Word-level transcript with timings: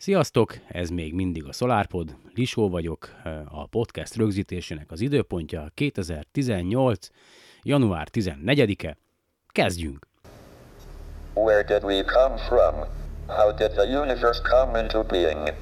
Sziasztok, 0.00 0.58
ez 0.68 0.88
még 0.88 1.14
mindig 1.14 1.44
a 1.44 1.52
SolarPod, 1.52 2.16
Lisó 2.34 2.68
vagyok, 2.68 3.08
a 3.48 3.66
podcast 3.66 4.16
rögzítésének 4.16 4.90
az 4.90 5.00
időpontja 5.00 5.70
2018. 5.74 7.08
január 7.62 8.08
14-e. 8.12 8.96
Kezdjünk! 9.46 10.06
Where 11.34 11.62
did 11.62 11.84
we 11.84 12.04
come 12.04 12.36
from? 12.36 12.74
How 13.26 13.52
did 13.52 13.70
the 13.70 14.00
universe 14.00 14.40
come 14.42 14.82
into 14.82 15.02
being? 15.02 15.54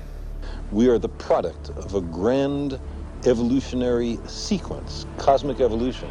We 0.71 0.91
are 0.91 0.99
the 0.99 1.13
product 1.27 1.69
of 1.85 1.95
a 1.95 2.01
grand 2.01 2.81
evolutionary 3.25 4.19
sequence, 4.27 5.07
cosmic 5.17 5.61
evolution. 5.61 6.11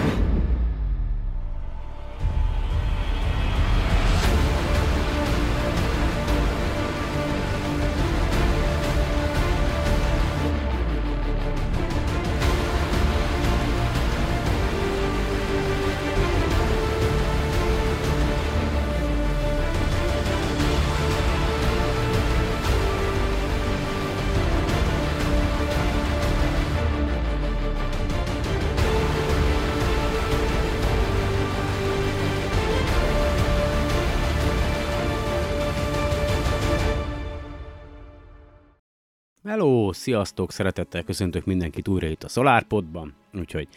Sziasztok, 39.93 40.51
szeretettel 40.51 41.03
köszöntök 41.03 41.45
mindenkit 41.45 41.87
újra 41.87 42.07
itt 42.07 42.23
a 42.23 42.27
SolarPodban, 42.27 43.13
úgyhogy 43.33 43.67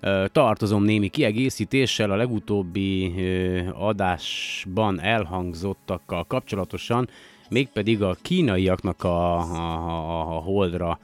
ö, 0.00 0.24
tartozom 0.32 0.84
némi 0.84 1.08
kiegészítéssel 1.08 2.10
a 2.10 2.16
legutóbbi 2.16 3.14
ö, 3.16 3.60
adásban 3.72 5.00
elhangzottakkal 5.00 6.24
kapcsolatosan, 6.24 7.08
mégpedig 7.48 8.02
a 8.02 8.16
kínaiaknak 8.22 9.04
a, 9.04 9.38
a, 9.38 10.36
a, 10.36 10.40
holdra 10.40 10.98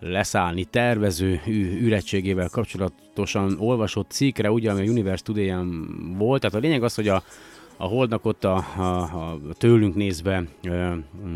leszállni 0.00 0.64
tervező 0.64 1.40
ü- 1.46 1.80
üretségével 1.80 2.48
kapcsolatosan 2.48 3.56
olvasott 3.58 4.10
cikkre, 4.10 4.50
ugye, 4.50 4.70
ami 4.70 4.80
a 4.80 4.90
Universe 4.90 5.24
today 5.24 5.52
volt. 6.16 6.40
Tehát 6.40 6.56
a 6.56 6.60
lényeg 6.60 6.82
az, 6.82 6.94
hogy 6.94 7.08
a, 7.08 7.22
a 7.76 7.84
holdnak 7.84 8.24
ott 8.24 8.44
a, 8.44 8.56
a, 8.76 8.82
a 8.82 9.38
tőlünk 9.52 9.94
nézve 9.94 10.44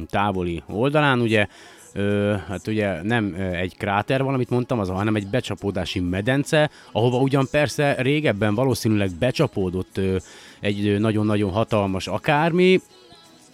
távoli 0.07 0.63
oldalán, 0.67 1.21
ugye, 1.21 1.49
Ö, 1.93 2.35
hát 2.49 2.67
ugye 2.67 3.03
nem 3.03 3.37
egy 3.53 3.77
kráter 3.77 4.23
van, 4.23 4.35
amit 4.35 4.51
mondtam, 4.51 4.79
az, 4.79 4.89
hanem 4.89 5.15
egy 5.15 5.27
becsapódási 5.27 6.01
medence, 6.01 6.71
ahova 6.93 7.19
ugyan 7.19 7.49
persze 7.51 7.95
régebben 7.99 8.55
valószínűleg 8.55 9.11
becsapódott 9.19 9.97
ö, 9.97 10.17
egy 10.61 10.99
nagyon-nagyon 10.99 11.51
hatalmas 11.51 12.07
akármi, 12.07 12.81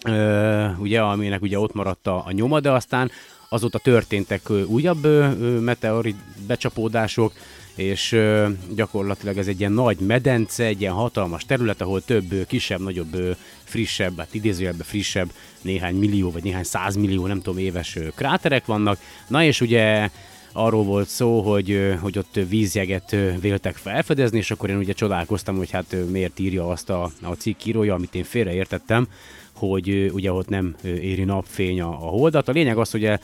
ö, 0.05 0.65
ugye, 0.79 1.01
aminek 1.01 1.41
ugye 1.41 1.59
ott 1.59 1.73
maradt 1.73 2.07
a, 2.07 2.23
a 2.25 2.31
nyoma, 2.31 2.59
de 2.59 2.71
aztán 2.71 3.11
azóta 3.49 3.79
történtek 3.79 4.41
újabb 4.67 5.05
ö, 5.05 5.29
meteorit 5.59 6.17
becsapódások, 6.47 7.33
és 7.77 8.11
ö, 8.11 8.49
gyakorlatilag 8.75 9.37
ez 9.37 9.47
egy 9.47 9.59
ilyen 9.59 9.71
nagy 9.71 9.99
medence, 9.99 10.63
egy 10.63 10.81
ilyen 10.81 10.93
hatalmas 10.93 11.45
terület, 11.45 11.81
ahol 11.81 12.01
több 12.01 12.31
ö, 12.31 12.45
kisebb, 12.45 12.81
nagyobb, 12.81 13.13
ö, 13.13 13.31
frissebb, 13.63 14.17
hát 14.17 14.33
idézőjelben 14.33 14.85
frissebb, 14.85 15.31
néhány 15.61 15.95
millió 15.95 16.31
vagy 16.31 16.43
néhány 16.43 16.63
százmillió, 16.63 17.27
nem 17.27 17.41
tudom, 17.41 17.59
éves 17.59 17.95
ö, 17.95 18.07
kráterek 18.15 18.65
vannak. 18.65 18.99
Na 19.27 19.43
és 19.43 19.61
ugye 19.61 20.09
arról 20.51 20.83
volt 20.83 21.07
szó, 21.07 21.41
hogy, 21.41 21.95
hogy 22.01 22.17
ott 22.17 22.39
vízjeget 22.49 23.15
véltek 23.41 23.75
felfedezni, 23.75 24.37
és 24.37 24.51
akkor 24.51 24.69
én 24.69 24.77
ugye 24.77 24.93
csodálkoztam, 24.93 25.57
hogy 25.57 25.71
hát 25.71 25.95
miért 26.09 26.39
írja 26.39 26.69
azt 26.69 26.89
a, 26.89 27.11
a 27.21 27.33
cikk 27.33 27.65
írója, 27.65 27.93
amit 27.93 28.15
én 28.15 28.23
félreértettem, 28.23 29.07
hogy 29.53 30.11
ugye 30.13 30.31
ott 30.31 30.49
nem 30.49 30.75
éri 30.83 31.23
napfény 31.23 31.81
a, 31.81 31.89
a 31.89 32.09
holdat. 32.09 32.47
A 32.47 32.51
lényeg 32.51 32.77
az, 32.77 32.91
hogy 32.91 33.03
e- 33.03 33.19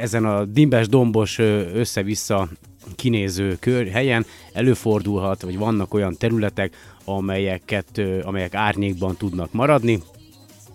ezen 0.00 0.24
a 0.24 0.44
dimbes, 0.44 0.88
dombos, 0.88 1.38
össze-vissza 1.74 2.48
kinéző 2.96 3.56
kör 3.60 3.88
helyen 3.88 4.26
előfordulhat, 4.52 5.42
vagy 5.42 5.58
vannak 5.58 5.94
olyan 5.94 6.16
területek, 6.16 6.76
amelyeket, 7.04 8.00
amelyek 8.22 8.54
árnyékban 8.54 9.16
tudnak 9.16 9.52
maradni, 9.52 10.02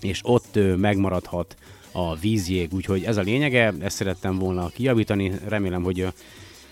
és 0.01 0.19
ott 0.23 0.59
megmaradhat 0.78 1.56
a 1.91 2.16
vízjég, 2.16 2.73
úgyhogy 2.73 3.03
ez 3.03 3.17
a 3.17 3.22
lényege, 3.22 3.73
ezt 3.79 3.96
szerettem 3.96 4.38
volna 4.38 4.69
kijavítani, 4.69 5.31
remélem, 5.47 5.84
hogy 5.84 6.07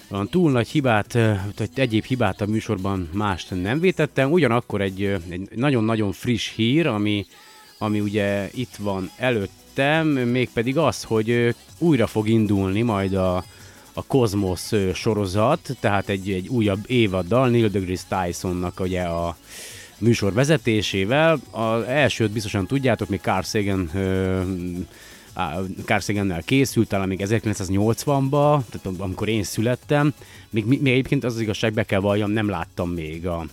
olyan 0.10 0.30
túl 0.30 0.52
nagy 0.52 0.68
hibát, 0.68 1.14
vagy 1.58 1.70
egyéb 1.76 2.04
hibát 2.04 2.42
a 2.42 2.46
műsorban 2.46 3.10
mást 3.14 3.62
nem 3.62 3.80
vétettem, 3.80 4.32
ugyanakkor 4.32 4.82
egy, 4.82 5.04
egy 5.30 5.50
nagyon-nagyon 5.56 6.12
friss 6.12 6.56
hír, 6.56 6.88
ami, 6.88 7.26
ami 7.78 8.00
ugye 8.00 8.50
itt 8.54 8.76
van 8.76 9.12
előttem, 9.18 10.08
mégpedig 10.08 10.78
az, 10.78 11.04
hogy 11.04 11.56
újra 11.78 12.08
fog 12.08 12.28
indulni 12.28 12.82
majd 12.82 13.14
a, 13.14 13.44
a 13.98 14.04
Cosmos 14.04 14.72
ö, 14.72 14.94
sorozat, 14.94 15.78
tehát 15.80 16.10
egy, 16.10 16.32
egy 16.32 16.48
újabb 16.48 16.84
évaddal 16.88 17.50
Neil 17.50 17.68
deGrasse 17.68 18.06
Tysonnak 18.08 18.80
ugye 18.80 19.02
a 19.02 19.38
műsor 19.98 20.34
vezetésével. 20.34 21.40
Az 21.52 21.84
elsőt 21.84 22.32
biztosan 22.32 22.68
tudjátok, 22.68 23.10
még 23.10 23.20
Carl 23.20 23.42
Sagan 23.42 23.90
ö, 23.94 24.42
Carl 25.86 26.00
Sagannel 26.00 26.44
készült, 26.44 26.88
talán 26.88 27.08
még 27.08 27.22
1980-ban, 27.24 28.62
tehát 28.70 29.00
amikor 29.00 29.28
én 29.28 29.44
születtem. 29.44 30.14
Még, 30.50 30.66
még 30.66 30.92
egyébként 30.92 31.24
az, 31.24 31.34
az 31.34 31.42
igazság, 31.42 31.74
be 31.74 31.84
kell 31.84 32.00
valljam, 32.00 32.32
nem 32.32 32.50
láttam 32.50 32.90
még 32.90 33.28
a, 33.28 33.46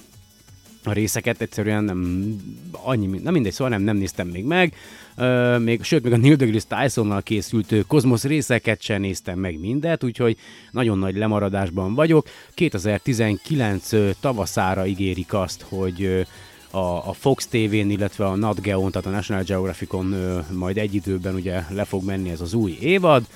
a 0.84 0.92
részeket, 0.92 1.41
egyszerűen 1.41 1.84
nem 1.84 2.24
annyi, 2.70 3.06
nem 3.06 3.32
mindegy, 3.32 3.53
szóval 3.53 3.72
nem, 3.72 3.82
nem 3.82 3.97
néztem 3.97 4.28
még 4.28 4.44
meg. 4.44 4.74
Ö, 5.16 5.58
még, 5.58 5.82
sőt, 5.82 6.02
még 6.02 6.12
a 6.12 6.16
Neil 6.16 6.36
deGrasse 6.36 6.66
Tysonnal 6.68 7.22
készült 7.22 7.74
kozmosz 7.86 8.24
részeket 8.24 8.82
sem 8.82 9.00
néztem 9.00 9.38
meg 9.38 9.58
mindet, 9.58 10.04
úgyhogy 10.04 10.36
nagyon 10.70 10.98
nagy 10.98 11.16
lemaradásban 11.16 11.94
vagyok. 11.94 12.26
2019 12.54 13.92
ö, 13.92 14.10
tavaszára 14.20 14.86
ígérik 14.86 15.34
azt, 15.34 15.64
hogy 15.68 16.26
a, 16.70 17.08
a 17.08 17.12
Fox 17.12 17.46
TV-n, 17.46 17.90
illetve 17.90 18.26
a 18.26 18.36
Nat 18.36 18.60
Geo-n, 18.60 18.90
tehát 18.90 19.06
a 19.06 19.10
National 19.10 19.42
Geographicon 19.42 20.12
ö, 20.12 20.38
majd 20.50 20.78
egy 20.78 20.94
időben 20.94 21.34
ugye 21.34 21.64
le 21.68 21.84
fog 21.84 22.04
menni 22.04 22.30
ez 22.30 22.40
az 22.40 22.54
új 22.54 22.76
évad. 22.80 23.26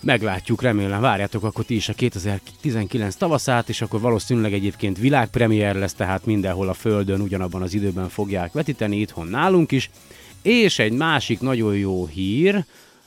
Meglátjuk, 0.00 0.62
remélem, 0.62 1.00
várjátok 1.00 1.44
akkor 1.44 1.64
ti 1.64 1.74
is 1.74 1.88
a 1.88 1.92
2019 1.92 3.14
tavaszát, 3.14 3.68
és 3.68 3.80
akkor 3.80 4.00
valószínűleg 4.00 4.52
egyébként 4.52 4.98
világpremier 4.98 5.74
lesz, 5.74 5.94
tehát 5.94 6.26
mindenhol 6.26 6.68
a 6.68 6.74
Földön 6.74 7.20
ugyanabban 7.20 7.62
az 7.62 7.74
időben 7.74 8.08
fogják 8.08 8.52
vetíteni, 8.52 8.96
itthon 9.00 9.26
nálunk 9.26 9.72
is. 9.72 9.90
És 10.44 10.78
egy 10.78 10.92
másik 10.92 11.40
nagyon 11.40 11.76
jó 11.76 12.06
hír, 12.06 12.64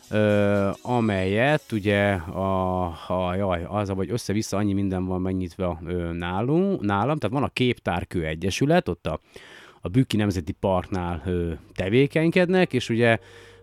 ö, 0.10 0.69
amelyet 0.81 1.72
ugye 1.72 2.12
a, 2.13 2.86
a 3.07 3.36
jaj, 3.36 3.66
az, 3.68 3.89
vagy 3.89 4.12
össze-vissza 4.12 4.57
annyi 4.57 4.74
minden 4.74 5.06
van 5.06 5.22
megnyitva 5.22 5.80
ö, 5.86 6.12
nálunk, 6.12 6.81
nálam, 6.81 7.18
tehát 7.18 7.36
van 7.36 7.44
a 7.44 7.54
Képtárkő 7.54 8.25
Egyesület, 8.25 8.89
ott 8.89 9.07
a, 9.07 9.19
a 9.81 9.88
Bükki 9.88 10.18
Nemzeti 10.18 10.51
Parknál 10.51 11.22
ö, 11.25 11.51
tevékenykednek, 11.75 12.74
és 12.74 12.89
ugye 12.89 13.18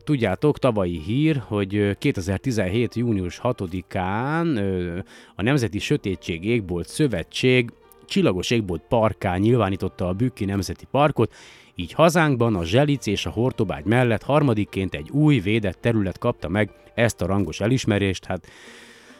Tudjátok, 0.04 0.58
tavalyi 0.58 0.98
hír, 0.98 1.42
hogy 1.46 1.76
ö, 1.76 1.92
2017. 1.98 2.94
június 2.94 3.40
6-án 3.42 4.56
ö, 4.56 4.98
a 5.34 5.42
Nemzeti 5.42 5.78
Sötétség 5.78 6.44
Égbolt 6.44 6.88
Szövetség 6.88 7.72
Csillagos 8.06 8.50
Égbolt 8.50 8.82
Parkán 8.88 9.40
nyilvánította 9.40 10.08
a 10.08 10.12
Bükki 10.12 10.44
Nemzeti 10.44 10.86
Parkot, 10.90 11.32
így 11.74 11.92
hazánkban 11.92 12.54
a 12.54 12.64
Zselic 12.64 13.06
és 13.06 13.26
a 13.26 13.30
Hortobágy 13.30 13.84
mellett 13.84 14.22
harmadikként 14.22 14.94
egy 14.94 15.10
új 15.10 15.38
védett 15.38 15.80
terület 15.80 16.18
kapta 16.18 16.48
meg 16.48 16.70
ezt 16.94 17.20
a 17.20 17.26
rangos 17.26 17.60
elismerést. 17.60 18.24
Hát 18.24 18.46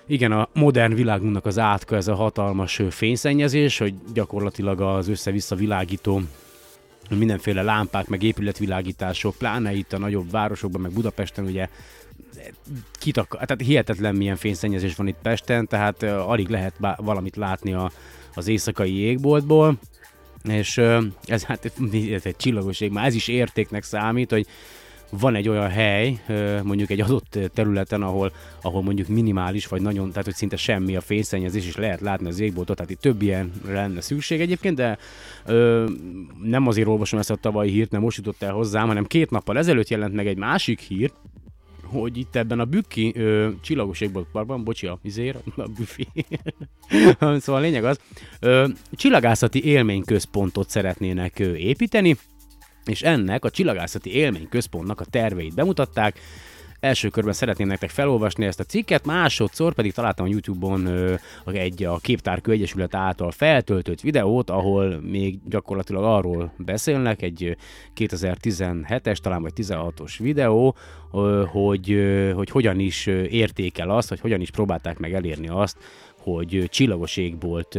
igen, 0.06 0.32
a 0.32 0.48
modern 0.52 0.94
világunknak 0.94 1.46
az 1.46 1.58
átka 1.58 1.96
ez 1.96 2.08
a 2.08 2.14
hatalmas 2.14 2.80
fényszennyezés, 2.90 3.78
hogy 3.78 3.94
gyakorlatilag 4.12 4.80
az 4.80 5.08
össze-vissza 5.08 5.54
világító 5.54 6.20
mindenféle 7.10 7.62
lámpák, 7.62 8.08
meg 8.08 8.22
épületvilágítások, 8.22 9.34
pláne 9.34 9.72
itt 9.72 9.92
a 9.92 9.98
nagyobb 9.98 10.30
városokban, 10.30 10.80
meg 10.80 10.92
Budapesten 10.92 11.44
ugye 11.44 11.68
kitak, 12.92 13.28
tehát 13.30 13.62
hihetetlen 13.62 14.14
milyen 14.14 14.36
fényszennyezés 14.36 14.94
van 14.94 15.06
itt 15.06 15.18
Pesten, 15.22 15.66
tehát 15.66 16.02
alig 16.02 16.48
lehet 16.48 16.74
valamit 16.96 17.36
látni 17.36 17.72
a, 17.72 17.90
az 18.34 18.48
éjszakai 18.48 18.96
égboltból, 18.96 19.78
és 20.49 20.79
ez 21.25 21.44
hát 21.44 21.73
ez 22.12 22.25
egy 22.25 22.37
csillagos 22.37 22.81
ég, 22.81 22.91
már 22.91 23.06
ez 23.06 23.14
is 23.14 23.29
értéknek 23.29 23.82
számít, 23.82 24.31
hogy 24.31 24.46
van 25.19 25.35
egy 25.35 25.49
olyan 25.49 25.69
hely, 25.69 26.20
mondjuk 26.62 26.91
egy 26.91 27.00
adott 27.00 27.38
területen, 27.55 28.02
ahol, 28.02 28.32
ahol 28.62 28.82
mondjuk 28.82 29.08
minimális, 29.08 29.67
vagy 29.67 29.82
nagyon, 29.82 30.08
tehát 30.08 30.25
hogy 30.25 30.35
szinte 30.35 30.56
semmi 30.56 30.96
a 30.96 31.00
fényszennyezés, 31.00 31.67
és 31.67 31.76
lehet 31.76 32.00
látni 32.00 32.29
az 32.29 32.41
égboltot, 32.41 32.76
tehát 32.76 32.91
itt 32.91 33.00
több 33.00 33.23
ilyen 33.23 33.52
lenne 33.67 34.00
szükség 34.00 34.41
egyébként, 34.41 34.76
de 34.76 34.99
ö, 35.46 35.88
nem 36.43 36.67
azért 36.67 36.88
olvasom 36.88 37.19
ezt 37.19 37.31
a 37.31 37.37
tavalyi 37.37 37.70
hírt, 37.70 37.91
nem 37.91 38.00
most 38.00 38.17
jutott 38.17 38.43
el 38.43 38.52
hozzám, 38.52 38.87
hanem 38.87 39.05
két 39.05 39.31
nappal 39.31 39.58
ezelőtt 39.58 39.88
jelent 39.88 40.14
meg 40.14 40.26
egy 40.26 40.37
másik 40.37 40.81
hír, 40.81 41.12
hogy 42.00 42.17
itt 42.17 42.37
ebben 42.37 42.61
a 42.61 42.64
Bükki 42.64 43.12
ö, 43.17 43.49
csillagos 43.61 44.00
égboltparkban, 44.00 44.64
bocsi 44.64 44.87
a 44.87 44.99
vizér, 45.02 45.37
a 45.56 45.69
büfi, 45.76 46.08
szóval 47.41 47.55
a 47.55 47.58
lényeg 47.58 47.85
az, 47.85 47.99
ö, 48.41 48.69
csillagászati 48.93 49.64
élményközpontot 49.64 50.70
szeretnének 50.70 51.38
ö, 51.38 51.55
építeni, 51.55 52.17
és 52.85 53.02
ennek 53.02 53.44
a 53.44 53.50
csillagászati 53.50 54.14
élményközpontnak 54.14 55.00
a 55.00 55.05
terveit 55.05 55.55
bemutatták. 55.55 56.20
Első 56.84 57.08
körben 57.08 57.32
szeretném 57.32 57.66
nektek 57.66 57.90
felolvasni 57.90 58.44
ezt 58.44 58.60
a 58.60 58.64
cikket, 58.64 59.04
másodszor 59.04 59.75
pedig 59.75 59.92
találtam 59.92 60.26
a 60.26 60.28
YouTube-on 60.28 60.88
egy 61.44 61.84
a 61.84 61.98
Képtárkő 61.98 62.52
Egyesület 62.52 62.94
által 62.94 63.31
feltöltött 63.31 64.00
videót, 64.00 64.50
ahol 64.50 65.00
még 65.00 65.38
gyakorlatilag 65.48 66.04
arról 66.04 66.52
beszélnek, 66.56 67.22
egy 67.22 67.44
ö, 67.44 67.52
2017-es, 67.96 69.16
talán 69.16 69.42
vagy 69.42 69.52
16-os 69.56 70.14
videó, 70.19 70.76
hogy, 71.46 72.04
hogy 72.34 72.50
hogyan 72.50 72.78
is 72.78 73.06
értékel 73.06 73.90
azt, 73.90 74.08
hogy 74.08 74.20
hogyan 74.20 74.40
is 74.40 74.50
próbálták 74.50 74.98
meg 74.98 75.14
elérni 75.14 75.48
azt, 75.48 75.76
hogy 76.19 76.64
csillagos 76.69 77.16
égbolt 77.16 77.78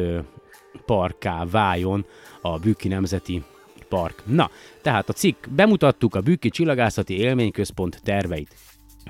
parká 0.85 1.45
váljon 1.51 2.05
a 2.41 2.59
Bükki 2.59 2.87
Nemzeti 2.87 3.43
Park. 3.89 4.23
Na, 4.25 4.49
tehát 4.81 5.09
a 5.09 5.13
cikk 5.13 5.45
bemutattuk 5.49 6.15
a 6.15 6.21
Bükki 6.21 6.49
Csillagászati 6.49 7.17
Élményközpont 7.17 7.99
terveit. 8.03 8.55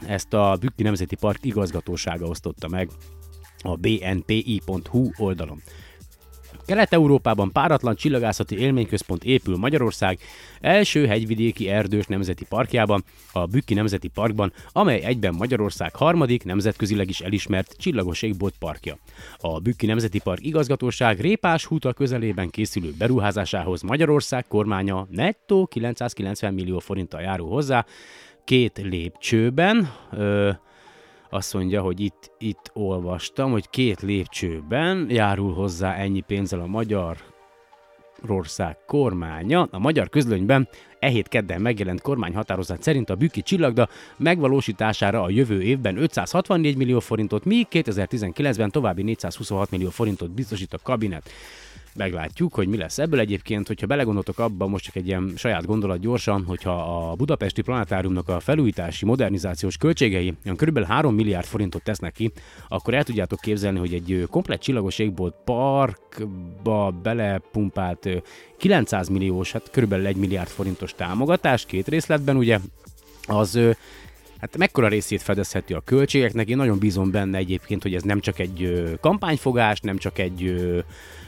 Ezt 0.08 0.34
a 0.34 0.58
Bükki 0.60 0.84
Nemzeti 0.84 1.16
Park 1.16 1.46
igazgatósága 1.46 2.26
osztotta 2.26 2.68
meg 2.68 2.90
a 3.62 3.76
bnpi.hu 3.76 5.10
oldalon. 5.18 5.62
Kelet-Európában 6.66 7.52
páratlan 7.52 7.96
csillagászati 7.96 8.58
élményközpont 8.58 9.24
épül 9.24 9.58
Magyarország 9.58 10.20
első 10.62 11.08
hegyvidéki 11.08 11.70
erdős 11.70 12.06
nemzeti 12.06 12.46
parkjában, 12.46 13.04
a 13.32 13.46
Bükki 13.46 13.74
Nemzeti 13.74 14.08
Parkban, 14.08 14.54
amely 14.72 15.02
egyben 15.04 15.34
Magyarország 15.34 15.96
harmadik 15.96 16.44
nemzetközileg 16.44 17.10
is 17.10 17.22
elismert 17.22 17.76
csillagos 17.78 18.22
égbolt 18.22 18.54
parkja. 18.60 18.98
A 19.38 19.60
Bükki 19.60 19.86
Nemzeti 19.86 20.20
Park 20.20 20.46
igazgatóság 20.46 21.20
Répás 21.20 21.66
húta 21.66 21.94
közelében 21.94 22.50
készülő 22.50 22.94
beruházásához 22.98 23.82
Magyarország 23.82 24.46
kormánya 24.48 25.08
nettó 25.10 25.66
990 25.66 26.54
millió 26.54 26.80
forinttal 26.80 27.22
járul 27.22 27.50
hozzá, 27.50 27.86
két 28.46 28.82
lépcsőben, 28.84 29.90
ö, 30.12 30.52
azt 31.30 31.54
mondja, 31.54 31.82
hogy 31.82 32.00
itt, 32.00 32.32
itt 32.38 32.72
olvastam, 32.74 33.52
hogy 33.52 33.70
két 33.70 34.02
lépcsőben 34.02 35.08
járul 35.10 35.54
hozzá 35.54 35.94
ennyi 35.94 36.22
pénzzel 36.22 36.60
a 36.60 36.66
magyar 36.66 37.18
ország 38.28 38.78
kormánya. 38.86 39.68
A 39.72 39.80
magyar 39.80 40.10
közlönyben 40.10 40.68
e 41.00 41.08
hét 41.08 41.28
kedden 41.28 41.62
megjelent 41.62 42.02
kormányhatározat 42.02 42.84
szerint 42.84 43.10
a 43.10 43.16
Bükki 43.16 43.42
csillagda 43.42 43.90
megvalósítására 44.18 45.24
a 45.24 45.30
jövő 45.30 45.62
évben 45.62 45.98
564 45.98 46.78
millió 46.78 47.00
forintot, 47.00 47.46
míg 47.46 47.68
2019-ben 47.72 48.72
további 48.72 49.04
426 49.04 49.72
millió 49.72 49.90
forintot 49.90 50.32
biztosít 50.32 50.74
a 50.74 50.80
kabinet. 50.84 51.30
Meglátjuk, 51.98 52.54
hogy 52.54 52.68
mi 52.68 52.78
lesz 52.78 52.98
ebből 52.98 53.20
egyébként, 53.20 53.68
hogyha 53.68 53.88
belegondoltok 53.88 54.40
abba, 54.40 54.68
most 54.68 54.84
csak 54.84 54.96
egy 54.96 55.08
ilyen 55.08 55.34
saját 55.36 55.66
gondolat 55.66 56.00
gyorsan, 56.00 56.44
hogyha 56.44 57.10
a 57.10 57.16
budapesti 57.16 57.62
planetáriumnak 57.62 58.30
a 58.30 58.40
felújítási, 58.40 59.06
modernizációs 59.06 59.78
költségei 59.78 60.34
olyan 60.46 60.58
kb. 60.58 60.84
3 60.84 61.16
milliárd 61.16 61.46
forintot 61.46 61.84
tesznek 61.84 62.14
ki, 62.14 62.32
akkor 62.68 62.94
el 62.94 63.04
tudjátok 63.04 63.40
képzelni, 63.40 63.80
hogy 63.80 63.94
egy 63.94 64.12
ö, 64.12 64.24
komplett 64.24 64.60
csillagos 64.60 65.00
égbolt 65.00 65.36
parkba 65.46 66.92
belepumpált 67.04 68.06
ö, 68.06 68.18
900 68.58 69.08
milliós, 69.08 69.52
hát 69.52 69.70
kb. 69.72 69.94
1 69.94 70.16
milliárd 70.16 70.50
forintos 70.50 70.94
támogatás 70.94 71.66
két 71.66 71.88
részletben, 71.88 72.36
ugye, 72.38 72.60
az 73.28 73.60
Hát 74.40 74.58
mekkora 74.58 74.88
részét 74.88 75.22
fedezheti 75.22 75.74
a 75.74 75.82
költségeknek? 75.86 76.50
Én 76.50 76.58
nagyon 76.58 76.80
bízom 76.80 77.12
benne 77.12 77.38
egyébként, 77.38 77.82
hogy 77.82 77.96
ez 77.96 78.04
nem 78.04 78.20
csak 78.20 78.40
egy 78.40 78.84
kampányfogás, 79.02 79.80
nem 79.80 79.98
csak 79.98 80.20
egy 80.20 80.56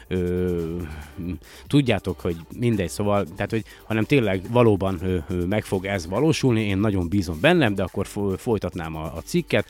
ö, 0.08 0.78
tudjátok, 1.68 2.20
hogy 2.20 2.36
mindegy, 2.56 2.90
szóval, 2.90 3.26
tehát, 3.36 3.52
hogy, 3.52 3.64
hanem 3.84 4.04
tényleg 4.04 4.42
valóban 4.52 5.00
ö, 5.02 5.18
ö, 5.30 5.46
meg 5.46 5.64
fog 5.64 5.86
ez 5.86 6.08
valósulni, 6.08 6.62
én 6.62 6.78
nagyon 6.78 7.10
bízom 7.10 7.40
bennem, 7.40 7.76
de 7.76 7.84
akkor 7.84 8.08
fo- 8.08 8.40
folytatnám 8.40 8.96
a, 8.96 9.04
a 9.04 9.22
cikket. 9.26 9.66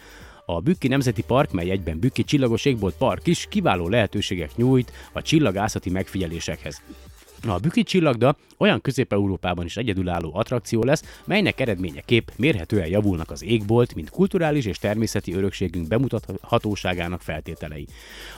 A 0.46 0.60
Bükki 0.62 0.88
Nemzeti 0.88 1.22
Park, 1.22 1.52
mely 1.52 1.70
egyben 1.70 2.00
Bükki 2.00 2.24
Csillagos 2.24 2.66
Égbolt 2.66 2.96
Park 2.98 3.28
is 3.28 3.46
kiváló 3.50 3.88
lehetőségek 3.88 4.56
nyújt 4.56 4.92
a 5.12 5.22
csillagászati 5.22 5.90
megfigyelésekhez. 5.90 6.82
A 7.46 7.58
Bükki 7.60 7.84
csillagda 7.84 8.36
olyan 8.58 8.82
Közép-Európában 8.82 9.66
is 9.66 9.78
egyedülálló 9.78 10.32
attrakció 10.34 10.84
lesz, 10.84 11.22
melynek 11.26 11.60
eredményeképp 11.60 12.28
mérhetően 12.36 12.88
javulnak 12.88 13.32
az 13.32 13.44
égbolt, 13.44 13.96
mint 13.96 14.10
kulturális 14.10 14.66
és 14.66 14.78
természeti 14.78 15.34
örökségünk 15.34 15.88
bemutathatóságának 15.88 17.22
feltételei. 17.22 17.88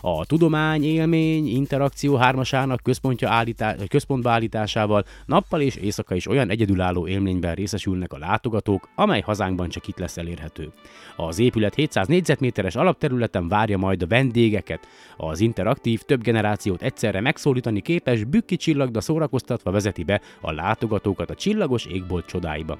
A 0.01 0.25
tudomány, 0.25 0.83
élmény, 0.83 1.47
interakció 1.47 2.15
hármasának 2.15 2.83
központja 2.83 3.29
állítá- 3.29 3.87
központba 3.87 4.29
állításával 4.29 5.05
nappal 5.25 5.61
és 5.61 5.75
éjszaka 5.75 6.15
is 6.15 6.27
olyan 6.27 6.49
egyedülálló 6.49 7.07
élményben 7.07 7.55
részesülnek 7.55 8.13
a 8.13 8.17
látogatók, 8.17 8.89
amely 8.95 9.21
hazánkban 9.21 9.69
csak 9.69 9.87
itt 9.87 9.97
lesz 9.97 10.17
elérhető. 10.17 10.71
Az 11.15 11.39
épület 11.39 11.75
700 11.75 12.07
négyzetméteres 12.07 12.75
alapterületen 12.75 13.47
várja 13.47 13.77
majd 13.77 14.01
a 14.01 14.07
vendégeket. 14.07 14.87
Az 15.17 15.39
interaktív, 15.39 16.01
több 16.01 16.21
generációt 16.21 16.81
egyszerre 16.81 17.21
megszólítani 17.21 17.81
képes 17.81 18.23
Bükki 18.23 18.55
csillagda 18.89 19.01
szórakoztatva 19.01 19.71
vezeti 19.71 20.03
be 20.03 20.21
a 20.41 20.51
látogatókat 20.51 21.29
a 21.29 21.35
csillagos 21.35 21.85
égbolt 21.85 22.25
csodáiba 22.25 22.77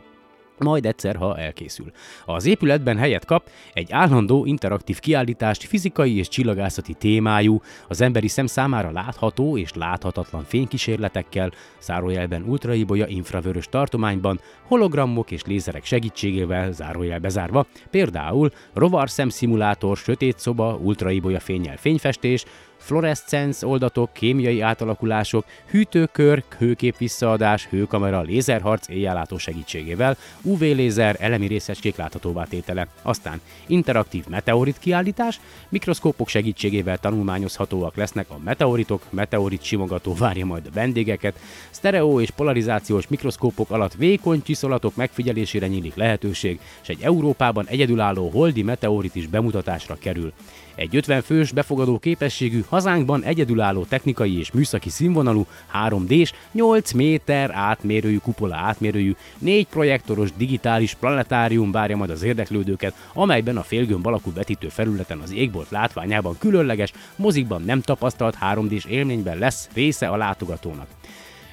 majd 0.60 0.86
egyszer, 0.86 1.16
ha 1.16 1.38
elkészül. 1.38 1.92
Az 2.26 2.46
épületben 2.46 2.98
helyet 2.98 3.26
kap 3.26 3.50
egy 3.74 3.92
állandó 3.92 4.46
interaktív 4.46 5.00
kiállítást 5.00 5.64
fizikai 5.64 6.18
és 6.18 6.28
csillagászati 6.28 6.94
témájú, 6.94 7.62
az 7.88 8.02
emberi 8.02 8.28
szem 8.28 8.46
számára 8.46 8.92
látható 8.92 9.58
és 9.58 9.74
láthatatlan 9.74 10.44
fénykísérletekkel, 10.44 11.52
zárójelben 11.82 12.44
ultraibolya 12.44 13.08
infravörös 13.08 13.66
tartományban, 13.66 14.40
hologramok 14.68 15.32
és 15.32 15.44
lézerek 15.44 15.86
segítségével, 15.86 16.72
zárójel 16.72 17.20
bezárva, 17.20 17.66
például 17.90 18.52
rovar 18.74 19.10
szemszimulátor, 19.10 19.98
sötét 19.98 20.40
szoba, 20.40 20.80
ultraibolya 20.84 21.40
fényel 21.40 21.78
fényfestés, 21.78 22.46
fluorescens 22.80 23.64
oldatok, 23.64 24.14
kémiai 24.14 24.62
átalakulások, 24.62 25.46
hűtőkör, 25.66 26.44
hőkép 26.58 26.98
visszaadás, 26.98 27.66
hőkamera, 27.66 28.22
lézerharc 28.22 28.88
éjjellátó 28.88 29.38
segítségével, 29.38 30.18
UV-lézer, 30.42 31.16
elemi 31.20 31.48
részecskék 31.48 31.96
láthatóvá 31.96 32.44
tétele. 32.44 32.88
Aztán 33.02 33.42
interaktív 33.68 34.28
meteorit 34.28 34.80
kiállítás, 34.80 35.40
mikroszkópok 35.70 36.28
segítségével 36.28 36.98
tanulmányozhatóak 36.98 37.96
lesznek 37.96 38.30
a 38.30 38.40
meteoritok, 38.44 39.04
meteorit 39.10 39.64
simogató 39.64 40.14
várja 40.26 40.46
majd 40.46 40.66
a 40.66 40.74
vendégeket, 40.74 41.40
sztereó 41.70 42.22
és 42.22 42.30
polarizációs 42.30 43.08
mikroszkópok 43.08 43.72
alatt 43.72 43.94
vékony 43.94 44.42
csiszolatok 44.44 44.96
megfigyelésére 44.96 45.68
nyílik 45.68 45.96
lehetőség, 45.96 46.60
és 46.82 46.88
egy 46.88 47.02
Európában 47.02 47.66
egyedülálló 47.68 48.30
holdi 48.30 48.64
meteorit 48.64 49.16
is 49.16 49.28
bemutatásra 49.28 49.98
kerül. 50.00 50.34
Egy 50.80 50.96
50 50.96 51.22
fős 51.22 51.52
befogadó 51.52 51.98
képességű, 51.98 52.64
hazánkban 52.70 53.24
egyedülálló 53.24 53.84
technikai 53.84 54.40
és 54.40 54.52
műszaki 54.52 54.90
színvonalú 54.90 55.46
3D-s, 55.88 56.34
8 56.52 56.92
méter 56.92 57.52
átmérőjű 57.52 58.18
kupola 58.18 58.56
átmérőjű, 58.56 59.16
4 59.38 59.68
projektoros 59.68 60.30
digitális 60.38 60.94
planetárium 60.94 61.72
várja 61.72 61.98
majd 61.98 62.10
az 62.10 62.24
érdeklődőket, 62.24 62.94
amelyben 63.14 63.58
a 63.58 63.64
félgömb 63.64 64.08
alakú 64.08 64.34
vetítő 64.34 64.70
felületen 64.70 65.20
az 65.20 65.34
égbolt 65.34 65.70
látványában 65.70 66.36
különleges, 66.38 66.92
mozikban 67.16 67.62
nem 67.62 67.82
tapasztalt 67.82 68.38
3D-s 68.42 68.86
élményben 68.86 69.38
lesz 69.38 69.70
része 69.74 70.08
a 70.08 70.18
látogatónak. 70.18 70.99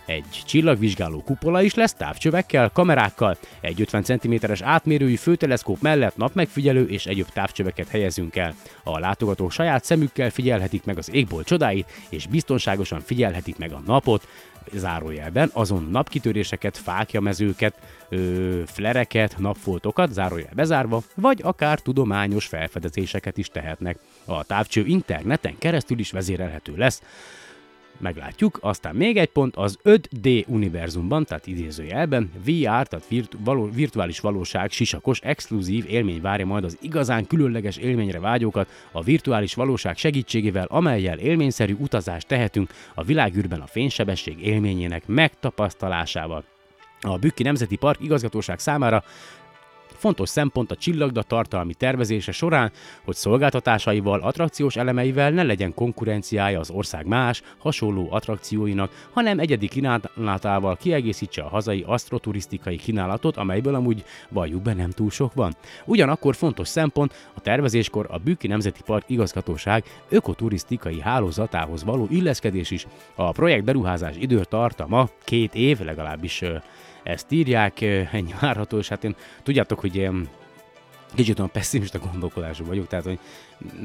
Egy 0.07 0.43
csillagvizsgáló 0.47 1.23
kupola 1.23 1.63
is 1.63 1.75
lesz 1.75 1.95
távcsövekkel, 1.95 2.71
kamerákkal, 2.71 3.37
egy 3.61 3.81
50 3.81 4.03
cm-es 4.03 4.61
átmérőjű 4.61 5.15
főteleszkóp 5.15 5.81
mellett 5.81 6.17
napmegfigyelő 6.17 6.89
és 6.89 7.07
egyéb 7.07 7.29
távcsöveket 7.33 7.89
helyezünk 7.89 8.37
el. 8.37 8.55
A 8.85 8.99
látogatók 8.99 9.53
saját 9.53 9.85
szemükkel 9.85 10.31
figyelhetik 10.31 10.85
meg 10.85 10.99
az 10.99 11.15
égbolt 11.15 11.47
csodáit, 11.47 11.91
és 12.09 12.27
biztonságosan 12.27 13.01
figyelhetik 13.01 13.59
meg 13.59 13.73
a 13.73 13.83
napot, 13.87 14.29
zárójelben, 14.73 15.51
azon 15.53 15.89
napkitöréseket, 15.91 16.77
fákjamezőket, 16.77 17.75
ö, 18.09 18.63
flereket, 18.67 19.35
napfoltokat, 19.39 20.13
zárójel 20.13 20.53
bezárva, 20.55 21.03
vagy 21.15 21.41
akár 21.43 21.81
tudományos 21.81 22.47
felfedezéseket 22.47 23.39
is 23.39 23.49
tehetnek. 23.49 23.99
A 24.25 24.45
távcső 24.45 24.85
interneten 24.85 25.59
keresztül 25.59 25.99
is 25.99 26.11
vezérelhető 26.11 26.77
lesz, 26.77 27.03
meglátjuk. 28.01 28.59
Aztán 28.61 28.95
még 28.95 29.17
egy 29.17 29.29
pont, 29.29 29.57
az 29.57 29.79
5D 29.85 30.47
univerzumban, 30.47 31.25
tehát 31.25 31.47
idézőjelben, 31.47 32.31
VR, 32.45 32.87
tehát 32.87 33.05
virtu- 33.09 33.41
való, 33.45 33.71
virtuális 33.75 34.21
valóság, 34.21 34.71
sisakos, 34.71 35.21
exkluzív 35.21 35.85
élmény 35.89 36.21
várja 36.21 36.47
majd 36.47 36.65
az 36.65 36.79
igazán 36.81 37.27
különleges 37.27 37.77
élményre 37.77 38.21
vágyókat 38.21 38.69
a 38.93 39.03
virtuális 39.03 39.55
valóság 39.55 39.97
segítségével, 39.97 40.67
amelyel 40.69 41.19
élményszerű 41.19 41.77
utazást 41.79 42.27
tehetünk 42.27 42.71
a 42.95 43.03
világűrben 43.03 43.61
a 43.61 43.67
fénysebesség 43.67 44.47
élményének 44.47 45.07
megtapasztalásával. 45.07 46.45
A 47.01 47.19
Bükki 47.19 47.43
Nemzeti 47.43 47.77
Park 47.77 48.01
igazgatóság 48.01 48.59
számára 48.59 49.05
Fontos 49.97 50.29
szempont 50.29 50.71
a 50.71 50.77
csillagda 50.77 51.23
tartalmi 51.23 51.75
tervezése 51.75 52.33
során, 52.33 52.73
hogy 53.05 53.15
szolgáltatásaival, 53.15 54.21
attrakciós 54.21 54.77
elemeivel 54.77 55.31
ne 55.31 55.43
legyen 55.43 55.75
konkurenciája 55.75 56.61
az 56.61 56.71
ország 56.71 57.07
más, 57.07 57.43
hasonló 57.59 58.07
attrakcióinak, 58.11 59.09
hanem 59.13 59.39
egyedi 59.39 59.69
kínálatával 59.69 60.77
kiegészítse 60.77 61.43
a 61.43 61.49
hazai 61.49 61.85
asztroturisztikai 61.87 62.77
kínálatot, 62.77 63.37
amelyből 63.37 63.75
amúgy 63.75 64.05
valljuk 64.29 64.63
be 64.63 64.75
nem 64.75 64.91
túl 64.91 65.11
sok 65.11 65.35
van. 65.35 65.57
Ugyanakkor 65.85 66.35
fontos 66.35 66.69
szempont 66.69 67.15
a 67.35 67.41
tervezéskor 67.41 68.07
a 68.11 68.19
Bükki 68.19 68.47
Nemzeti 68.47 68.81
Park 68.85 69.05
igazgatóság 69.07 69.85
ökoturisztikai 70.09 71.01
hálózatához 71.01 71.85
való 71.85 72.07
illeszkedés 72.11 72.71
is. 72.71 72.87
A 73.15 73.31
projekt 73.33 73.65
beruházás 73.65 74.15
időtartama 74.19 75.09
két 75.25 75.55
év, 75.55 75.81
legalábbis 75.81 76.43
ezt 77.07 77.33
írják, 77.33 77.81
ennyi 78.13 78.35
várható, 78.41 78.79
és 78.79 78.89
hát 78.89 79.05
én 79.05 79.15
tudjátok, 79.43 79.81
hogy 79.81 79.97
én 79.97 80.29
kicsit 81.15 81.39
olyan 81.39 81.51
pessimista 81.51 81.99
gondolkodású 81.99 82.65
vagyok, 82.65 82.87
tehát 82.87 83.05
hogy 83.05 83.19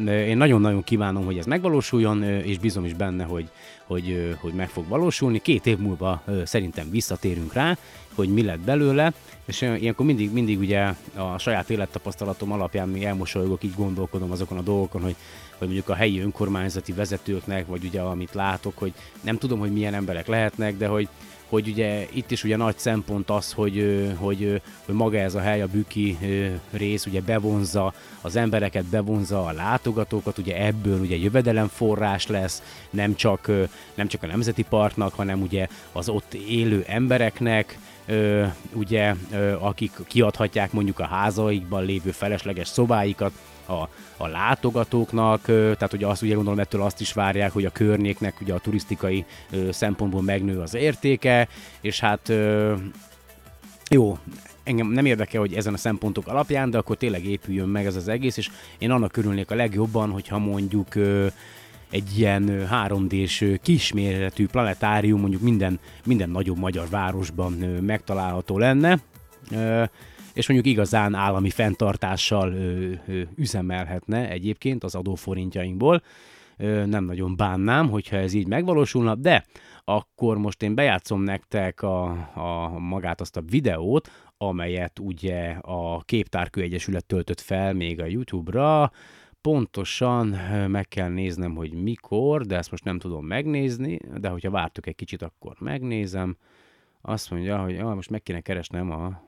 én 0.06 0.38
nagyon-nagyon 0.38 0.84
kívánom, 0.84 1.26
hogy 1.26 1.38
ez 1.38 1.46
megvalósuljon, 1.46 2.24
és 2.24 2.58
bízom 2.60 2.86
is 2.86 2.94
benne, 2.94 3.24
hogy, 3.24 3.50
hogy, 3.86 4.36
hogy 4.40 4.54
meg 4.54 4.70
fog 4.70 4.88
valósulni. 4.88 5.40
Két 5.40 5.66
év 5.66 5.78
múlva 5.78 6.24
szerintem 6.44 6.90
visszatérünk 6.90 7.54
rá, 7.54 7.78
hogy 8.16 8.30
mi 8.30 8.44
lett 8.44 8.60
belőle, 8.60 9.14
és 9.46 9.62
ilyenkor 9.62 10.06
mindig, 10.06 10.32
mindig 10.32 10.60
ugye 10.60 10.94
a 11.16 11.38
saját 11.38 11.70
élettapasztalatom 11.70 12.52
alapján 12.52 12.90
mi 12.90 13.06
elmosolygok, 13.06 13.64
így 13.64 13.76
gondolkodom 13.76 14.32
azokon 14.32 14.58
a 14.58 14.62
dolgokon, 14.62 15.02
hogy, 15.02 15.16
hogy 15.58 15.68
mondjuk 15.68 15.90
a 15.90 15.96
helyi 15.96 16.20
önkormányzati 16.20 16.92
vezetőknek, 16.92 17.68
vagy 17.68 17.84
ugye 17.84 18.02
amit 18.02 18.34
látok, 18.34 18.78
hogy 18.78 18.94
nem 19.22 19.38
tudom, 19.38 19.60
hogy 19.60 19.72
milyen 19.74 19.94
emberek 19.94 20.28
lehetnek, 20.28 20.78
de 20.78 20.88
hogy, 20.88 21.08
hogy 21.52 21.68
ugye 21.68 22.08
itt 22.14 22.32
is 22.32 22.44
ugye 22.44 22.58
nagy 22.58 22.78
szempont 22.78 23.30
az, 23.30 23.52
hogy, 23.52 24.08
hogy, 24.18 24.62
hogy 24.86 24.96
maga 24.96 25.18
ez 25.18 25.36
a 25.36 25.40
hely, 25.40 25.62
a 25.62 25.68
büki 25.68 26.18
rész 26.72 27.06
ugye 27.06 27.22
bevonza 27.22 27.94
az 28.22 28.36
embereket, 28.36 28.86
bevonza 28.86 29.46
a 29.46 29.52
látogatókat, 29.52 30.38
ugye 30.38 30.66
ebből 30.66 31.00
ugye 31.00 31.16
jövedelemforrás 31.16 32.28
lesz, 32.28 32.62
nem 32.90 33.16
csak, 33.16 33.52
nem 33.94 34.08
csak 34.08 34.24
a 34.24 34.28
Nemzeti 34.28 34.64
Parknak, 34.64 35.14
hanem 35.14 35.42
ugye 35.42 35.68
az 35.92 36.10
ott 36.10 36.34
élő 36.34 36.84
embereknek, 36.88 37.78
ugye, 38.74 39.16
akik 39.60 39.92
kiadhatják 40.08 40.72
mondjuk 40.72 41.00
a 41.00 41.06
házaikban 41.06 41.86
lévő 41.86 42.12
felesleges 42.12 42.68
szobáikat, 42.68 43.32
a, 43.72 43.90
a 44.18 44.28
látogatóknak, 44.28 45.42
tehát 45.46 45.94
ugye 45.94 46.08
azt 46.08 46.22
ugye 46.22 46.36
gondolom 46.36 46.60
ettől 46.60 46.82
azt 46.82 47.02
is 47.02 47.14
várják, 47.14 47.52
hogy 47.52 47.66
a 47.66 47.70
környéknek 47.70 48.42
ugye 48.42 48.54
a 48.54 48.60
turisztikai 48.60 49.26
szempontból 49.70 50.22
megnő 50.22 50.60
az 50.60 50.74
értéke, 50.74 51.48
és 51.82 52.00
hát 52.00 52.34
jó, 53.90 54.18
engem 54.64 54.88
nem 54.88 55.06
érdekel, 55.06 55.40
hogy 55.40 55.54
ezen 55.54 55.74
a 55.74 55.78
szempontok 55.78 56.28
alapján, 56.28 56.70
de 56.70 56.78
akkor 56.78 56.98
tényleg 56.98 57.26
épüljön 57.26 57.68
meg 57.68 57.86
ez 57.86 57.96
az 57.96 58.08
egész, 58.08 58.38
és 58.38 58.50
én 58.78 58.92
annak 58.92 59.18
örülnék 59.18 59.52
a 59.52 59.56
legjobban, 59.56 60.10
hogyha 60.10 60.38
mondjuk 60.38 60.96
egy 61.90 62.18
ilyen 62.18 62.68
3D-s 62.72 63.46
kisméretű 63.62 64.48
planetárium 64.48 65.20
mondjuk 65.20 65.42
minden, 65.42 65.80
minden 66.06 66.30
nagyobb 66.30 66.58
magyar 66.58 66.90
városban 66.90 67.52
megtalálható 67.82 68.58
lenne 68.58 69.00
és 70.34 70.48
mondjuk 70.48 70.74
igazán 70.74 71.14
állami 71.14 71.50
fenntartással 71.50 72.54
ö, 72.54 72.92
ö, 73.08 73.22
üzemelhetne 73.36 74.30
egyébként 74.30 74.84
az 74.84 74.96
adóforintjainkból. 74.96 76.02
Ö, 76.58 76.86
nem 76.86 77.04
nagyon 77.04 77.36
bánnám, 77.36 77.90
hogyha 77.90 78.16
ez 78.16 78.34
így 78.34 78.48
megvalósulna, 78.48 79.16
de 79.16 79.46
akkor 79.86 80.38
most 80.38 80.64
én 80.64 80.76
bejátszom 80.76 81.22
nektek 81.22 81.82
a, 81.82 82.04
a 82.36 82.80
magát 82.80 83.22
azt 83.22 83.38
a 83.38 83.42
videót, 83.50 84.12
amelyet 84.38 85.00
ugye 85.00 85.50
a 85.62 86.02
Képtárkő 86.06 86.62
Egyesület 86.62 87.06
töltött 87.06 87.42
fel 87.42 87.74
még 87.74 88.02
a 88.02 88.06
YouTube-ra, 88.06 88.92
pontosan 89.42 90.28
meg 90.68 90.88
kell 90.88 91.10
néznem, 91.10 91.56
hogy 91.56 91.74
mikor, 91.74 92.46
de 92.46 92.58
ezt 92.58 92.72
most 92.72 92.84
nem 92.84 93.00
tudom 93.00 93.26
megnézni, 93.26 94.00
de 94.20 94.30
hogyha 94.30 94.50
vártok 94.50 94.88
egy 94.88 94.96
kicsit, 94.96 95.22
akkor 95.22 95.56
megnézem. 95.60 96.38
Azt 97.02 97.32
mondja, 97.32 97.58
hogy 97.62 97.78
ah, 97.78 97.96
most 97.96 98.10
meg 98.10 98.24
kéne 98.24 98.40
keresnem 98.40 98.92
a 98.92 99.22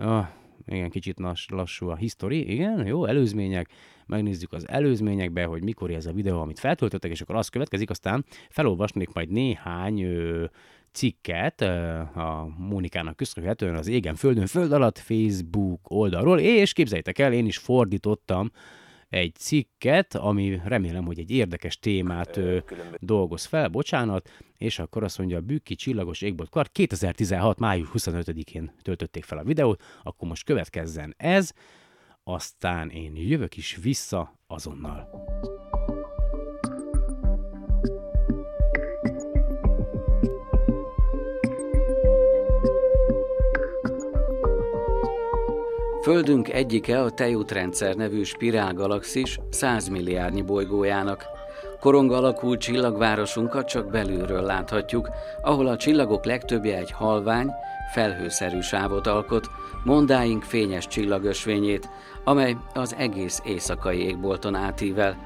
Ah, 0.00 0.26
igen, 0.66 0.90
kicsit 0.90 1.16
lassú 1.48 1.88
a 1.88 1.96
history, 1.96 2.52
igen, 2.52 2.86
jó, 2.86 3.04
előzmények, 3.04 3.68
megnézzük 4.06 4.52
az 4.52 4.68
előzményekbe, 4.68 5.44
hogy 5.44 5.62
mikor 5.62 5.90
ez 5.90 6.06
a 6.06 6.12
videó, 6.12 6.40
amit 6.40 6.58
feltöltöttek, 6.58 7.10
és 7.10 7.20
akkor 7.20 7.34
az 7.34 7.48
következik, 7.48 7.90
aztán 7.90 8.24
felolvasnék 8.48 9.12
majd 9.12 9.30
néhány 9.30 10.02
ö, 10.02 10.44
cikket 10.92 11.60
ö, 11.60 11.98
a 11.98 12.48
Mónikának 12.58 13.16
köszönhetően 13.16 13.74
az 13.74 13.88
Égen 13.88 14.14
Földön 14.14 14.46
Föld 14.46 14.72
alatt 14.72 14.98
Facebook 14.98 15.90
oldalról, 15.90 16.38
és 16.38 16.72
képzeljétek 16.72 17.18
el, 17.18 17.32
én 17.32 17.46
is 17.46 17.58
fordítottam 17.58 18.50
egy 19.08 19.34
cikket, 19.34 20.14
ami 20.14 20.60
remélem, 20.64 21.04
hogy 21.04 21.18
egy 21.18 21.30
érdekes 21.30 21.78
témát 21.78 22.36
ö, 22.36 22.58
dolgoz 22.98 23.44
fel, 23.44 23.68
bocsánat, 23.68 24.30
és 24.58 24.78
akkor 24.78 25.02
azt 25.02 25.18
mondja, 25.18 25.36
a 25.36 25.40
Bükki 25.40 25.74
Csillagos 25.74 26.20
Égbolt 26.20 26.50
Kart 26.50 26.72
2016. 26.72 27.58
május 27.58 27.88
25-én 27.92 28.72
töltötték 28.82 29.24
fel 29.24 29.38
a 29.38 29.44
videót, 29.44 29.82
akkor 30.02 30.28
most 30.28 30.44
következzen 30.44 31.14
ez, 31.16 31.52
aztán 32.24 32.90
én 32.90 33.16
jövök 33.16 33.56
is 33.56 33.78
vissza 33.82 34.38
azonnal. 34.46 35.26
Földünk 46.08 46.52
egyike 46.52 47.00
a 47.00 47.10
tejútrendszer 47.10 47.94
nevű 47.94 48.22
spirálgalaxis 48.22 49.38
100 49.50 49.88
milliárdnyi 49.88 50.42
bolygójának. 50.42 51.24
Korong 51.80 52.12
alakú 52.12 52.56
csillagvárosunkat 52.56 53.68
csak 53.68 53.90
belülről 53.90 54.42
láthatjuk, 54.42 55.08
ahol 55.42 55.66
a 55.66 55.76
csillagok 55.76 56.24
legtöbbje 56.24 56.76
egy 56.76 56.90
halvány, 56.90 57.50
felhőszerű 57.92 58.60
sávot 58.60 59.06
alkot, 59.06 59.46
mondáink 59.84 60.42
fényes 60.42 60.86
csillagösvényét, 60.86 61.88
amely 62.24 62.56
az 62.74 62.94
egész 62.98 63.40
éjszakai 63.44 63.98
égbolton 63.98 64.54
átível. 64.54 65.16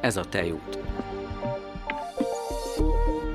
Ez 0.00 0.16
a 0.16 0.24
tejút. 0.24 0.78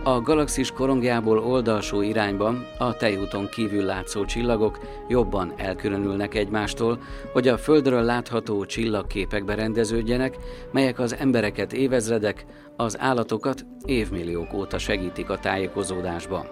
A 0.07 0.21
galaxis 0.21 0.71
korongjából 0.71 1.39
oldalsó 1.39 2.01
irányban 2.01 2.67
a 2.77 2.95
tejúton 2.95 3.49
kívül 3.49 3.83
látszó 3.83 4.25
csillagok 4.25 4.79
jobban 5.07 5.53
elkülönülnek 5.57 6.33
egymástól, 6.35 6.99
hogy 7.33 7.47
a 7.47 7.57
Földről 7.57 8.01
látható 8.03 8.65
csillagképekbe 8.65 9.55
rendeződjenek, 9.55 10.37
melyek 10.71 10.99
az 10.99 11.15
embereket 11.15 11.73
évezredek, 11.73 12.45
az 12.75 12.99
állatokat 12.99 13.65
évmilliók 13.85 14.53
óta 14.53 14.77
segítik 14.77 15.29
a 15.29 15.37
tájékozódásban. 15.37 16.45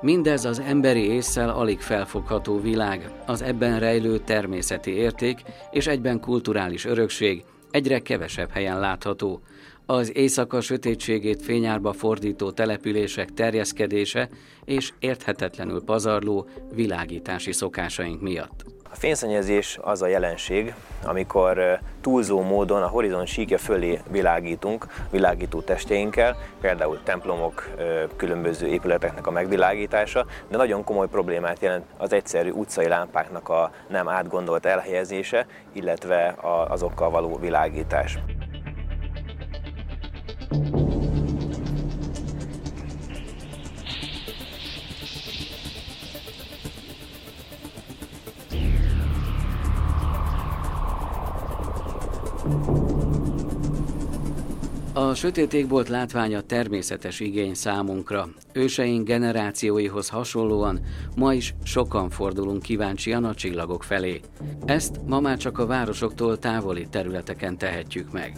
Mindez 0.00 0.44
az 0.44 0.60
emberi 0.60 1.08
észsel 1.08 1.48
alig 1.48 1.80
felfogható 1.80 2.60
világ, 2.60 3.10
az 3.26 3.42
ebben 3.42 3.78
rejlő 3.78 4.18
természeti 4.18 4.90
érték 4.90 5.42
és 5.70 5.86
egyben 5.86 6.20
kulturális 6.20 6.84
örökség 6.84 7.44
egyre 7.70 7.98
kevesebb 7.98 8.50
helyen 8.50 8.80
látható, 8.80 9.40
az 9.86 10.16
éjszaka 10.16 10.60
sötétségét 10.60 11.42
fényárba 11.42 11.92
fordító 11.92 12.50
települések 12.50 13.32
terjeszkedése 13.34 14.28
és 14.64 14.92
érthetetlenül 14.98 15.82
pazarló 15.84 16.48
világítási 16.74 17.52
szokásaink 17.52 18.20
miatt. 18.20 18.79
A 18.92 18.96
fényszennyezés 18.96 19.78
az 19.82 20.02
a 20.02 20.06
jelenség, 20.06 20.74
amikor 21.04 21.78
túlzó 22.00 22.40
módon 22.42 22.82
a 22.82 22.86
horizont 22.86 23.26
síkja 23.26 23.58
fölé 23.58 24.00
világítunk, 24.10 24.86
világító 25.10 25.60
testjeinkkel, 25.60 26.36
például 26.60 27.00
templomok, 27.02 27.68
különböző 28.16 28.66
épületeknek 28.66 29.26
a 29.26 29.30
megvilágítása, 29.30 30.26
de 30.48 30.56
nagyon 30.56 30.84
komoly 30.84 31.08
problémát 31.08 31.60
jelent 31.60 31.84
az 31.96 32.12
egyszerű 32.12 32.50
utcai 32.50 32.88
lámpáknak 32.88 33.48
a 33.48 33.70
nem 33.88 34.08
átgondolt 34.08 34.66
elhelyezése, 34.66 35.46
illetve 35.72 36.34
azokkal 36.68 37.10
való 37.10 37.38
világítás. 37.38 38.18
A 55.10 55.14
sötét 55.14 55.52
égbolt 55.52 55.88
látványa 55.88 56.40
természetes 56.40 57.20
igény 57.20 57.54
számunkra. 57.54 58.28
Őseink 58.52 59.06
generációihoz 59.06 60.08
hasonlóan 60.08 60.80
ma 61.16 61.34
is 61.34 61.54
sokan 61.62 62.10
fordulunk 62.10 62.62
kíváncsian 62.62 63.24
a 63.24 63.34
csillagok 63.34 63.82
felé. 63.82 64.20
Ezt 64.64 65.00
ma 65.06 65.20
már 65.20 65.36
csak 65.36 65.58
a 65.58 65.66
városoktól 65.66 66.38
távoli 66.38 66.86
területeken 66.90 67.58
tehetjük 67.58 68.12
meg. 68.12 68.32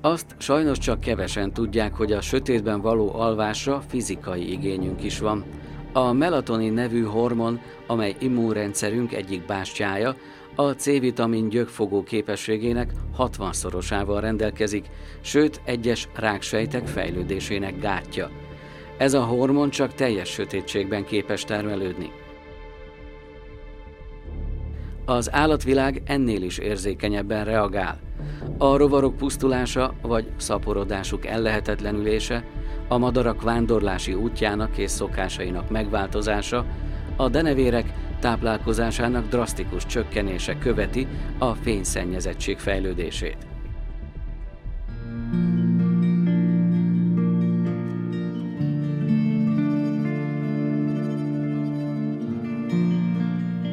Azt 0.00 0.34
sajnos 0.38 0.78
csak 0.78 1.00
kevesen 1.00 1.52
tudják, 1.52 1.94
hogy 1.94 2.12
a 2.12 2.20
sötétben 2.20 2.80
való 2.80 3.14
alvásra 3.14 3.82
fizikai 3.88 4.52
igényünk 4.52 5.02
is 5.02 5.18
van. 5.18 5.44
A 5.92 6.12
melatonin 6.12 6.72
nevű 6.72 7.02
hormon, 7.02 7.60
amely 7.86 8.16
immunrendszerünk 8.18 9.12
egyik 9.12 9.46
bástyája, 9.46 10.16
a 10.56 10.70
C-vitamin 10.70 11.48
gyökfogó 11.48 12.02
képességének 12.02 12.92
60-szorosával 13.18 14.18
rendelkezik, 14.20 14.86
sőt 15.20 15.60
egyes 15.64 16.08
ráksejtek 16.14 16.86
fejlődésének 16.86 17.80
gátja. 17.80 18.30
Ez 18.98 19.14
a 19.14 19.24
hormon 19.24 19.70
csak 19.70 19.94
teljes 19.94 20.28
sötétségben 20.28 21.04
képes 21.04 21.44
termelődni. 21.44 22.10
Az 25.04 25.32
állatvilág 25.32 26.02
ennél 26.04 26.42
is 26.42 26.58
érzékenyebben 26.58 27.44
reagál. 27.44 27.98
A 28.58 28.76
rovarok 28.76 29.16
pusztulása 29.16 29.94
vagy 30.02 30.26
szaporodásuk 30.36 31.26
ellehetetlenülése, 31.26 32.44
a 32.88 32.98
madarak 32.98 33.42
vándorlási 33.42 34.14
útjának 34.14 34.78
és 34.78 34.90
szokásainak 34.90 35.70
megváltozása, 35.70 36.66
a 37.16 37.28
denevérek 37.28 37.92
táplálkozásának 38.20 39.28
drasztikus 39.28 39.86
csökkenése 39.86 40.58
követi 40.58 41.06
a 41.38 41.54
fényszennyezettség 41.54 42.58
fejlődését. 42.58 43.36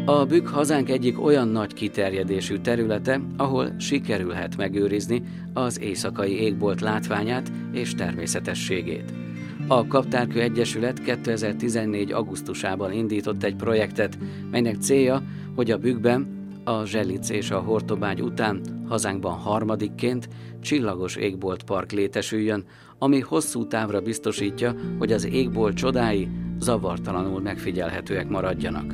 A 0.06 0.26
Bükk 0.26 0.48
hazánk 0.48 0.90
egyik 0.90 1.24
olyan 1.24 1.48
nagy 1.48 1.74
kiterjedésű 1.74 2.58
területe, 2.58 3.22
ahol 3.38 3.76
sikerülhet 3.80 4.58
megőrizni 4.58 5.22
az 5.54 5.80
éjszakai 5.80 6.42
égbolt 6.42 6.82
látványát 6.82 7.52
és 7.72 7.96
természetességét. 7.96 9.23
A 9.68 9.88
Kaptárkő 9.88 10.42
Egyesület 10.42 11.02
2014. 11.02 12.12
augusztusában 12.12 12.92
indított 12.92 13.44
egy 13.44 13.56
projektet, 13.56 14.18
melynek 14.52 14.76
célja, 14.76 15.22
hogy 15.56 15.72
a 15.72 15.78
Bükkben, 15.78 16.28
a 16.64 16.86
Zselic 16.86 17.30
és 17.30 17.52
a 17.52 17.60
Hortobágy 17.60 18.22
után 18.22 18.62
hazánkban 18.88 19.34
harmadikként 19.34 20.30
csillagos 20.62 21.16
égbolt 21.16 21.64
park 21.64 21.92
létesüljön, 21.92 22.66
ami 22.98 23.20
hosszú 23.20 23.68
távra 23.68 24.02
biztosítja, 24.02 24.76
hogy 24.98 25.12
az 25.12 25.26
égbolt 25.26 25.76
csodái 25.76 26.28
zavartalanul 26.60 27.42
megfigyelhetőek 27.42 28.30
maradjanak. 28.30 28.94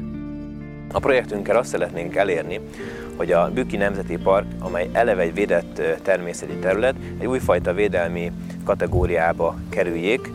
A 0.93 0.99
projektünkkel 0.99 1.57
azt 1.57 1.69
szeretnénk 1.69 2.15
elérni, 2.15 2.59
hogy 3.15 3.31
a 3.31 3.51
Bükki 3.53 3.77
Nemzeti 3.77 4.17
Park, 4.17 4.45
amely 4.59 4.89
eleve 4.91 5.21
egy 5.21 5.33
védett 5.33 5.81
természeti 6.01 6.53
terület, 6.53 6.95
egy 7.19 7.27
újfajta 7.27 7.73
védelmi 7.73 8.32
kategóriába 8.63 9.55
kerüljék, 9.69 10.32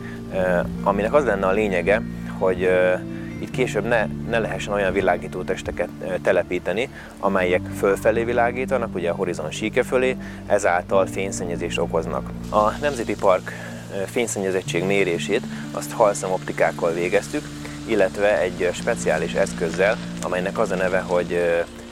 aminek 0.83 1.15
az 1.15 1.25
lenne 1.25 1.47
a 1.47 1.53
lényege, 1.53 2.03
hogy 2.39 2.69
itt 3.39 3.51
később 3.51 3.85
ne, 3.85 4.07
ne 4.29 4.39
lehessen 4.39 4.73
olyan 4.73 4.93
világító 4.93 5.43
testeket 5.43 5.89
telepíteni, 6.23 6.89
amelyek 7.19 7.61
fölfelé 7.79 8.25
világítanak, 8.25 8.95
ugye 8.95 9.11
a 9.11 9.15
horizon 9.15 9.51
síke 9.51 9.83
fölé, 9.83 10.17
ezáltal 10.47 11.07
fényszennyezést 11.07 11.79
okoznak. 11.79 12.31
A 12.51 12.71
Nemzeti 12.81 13.15
Park 13.15 13.53
fényszennyezettség 14.07 14.85
mérését 14.85 15.43
azt 15.73 15.93
halszemoptikákkal 15.93 16.93
végeztük, 16.93 17.49
illetve 17.87 18.41
egy 18.41 18.71
speciális 18.73 19.33
eszközzel, 19.33 19.97
amelynek 20.23 20.59
az 20.59 20.71
a 20.71 20.75
neve, 20.75 20.99
hogy 21.01 21.39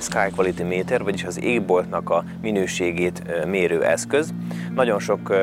Sky 0.03 0.31
Quality 0.35 0.63
Meter, 0.63 1.03
vagyis 1.03 1.25
az 1.25 1.43
égboltnak 1.43 2.11
a 2.11 2.25
minőségét 2.43 3.23
mérő 3.47 3.85
eszköz. 3.85 4.33
Nagyon 4.75 4.99
sok 4.99 5.35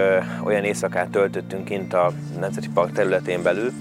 olyan 0.43 0.63
éjszakát 0.63 1.09
töltöttünk 1.09 1.65
kint 1.65 1.93
a 1.93 2.11
Nemzeti 2.39 2.67
Park 2.73 2.91
területén 2.91 3.43
belül, 3.43 3.71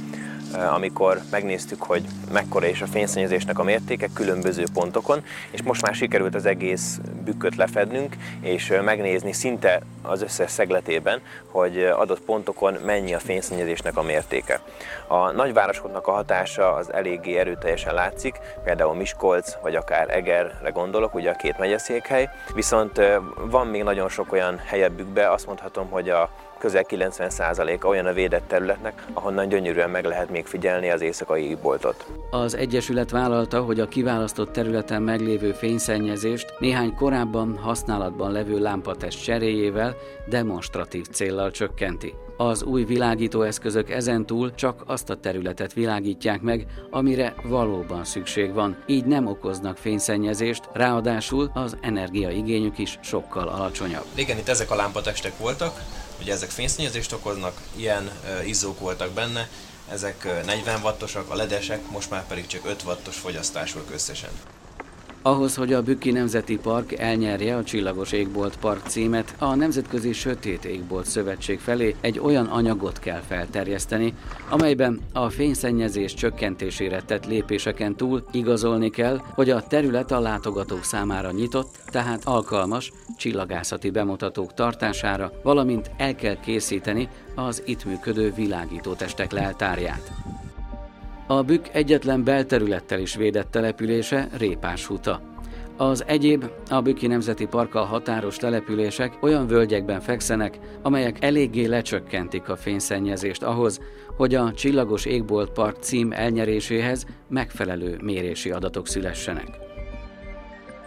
amikor 0.55 1.21
megnéztük, 1.31 1.83
hogy 1.83 2.05
mekkora 2.33 2.67
és 2.67 2.83
a 2.83 2.87
fényszennyezésnek 2.87 3.59
a 3.59 3.63
mértéke 3.63 4.09
különböző 4.15 4.65
pontokon, 4.73 5.25
és 5.51 5.63
most 5.63 5.83
már 5.83 5.95
sikerült 5.95 6.35
az 6.35 6.47
egész 6.47 7.01
bükköt 7.25 7.57
lefednünk, 7.57 8.17
és 8.41 8.73
megnézni 8.85 9.33
szinte 9.33 9.81
az 10.03 10.23
összes 10.23 10.51
szegletében, 10.51 11.21
hogy 11.51 11.83
adott 11.83 12.21
pontokon 12.21 12.75
mennyi 12.85 13.15
a 13.15 13.19
fényszennyezésnek 13.19 13.97
a 13.97 14.03
mértéke. 14.03 14.61
A 15.07 15.31
nagyvárosoknak 15.31 16.07
a 16.07 16.13
hatása 16.13 16.75
az 16.75 16.93
eléggé 16.93 17.37
erőteljesen 17.37 17.95
látszik, 17.95 18.39
például 18.65 18.95
Miskolc, 18.95 19.57
vagy 19.63 19.75
akár 19.75 20.11
Egerre 20.11 20.71
gondolok, 20.71 21.15
ugye 21.15 21.31
a 21.31 21.37
két 21.37 21.59
megyeszékhely, 21.59 22.29
viszont 22.55 23.01
van 23.37 23.67
még 23.67 23.83
nagyon 23.83 24.09
sok 24.09 24.33
olyan 24.33 24.59
helyebbükbe, 24.67 25.31
azt 25.31 25.47
mondhatom, 25.47 25.91
hogy 25.91 26.09
a 26.09 26.31
közel 26.59 26.85
90%-a 26.89 27.87
olyan 27.87 28.07
a 28.07 28.13
védett 28.13 28.49
területnek, 28.49 29.05
ahonnan 29.13 29.49
gyönyörűen 29.49 29.91
meg 29.91 30.05
lehet 30.05 30.31
még 30.31 30.47
figyelni 30.47 30.91
az 30.91 31.01
éjszakai 31.01 31.57
boltot. 31.63 32.07
Az 32.31 32.55
Egyesület 32.55 33.11
vállalta, 33.11 33.61
hogy 33.61 33.81
a 33.81 33.89
kiválasztott 33.89 34.53
területen 34.53 35.03
meglévő 35.03 35.53
fényszennyezést 35.53 36.55
néhány 36.59 36.95
korábban 36.95 37.59
használatban 37.59 38.33
levő 38.33 38.59
lámpatest 38.59 39.25
cseréjével 39.25 39.97
demonstratív 40.29 41.07
céllal 41.07 41.51
csökkenti. 41.51 42.15
Az 42.41 42.63
új 42.63 42.85
világító 42.85 43.43
eszközök 43.43 43.91
ezentúl 43.91 44.55
csak 44.55 44.83
azt 44.87 45.11
a 45.11 45.17
területet 45.17 45.73
világítják 45.73 46.41
meg, 46.41 46.67
amire 46.91 47.35
valóban 47.43 48.05
szükség 48.05 48.53
van, 48.53 48.77
így 48.87 49.05
nem 49.05 49.27
okoznak 49.27 49.77
fényszennyezést, 49.77 50.69
ráadásul 50.73 51.51
az 51.55 51.77
energiaigényük 51.81 52.79
is 52.79 52.99
sokkal 53.03 53.49
alacsonyabb. 53.49 54.05
Igen, 54.15 54.39
itt 54.39 54.49
ezek 54.49 54.71
a 54.71 54.75
lámpatestek 54.75 55.39
voltak, 55.39 55.81
ugye 56.21 56.33
ezek 56.33 56.51
fényszennyezést 56.51 57.13
okoznak, 57.13 57.61
ilyen 57.77 58.11
izzók 58.45 58.79
voltak 58.79 59.11
benne, 59.11 59.49
ezek 59.91 60.45
40 60.45 60.83
wattosak, 60.83 61.31
a 61.31 61.35
ledesek, 61.35 61.91
most 61.91 62.11
már 62.11 62.27
pedig 62.27 62.47
csak 62.47 62.67
5 62.67 62.83
wattos 62.83 63.17
fogyasztásúak 63.17 63.91
összesen. 63.93 64.31
Ahhoz, 65.29 65.57
hogy 65.57 65.73
a 65.73 65.83
Bükki 65.83 66.11
Nemzeti 66.11 66.57
Park 66.59 66.93
elnyerje 66.93 67.57
a 67.57 67.65
Csillagos 67.65 68.13
Égbolt 68.13 68.57
Park 68.57 68.87
címet, 68.87 69.35
a 69.39 69.55
Nemzetközi 69.55 70.13
Sötét 70.13 70.65
Égbolt 70.65 71.07
Szövetség 71.07 71.59
felé 71.59 71.95
egy 72.01 72.19
olyan 72.19 72.47
anyagot 72.47 72.99
kell 72.99 73.21
felterjeszteni, 73.21 74.15
amelyben 74.49 75.01
a 75.13 75.29
fényszennyezés 75.29 76.15
csökkentésére 76.15 77.03
tett 77.03 77.27
lépéseken 77.27 77.97
túl 77.97 78.25
igazolni 78.33 78.91
kell, 78.91 79.21
hogy 79.35 79.51
a 79.51 79.67
terület 79.67 80.11
a 80.11 80.21
látogatók 80.21 80.85
számára 80.85 81.31
nyitott, 81.31 81.79
tehát 81.87 82.25
alkalmas 82.25 82.93
csillagászati 83.17 83.91
bemutatók 83.91 84.55
tartására, 84.55 85.33
valamint 85.43 85.91
el 85.97 86.15
kell 86.15 86.41
készíteni 86.41 87.09
az 87.35 87.63
itt 87.67 87.85
működő 87.85 88.33
világítótestek 88.35 89.33
leltárját. 89.33 90.13
A 91.31 91.43
Bükk 91.43 91.67
egyetlen 91.73 92.25
belterülettel 92.25 93.01
is 93.01 93.15
védett 93.15 93.51
települése 93.51 94.29
Répás 94.39 94.87
Huta. 94.87 95.21
Az 95.77 96.05
egyéb, 96.07 96.45
a 96.71 96.81
Bükki 96.81 97.07
Nemzeti 97.07 97.47
Parkkal 97.47 97.85
határos 97.85 98.37
települések 98.37 99.19
olyan 99.23 99.47
völgyekben 99.47 100.01
fekszenek, 100.01 100.59
amelyek 100.83 101.25
eléggé 101.25 101.65
lecsökkentik 101.65 102.49
a 102.49 102.57
fényszennyezést 102.57 103.43
ahhoz, 103.43 103.81
hogy 104.17 104.35
a 104.35 104.53
Csillagos 104.53 105.05
Égbolt 105.05 105.51
Park 105.51 105.77
cím 105.81 106.13
elnyeréséhez 106.13 107.07
megfelelő 107.29 107.99
mérési 108.03 108.51
adatok 108.51 108.87
szülessenek. 108.87 109.68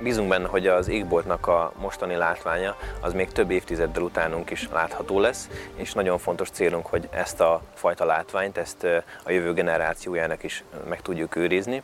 Bízunk 0.03 0.29
benne, 0.29 0.47
hogy 0.47 0.67
az 0.67 0.87
égboltnak 0.87 1.47
a 1.47 1.73
mostani 1.79 2.15
látványa 2.15 2.75
az 2.99 3.13
még 3.13 3.31
több 3.31 3.51
évtizeddel 3.51 4.03
utánunk 4.03 4.49
is 4.49 4.69
látható 4.71 5.19
lesz, 5.19 5.49
és 5.75 5.93
nagyon 5.93 6.17
fontos 6.17 6.49
célunk, 6.49 6.85
hogy 6.85 7.07
ezt 7.11 7.41
a 7.41 7.61
fajta 7.73 8.05
látványt, 8.05 8.57
ezt 8.57 8.83
a 9.23 9.31
jövő 9.31 9.53
generációjának 9.53 10.43
is 10.43 10.63
meg 10.89 11.01
tudjuk 11.01 11.35
őrizni. 11.35 11.83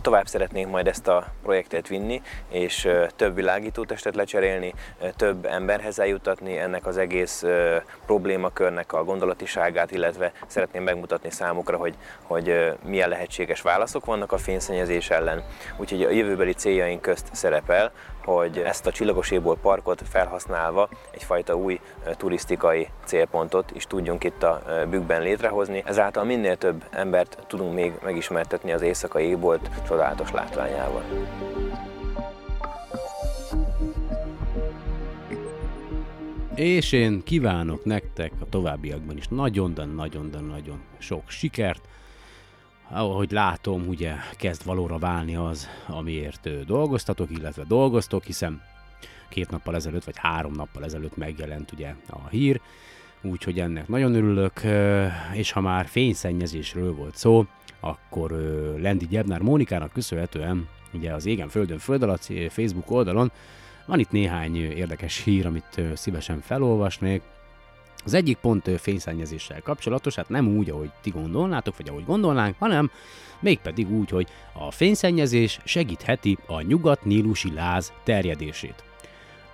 Tovább 0.00 0.26
szeretnénk 0.26 0.70
majd 0.70 0.86
ezt 0.86 1.08
a 1.08 1.26
projektet 1.42 1.88
vinni, 1.88 2.22
és 2.48 2.88
több 3.16 3.34
világítótestet 3.34 4.14
lecserélni, 4.14 4.74
több 5.16 5.44
emberhez 5.44 5.98
eljutatni 5.98 6.58
ennek 6.58 6.86
az 6.86 6.96
egész 6.96 7.44
problémakörnek 8.06 8.92
a 8.92 9.04
gondolatiságát, 9.04 9.90
illetve 9.90 10.32
szeretném 10.46 10.82
megmutatni 10.82 11.30
számukra, 11.30 11.76
hogy, 11.76 11.94
hogy 12.22 12.72
milyen 12.84 13.08
lehetséges 13.08 13.60
válaszok 13.60 14.04
vannak 14.04 14.32
a 14.32 14.38
fényszennyezés 14.38 15.10
ellen. 15.10 15.42
Úgyhogy 15.76 16.02
a 16.02 16.10
jövőbeli 16.10 16.52
céljaink 16.52 17.00
közt 17.02 17.28
szerepel, 17.32 17.92
hogy 18.24 18.58
ezt 18.58 18.86
a 18.86 18.92
Csillagos 18.92 19.32
parkot 19.62 20.02
felhasználva 20.08 20.88
egyfajta 21.10 21.54
új 21.54 21.80
turisztikai 22.16 22.88
célpontot 23.04 23.70
is 23.74 23.86
tudjunk 23.86 24.24
itt 24.24 24.42
a 24.42 24.62
bükkben 24.90 25.22
létrehozni. 25.22 25.82
Ezáltal 25.86 26.24
minél 26.24 26.56
több 26.56 26.84
embert 26.90 27.38
tudunk 27.46 27.74
még 27.74 27.92
megismertetni 28.04 28.72
az 28.72 28.82
éjszakai 28.82 29.26
ébolt 29.26 29.70
csodálatos 29.86 30.30
látványával. 30.30 31.02
És 36.54 36.92
én 36.92 37.22
kívánok 37.22 37.84
nektek 37.84 38.32
a 38.40 38.48
továbbiakban 38.48 39.16
is 39.16 39.28
nagyon, 39.28 39.74
de 39.74 39.84
nagyon, 39.84 40.30
de 40.30 40.40
nagyon 40.40 40.80
sok 40.98 41.22
sikert. 41.26 41.88
Ahogy 42.94 43.30
látom, 43.30 43.88
ugye 43.88 44.14
kezd 44.36 44.64
valóra 44.64 44.98
válni 44.98 45.36
az, 45.36 45.68
amiért 45.86 46.64
dolgoztatok, 46.66 47.30
illetve 47.30 47.64
dolgoztok, 47.68 48.24
hiszen 48.24 48.62
két 49.28 49.50
nappal 49.50 49.74
ezelőtt, 49.74 50.04
vagy 50.04 50.16
három 50.16 50.52
nappal 50.52 50.84
ezelőtt 50.84 51.16
megjelent 51.16 51.72
ugye 51.72 51.94
a 52.08 52.28
hír, 52.28 52.60
úgyhogy 53.22 53.60
ennek 53.60 53.88
nagyon 53.88 54.14
örülök, 54.14 54.60
és 55.32 55.52
ha 55.52 55.60
már 55.60 55.86
fényszennyezésről 55.86 56.94
volt 56.94 57.16
szó, 57.16 57.46
akkor 57.80 58.30
Lendi 58.80 59.06
Gyebnár 59.06 59.40
Mónikának 59.40 59.92
köszönhetően 59.92 60.68
ugye 60.94 61.12
az 61.12 61.26
Égen 61.26 61.48
Földön 61.48 61.78
Föld 61.78 62.02
alatt 62.02 62.32
Facebook 62.48 62.90
oldalon 62.90 63.32
van 63.86 63.98
itt 63.98 64.10
néhány 64.10 64.56
érdekes 64.56 65.22
hír, 65.22 65.46
amit 65.46 65.80
szívesen 65.94 66.40
felolvasnék. 66.40 67.22
Az 68.04 68.14
egyik 68.14 68.36
pont 68.36 68.70
fényszennyezéssel 68.80 69.62
kapcsolatos, 69.62 70.14
hát 70.14 70.28
nem 70.28 70.56
úgy, 70.56 70.70
ahogy 70.70 70.90
ti 71.02 71.10
gondolnátok, 71.10 71.76
vagy 71.76 71.88
ahogy 71.88 72.04
gondolnánk, 72.04 72.56
hanem 72.58 72.90
mégpedig 73.40 73.90
úgy, 73.90 74.10
hogy 74.10 74.26
a 74.52 74.70
fényszennyezés 74.70 75.60
segítheti 75.64 76.38
a 76.46 76.60
nyugat-nílusi 76.60 77.52
láz 77.52 77.92
terjedését. 78.04 78.84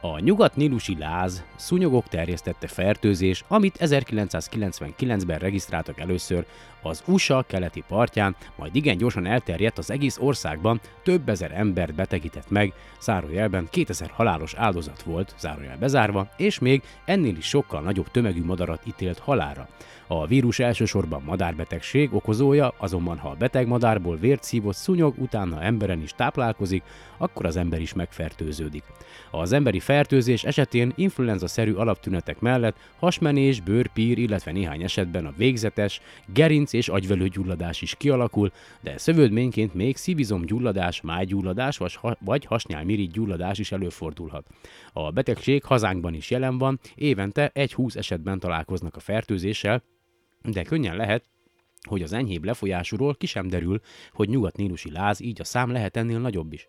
A 0.00 0.18
nyugat-nílusi 0.18 0.96
láz 0.98 1.44
szúnyogok 1.56 2.08
terjesztette 2.08 2.66
fertőzés, 2.66 3.44
amit 3.48 3.76
1999-ben 3.80 5.38
regisztráltak 5.38 6.00
először 6.00 6.46
az 6.82 7.02
USA 7.06 7.44
keleti 7.46 7.84
partján, 7.88 8.36
majd 8.56 8.76
igen 8.76 8.96
gyorsan 8.96 9.26
elterjedt 9.26 9.78
az 9.78 9.90
egész 9.90 10.18
országban, 10.20 10.80
több 11.02 11.28
ezer 11.28 11.52
embert 11.52 11.94
betegített 11.94 12.50
meg, 12.50 12.72
zárójelben 13.00 13.68
2000 13.70 14.10
halálos 14.10 14.54
áldozat 14.54 15.02
volt, 15.02 15.34
zárójel 15.38 15.76
bezárva, 15.78 16.28
és 16.36 16.58
még 16.58 16.82
ennél 17.04 17.36
is 17.36 17.46
sokkal 17.46 17.80
nagyobb 17.80 18.10
tömegű 18.10 18.44
madarat 18.44 18.86
ítélt 18.86 19.18
halára. 19.18 19.68
A 20.10 20.26
vírus 20.26 20.58
elsősorban 20.58 21.22
madárbetegség 21.22 22.14
okozója, 22.14 22.74
azonban 22.76 23.18
ha 23.18 23.28
a 23.28 23.34
beteg 23.34 23.66
madárból 23.66 24.16
vért 24.16 24.42
szívott 24.42 24.74
szúnyog 24.74 25.14
utána 25.18 25.62
emberen 25.62 26.02
is 26.02 26.12
táplálkozik, 26.16 26.82
akkor 27.16 27.46
az 27.46 27.56
ember 27.56 27.80
is 27.80 27.92
megfertőződik. 27.92 28.82
Az 29.30 29.52
emberi 29.52 29.80
fertőzés 29.80 30.44
esetén 30.44 30.92
influenza-szerű 30.96 31.72
alaptünetek 31.72 32.40
mellett 32.40 32.76
hasmenés, 32.98 33.60
bőrpír, 33.60 34.18
illetve 34.18 34.52
néhány 34.52 34.82
esetben 34.82 35.26
a 35.26 35.34
végzetes, 35.36 36.00
gerinc 36.26 36.67
és 36.72 36.88
agyvelőgyulladás 36.88 37.82
is 37.82 37.94
kialakul, 37.94 38.52
de 38.80 38.98
szövődményként 38.98 39.74
még 39.74 39.96
szívizomgyulladás, 39.96 41.00
májgyulladás 41.00 41.80
vagy 42.18 42.44
hasnyálmirigy 42.44 43.10
gyulladás 43.10 43.58
is 43.58 43.72
előfordulhat. 43.72 44.46
A 44.92 45.10
betegség 45.10 45.64
hazánkban 45.64 46.14
is 46.14 46.30
jelen 46.30 46.58
van, 46.58 46.80
évente 46.94 47.50
egy 47.54 47.74
20 47.74 47.96
esetben 47.96 48.38
találkoznak 48.38 48.96
a 48.96 49.00
fertőzéssel, 49.00 49.82
de 50.42 50.62
könnyen 50.62 50.96
lehet, 50.96 51.24
hogy 51.88 52.02
az 52.02 52.12
enyhébb 52.12 52.44
lefolyásúról 52.44 53.14
ki 53.14 53.26
sem 53.26 53.48
derül, 53.48 53.80
hogy 54.12 54.28
nyugat-nílusi 54.28 54.90
láz, 54.90 55.20
így 55.20 55.40
a 55.40 55.44
szám 55.44 55.70
lehet 55.70 55.96
ennél 55.96 56.18
nagyobb 56.18 56.52
is. 56.52 56.68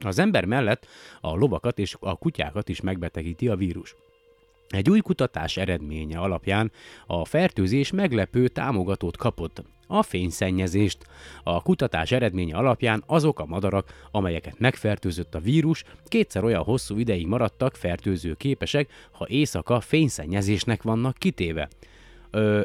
Az 0.00 0.18
ember 0.18 0.44
mellett 0.44 0.86
a 1.20 1.34
lovakat 1.34 1.78
és 1.78 1.96
a 2.00 2.16
kutyákat 2.16 2.68
is 2.68 2.80
megbetegíti 2.80 3.48
a 3.48 3.56
vírus. 3.56 3.94
Egy 4.68 4.90
új 4.90 5.00
kutatás 5.00 5.56
eredménye 5.56 6.18
alapján 6.18 6.72
a 7.06 7.24
fertőzés 7.24 7.90
meglepő 7.90 8.48
támogatót 8.48 9.16
kapott, 9.16 9.62
a 9.86 10.02
fényszennyezést. 10.02 11.06
A 11.42 11.62
kutatás 11.62 12.12
eredménye 12.12 12.56
alapján 12.56 13.02
azok 13.06 13.40
a 13.40 13.46
madarak, 13.46 14.08
amelyeket 14.10 14.58
megfertőzött 14.58 15.34
a 15.34 15.40
vírus, 15.40 15.84
kétszer 16.04 16.44
olyan 16.44 16.62
hosszú 16.62 16.98
ideig 16.98 17.26
maradtak 17.26 17.76
fertőző 17.76 18.34
képesek, 18.34 18.90
ha 19.12 19.28
éjszaka 19.28 19.80
fényszennyezésnek 19.80 20.82
vannak 20.82 21.18
kitéve. 21.18 21.68
Ö, 22.30 22.62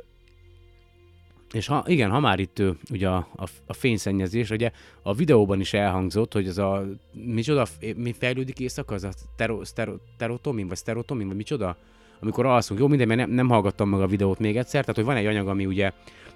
és 1.53 1.67
ha, 1.67 1.83
igen, 1.87 2.09
ha 2.09 2.19
már 2.19 2.39
itt 2.39 2.61
ugye 2.91 3.09
a, 3.09 3.27
a, 3.35 3.43
a 3.65 3.73
fényszennyezés, 3.73 4.49
ugye 4.49 4.71
a 5.01 5.13
videóban 5.13 5.59
is 5.59 5.73
elhangzott, 5.73 6.33
hogy 6.33 6.47
az 6.47 6.57
a, 6.57 6.85
micsoda, 7.11 7.65
mi 7.95 8.13
fejlődik 8.13 8.59
éjszaka, 8.59 8.93
az 8.93 9.03
a 9.03 9.11
stero, 9.33 9.63
stero, 9.63 9.95
terotomin, 10.17 10.67
vagy 10.67 10.77
sterotomin, 10.77 11.27
vagy 11.27 11.35
micsoda? 11.35 11.77
Amikor 12.23 12.45
alszunk, 12.45 12.79
jó 12.79 12.87
minden, 12.87 13.07
mert 13.07 13.19
nem, 13.19 13.29
nem 13.29 13.49
hallgattam 13.49 13.89
meg 13.89 14.01
a 14.01 14.07
videót 14.07 14.39
még 14.39 14.57
egyszer, 14.57 14.81
tehát 14.81 14.95
hogy 14.95 15.05
van 15.05 15.15
egy 15.15 15.25
anyag, 15.25 15.47
ami 15.47 15.65
ugye, 15.65 15.91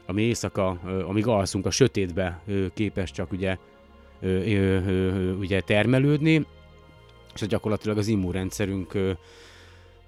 ami 0.05 0.21
éjszaka, 0.21 0.69
amíg 1.07 1.27
alszunk 1.27 1.65
a 1.65 1.71
sötétbe 1.71 2.41
képes 2.73 3.11
csak 3.11 3.31
ugye, 3.31 3.57
ugye 5.39 5.61
termelődni, 5.61 6.45
és 7.33 7.47
gyakorlatilag 7.47 7.97
az 7.97 8.07
immunrendszerünk 8.07 8.93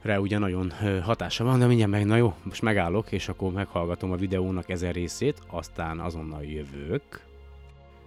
re 0.02 0.20
ugye 0.20 0.38
nagyon 0.38 0.74
hatása 1.04 1.44
van, 1.44 1.60
de 1.60 1.65
mindjárt 1.65 1.92
meg, 1.92 2.06
na 2.06 2.15
jó, 2.15 2.34
most 2.44 2.62
megállok, 2.62 3.12
és 3.12 3.30
akkor 3.30 3.52
meghallgatom 3.52 4.12
a 4.12 4.15
videónak 4.15 4.70
ezen 4.70 4.92
részét, 4.92 5.42
aztán 5.50 6.00
azonnal 6.00 6.44
jövök. 6.44 7.29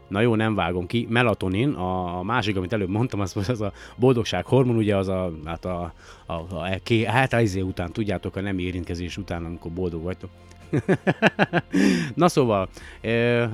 Na 0.08 0.20
jó, 0.20 0.34
nem 0.34 0.54
vágom 0.54 0.86
ki. 0.86 1.06
Melatonin, 1.10 1.72
a 1.72 2.22
másik, 2.22 2.56
amit 2.56 2.72
előbb 2.72 2.88
mondtam, 2.88 3.20
az, 3.20 3.36
az 3.48 3.60
a 3.60 3.72
boldogság 3.96 4.46
hormon, 4.46 4.76
ugye 4.76 4.96
az 4.96 5.08
a, 5.08 5.32
hát 5.44 5.64
a, 5.64 5.92
a, 6.26 6.32
a, 6.32 6.44
a 6.54 7.10
hát 7.10 7.40
izé 7.40 7.60
után, 7.60 7.92
tudjátok, 7.92 8.36
a 8.36 8.40
nem 8.40 8.58
érintkezés 8.58 9.16
után, 9.16 9.44
amikor 9.44 9.70
boldog 9.70 10.02
vagytok. 10.02 10.30
Na 12.14 12.28
szóval, 12.28 12.68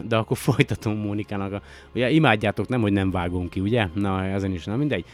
de 0.09 0.17
akkor 0.17 0.37
folytatom 0.37 0.97
Mónikának. 0.97 1.63
Ugye 1.95 2.11
imádjátok, 2.11 2.69
nem, 2.69 2.81
hogy 2.81 2.93
nem 2.93 3.11
vágom 3.11 3.49
ki, 3.49 3.61
ugye? 3.61 3.89
Na, 3.95 4.25
ezen 4.25 4.53
is, 4.53 4.65
nem 4.65 4.79
mindegy. 4.79 5.05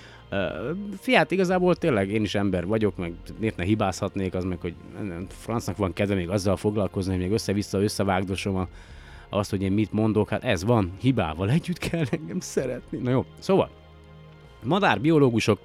Fiát, 0.99 1.31
igazából 1.31 1.77
tényleg 1.77 2.11
én 2.11 2.23
is 2.23 2.35
ember 2.35 2.67
vagyok, 2.67 2.97
meg 2.97 3.13
miért 3.39 3.57
ne 3.57 3.65
hibázhatnék, 3.65 4.35
az 4.35 4.45
meg, 4.45 4.59
hogy 4.61 4.75
francnak 5.29 5.77
van 5.77 5.93
kedve 5.93 6.15
még 6.15 6.29
azzal 6.29 6.57
foglalkozni, 6.57 7.13
hogy 7.13 7.23
még 7.23 7.33
össze-vissza 7.33 7.83
összevágdosom 7.83 8.57
a, 8.57 8.69
azt, 9.35 9.51
hogy 9.51 9.63
én 9.63 9.73
mit 9.73 9.93
mondok, 9.93 10.29
hát 10.29 10.45
ez 10.45 10.65
van, 10.65 10.93
hibával 11.01 11.51
együtt 11.51 11.79
kell 11.79 12.05
engem 12.11 12.41
szeretni. 12.41 12.99
Na 12.99 13.11
jó, 13.11 13.25
szóval, 13.39 13.71
madárbiológusok 14.63 15.59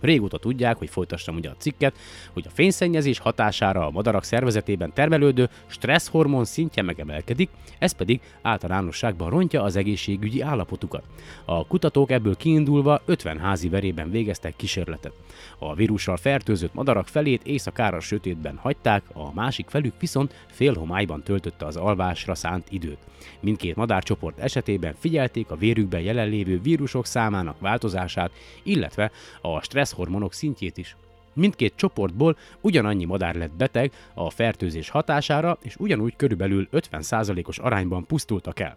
Régóta 0.00 0.38
tudják, 0.38 0.76
hogy 0.76 0.90
folytassam 0.90 1.36
ugye 1.36 1.50
a 1.50 1.56
cikket, 1.58 1.96
hogy 2.32 2.44
a 2.46 2.52
fényszennyezés 2.54 3.18
hatására 3.18 3.86
a 3.86 3.90
madarak 3.90 4.24
szervezetében 4.24 4.92
termelődő 4.92 5.48
stresszhormon 5.66 6.44
szintje 6.44 6.82
megemelkedik, 6.82 7.48
ez 7.78 7.92
pedig 7.92 8.20
általánosságban 8.42 9.30
rontja 9.30 9.62
az 9.62 9.76
egészségügyi 9.76 10.40
állapotukat. 10.40 11.02
A 11.44 11.66
kutatók 11.66 12.10
ebből 12.10 12.36
kiindulva 12.36 13.00
50 13.04 13.38
házi 13.38 13.68
verében 13.68 14.10
végeztek 14.10 14.56
kísérletet. 14.56 15.12
A 15.58 15.74
vírussal 15.74 16.16
fertőzött 16.16 16.74
madarak 16.74 17.08
felét 17.08 17.44
éjszakára 17.44 18.00
sötétben 18.00 18.56
hagyták, 18.56 19.02
a 19.12 19.34
másik 19.34 19.68
felük 19.68 19.94
viszont 20.00 20.34
félhomályban 20.50 21.22
töltötte 21.22 21.66
az 21.66 21.76
alvásra 21.76 22.34
szánt 22.34 22.66
időt. 22.70 22.98
Mindkét 23.40 23.76
madárcsoport 23.76 24.38
esetében 24.38 24.94
figyelték 24.98 25.50
a 25.50 25.56
vérükben 25.56 26.00
jelenlévő 26.00 26.60
vírusok 26.60 27.06
számának 27.06 27.60
változását, 27.60 28.30
illetve 28.62 29.10
a 29.40 29.60
stresszhormonok 29.62 30.32
szintjét 30.32 30.78
is. 30.78 30.96
Mindkét 31.32 31.72
csoportból 31.76 32.36
ugyanannyi 32.60 33.04
madár 33.04 33.34
lett 33.34 33.52
beteg 33.52 33.92
a 34.14 34.30
fertőzés 34.30 34.88
hatására, 34.88 35.58
és 35.62 35.76
ugyanúgy 35.76 36.16
körülbelül 36.16 36.68
50%-os 36.72 37.58
arányban 37.58 38.06
pusztultak 38.06 38.60
el. 38.60 38.76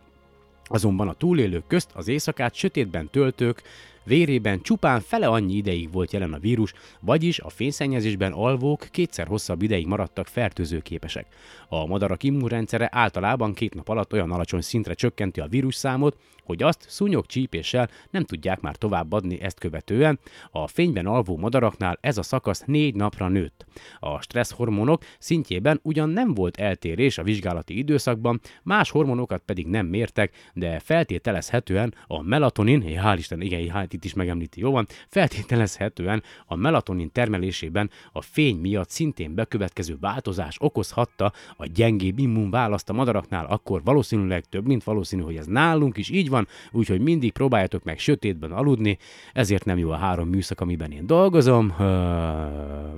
Azonban 0.63 1.07
a 1.07 1.13
túlélők 1.13 1.67
közt 1.67 1.89
az 1.93 2.07
éjszakát 2.07 2.53
sötétben 2.53 3.09
töltők 3.11 3.61
Vérében 4.05 4.61
csupán 4.61 5.01
fele 5.01 5.27
annyi 5.27 5.53
ideig 5.53 5.91
volt 5.91 6.13
jelen 6.13 6.33
a 6.33 6.39
vírus, 6.39 6.73
vagyis 6.99 7.39
a 7.39 7.49
fényszennyezésben 7.49 8.31
alvók 8.31 8.87
kétszer 8.91 9.27
hosszabb 9.27 9.61
ideig 9.61 9.87
maradtak 9.87 10.27
fertőzőképesek. 10.27 11.25
A 11.67 11.85
madarak 11.85 12.23
immunrendszere 12.23 12.89
általában 12.91 13.53
két 13.53 13.73
nap 13.73 13.89
alatt 13.89 14.13
olyan 14.13 14.31
alacsony 14.31 14.61
szintre 14.61 14.93
csökkenti 14.93 15.39
a 15.39 15.47
vírusszámot, 15.47 16.17
hogy 16.43 16.63
azt 16.63 16.85
szúnyog 16.89 17.25
csípéssel 17.25 17.89
nem 18.09 18.23
tudják 18.23 18.61
már 18.61 18.75
továbbadni 18.75 19.41
ezt 19.41 19.59
követően. 19.59 20.19
A 20.51 20.67
fényben 20.67 21.05
alvó 21.05 21.37
madaraknál 21.37 21.97
ez 22.01 22.17
a 22.17 22.23
szakasz 22.23 22.63
négy 22.65 22.95
napra 22.95 23.27
nőtt. 23.27 23.65
A 23.99 24.21
stresszhormonok 24.21 25.03
szintjében 25.19 25.79
ugyan 25.83 26.09
nem 26.09 26.33
volt 26.33 26.57
eltérés 26.57 27.17
a 27.17 27.23
vizsgálati 27.23 27.77
időszakban, 27.77 28.39
más 28.63 28.89
hormonokat 28.89 29.41
pedig 29.45 29.67
nem 29.67 29.85
mértek, 29.85 30.51
de 30.53 30.79
feltételezhetően 30.79 31.93
a 32.07 32.21
melatonin, 32.21 32.83
hál' 32.85 33.15
Isten, 33.17 33.41
igen, 33.41 33.59
itt 33.95 34.03
is 34.05 34.13
megemlíti, 34.13 34.59
jó 34.59 34.71
van, 34.71 34.87
feltételezhetően 35.07 36.23
a 36.45 36.55
melatonin 36.55 37.11
termelésében 37.11 37.89
a 38.11 38.21
fény 38.21 38.57
miatt 38.57 38.89
szintén 38.89 39.35
bekövetkező 39.35 39.97
változás 39.99 40.55
okozhatta 40.59 41.33
a 41.57 41.65
gyengébb 41.65 42.19
immunválaszt 42.19 42.89
a 42.89 42.93
madaraknál, 42.93 43.45
akkor 43.45 43.83
valószínűleg 43.83 44.45
több, 44.45 44.65
mint 44.65 44.83
valószínű, 44.83 45.21
hogy 45.21 45.35
ez 45.35 45.45
nálunk 45.45 45.97
is 45.97 46.09
így 46.09 46.29
van, 46.29 46.47
úgyhogy 46.71 47.01
mindig 47.01 47.31
próbáljatok 47.31 47.83
meg 47.83 47.99
sötétben 47.99 48.51
aludni, 48.51 48.97
ezért 49.33 49.65
nem 49.65 49.77
jó 49.77 49.89
a 49.89 49.95
három 49.95 50.29
műszak, 50.29 50.61
amiben 50.61 50.91
én 50.91 51.07
dolgozom, 51.07 51.69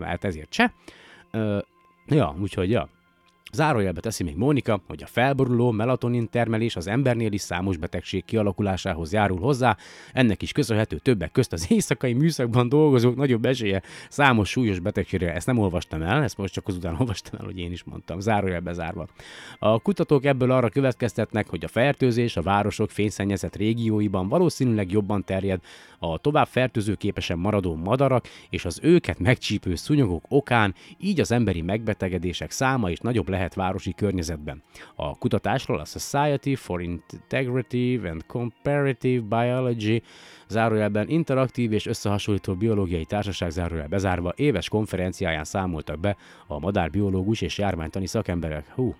hát 0.01 0.23
ezért 0.23 0.53
se. 0.53 0.73
Ja, 2.07 2.35
úgyhogy 2.41 2.69
ja, 2.69 2.89
Zárójelbe 3.53 3.99
teszi 3.99 4.23
még 4.23 4.35
Mónika, 4.35 4.81
hogy 4.87 5.03
a 5.03 5.07
felboruló 5.07 5.71
melatonin 5.71 6.29
termelés 6.29 6.75
az 6.75 6.87
embernél 6.87 7.31
is 7.31 7.41
számos 7.41 7.77
betegség 7.77 8.25
kialakulásához 8.25 9.13
járul 9.13 9.39
hozzá, 9.39 9.77
ennek 10.13 10.41
is 10.41 10.51
köszönhető 10.51 10.97
többek 10.97 11.31
közt 11.31 11.53
az 11.53 11.65
éjszakai 11.69 12.13
műszakban 12.13 12.69
dolgozók 12.69 13.15
nagyobb 13.15 13.45
esélye 13.45 13.81
számos 14.09 14.49
súlyos 14.49 14.79
betegségre. 14.79 15.33
Ezt 15.33 15.47
nem 15.47 15.57
olvastam 15.57 16.01
el, 16.01 16.23
ezt 16.23 16.37
most 16.37 16.53
csak 16.53 16.67
azután 16.67 16.95
olvastam 16.99 17.39
el, 17.39 17.45
hogy 17.45 17.59
én 17.59 17.71
is 17.71 17.83
mondtam, 17.83 18.19
zárójelbe 18.19 18.73
zárva. 18.73 19.07
A 19.59 19.79
kutatók 19.79 20.25
ebből 20.25 20.51
arra 20.51 20.69
következtetnek, 20.69 21.49
hogy 21.49 21.63
a 21.63 21.67
fertőzés 21.67 22.37
a 22.37 22.41
városok 22.41 22.89
fényszennyezett 22.89 23.55
régióiban 23.55 24.27
valószínűleg 24.27 24.91
jobban 24.91 25.23
terjed, 25.23 25.61
a 25.99 26.17
tovább 26.17 26.47
fertőző 26.47 26.95
képesen 26.95 27.37
maradó 27.37 27.75
madarak 27.75 28.27
és 28.49 28.65
az 28.65 28.79
őket 28.81 29.19
megcsípő 29.19 29.75
szúnyogok 29.75 30.25
okán, 30.29 30.75
így 30.97 31.19
az 31.19 31.31
emberi 31.31 31.61
megbetegedések 31.61 32.51
száma 32.51 32.89
is 32.89 32.99
nagyobb 32.99 33.29
lehet 33.37 33.53
városi 33.53 33.93
környezetben. 33.93 34.63
A 34.95 35.17
kutatásról 35.17 35.79
a 35.79 35.85
Society 35.85 36.55
for 36.55 36.81
Integrative 36.81 38.09
and 38.09 38.25
Comparative 38.25 39.21
Biology 39.21 40.03
zárójelben 40.47 41.09
interaktív 41.09 41.71
és 41.71 41.85
összehasonlító 41.85 42.55
biológiai 42.55 43.05
társaság 43.05 43.49
zárójel 43.49 43.87
bezárva 43.87 44.33
éves 44.35 44.69
konferenciáján 44.69 45.43
számoltak 45.43 45.99
be 45.99 46.15
a 46.47 46.59
madárbiológus 46.59 47.41
és 47.41 47.57
járványtani 47.57 48.07
szakemberek. 48.07 48.71
Hú, 48.75 48.95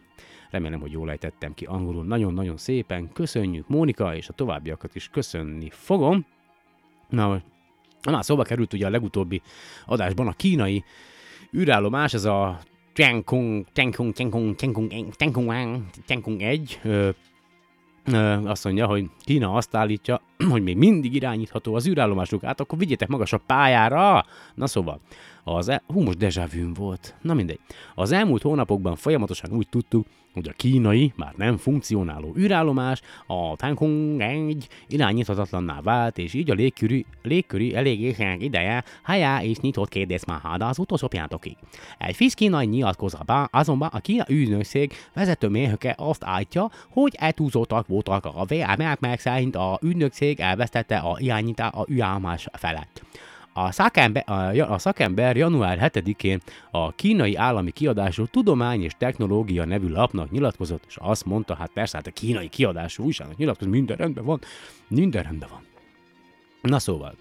remélem, 0.50 0.80
hogy 0.80 0.91
jól 0.91 1.10
ejtettem 1.10 1.54
ki 1.54 1.65
angolul. 1.65 2.06
Nagyon-nagyon 2.06 2.58
szépen 2.58 3.12
köszönjük 3.13 3.67
Mónika, 3.67 4.15
és 4.15 4.30
a 4.30 4.34
továbbiakat 4.34 4.95
is 4.95 5.10
köszönni 5.10 5.69
fogom. 5.71 6.26
Na, 7.10 7.41
már 8.12 8.26
szóba 8.26 8.43
került 8.43 8.73
ugye 8.73 8.86
a 8.86 8.89
legutóbbi 8.89 9.41
adásban 9.86 10.28
a 10.28 10.34
kínai 10.34 10.84
űrállomás, 11.58 12.13
ez 12.13 12.26
a 12.26 12.60
Tiankung, 12.97 13.65
Tiankung, 13.73 14.13
Tiankung, 14.13 14.55
Tiankung, 14.55 15.15
Tiankung, 15.15 15.83
Tiankung 16.05 16.41
1, 16.41 16.79
azt 18.45 18.63
mondja, 18.63 18.86
hogy 18.86 19.10
Kína 19.23 19.53
azt 19.53 19.75
állítja, 19.75 20.21
hogy 20.51 20.63
még 20.63 20.77
mindig 20.77 21.13
irányítható 21.15 21.75
az 21.75 21.88
űrállomásuk, 21.88 22.43
át 22.43 22.60
akkor 22.60 22.77
vigyétek 22.77 23.07
magasabb 23.07 23.41
pályára! 23.45 24.25
Na 24.55 24.67
szóval, 24.67 24.99
az 25.47 25.69
el... 25.69 25.83
Hú, 25.88 26.01
most 26.01 26.17
déjà 26.17 26.73
volt. 26.75 27.15
Na 27.21 27.33
mindegy. 27.33 27.60
Az 27.95 28.12
elmúlt 28.12 28.41
hónapokban 28.41 28.95
folyamatosan 28.95 29.51
úgy 29.51 29.67
tudtuk, 29.69 30.05
hogy 30.33 30.47
a 30.47 30.53
kínai, 30.55 31.13
már 31.15 31.33
nem 31.36 31.57
funkcionáló 31.57 32.33
űrállomás 32.38 33.01
a 33.27 33.55
Tankung 33.55 34.21
1 34.21 34.67
irányíthatatlanná 34.88 35.81
vált, 35.81 36.17
és 36.17 36.33
így 36.33 36.51
a 36.51 36.53
légköri, 36.53 37.05
légköri 37.21 37.75
elégések 37.75 38.43
ideje 38.43 38.83
helyá 39.03 39.43
és 39.43 39.57
nyitott 39.57 39.89
kérdés 39.89 40.25
már 40.25 40.62
az 40.62 40.79
utolsó 40.79 41.07
pillanatokig. 41.07 41.55
Egy 41.97 42.15
friss 42.15 42.33
kínai 42.33 42.65
nyilatkozatban 42.65 43.47
azonban 43.51 43.89
a 43.91 43.99
Kína 43.99 44.25
ügynökség 44.29 44.93
vezető 45.13 45.47
mérnöke 45.47 45.95
azt 45.97 46.23
állítja, 46.23 46.69
hogy 46.89 47.15
eltúzottak 47.17 47.88
voltak 47.88 48.25
a 48.25 48.45
VMR, 48.47 48.97
meg 48.99 49.19
szerint 49.19 49.55
a 49.55 49.79
ügynökség 49.81 50.39
elvesztette 50.39 50.97
a 50.97 51.17
irányítás 51.19 51.71
a 51.73 51.86
űrállomás 51.91 52.47
felett. 52.51 53.05
A 53.59 53.71
szakember, 53.71 54.23
a 54.69 54.77
szakember 54.77 55.37
január 55.37 55.91
7-én 55.93 56.41
a 56.71 56.91
kínai 56.91 57.35
állami 57.35 57.71
kiadású 57.71 58.25
Tudomány 58.25 58.83
és 58.83 58.93
Technológia 58.97 59.65
nevű 59.65 59.87
lapnak 59.87 60.31
nyilatkozott, 60.31 60.83
és 60.87 60.95
azt 60.99 61.25
mondta, 61.25 61.55
hát 61.55 61.71
persze, 61.73 61.97
hát 61.97 62.07
a 62.07 62.11
kínai 62.11 62.49
kiadású 62.49 63.03
újságnak 63.03 63.37
nyilatkozott, 63.37 63.73
minden 63.73 63.97
rendben 63.97 64.25
van, 64.25 64.39
minden 64.87 65.23
rendben 65.23 65.49
van. 65.51 65.61
Na 66.61 66.79
szóval, 66.79 67.15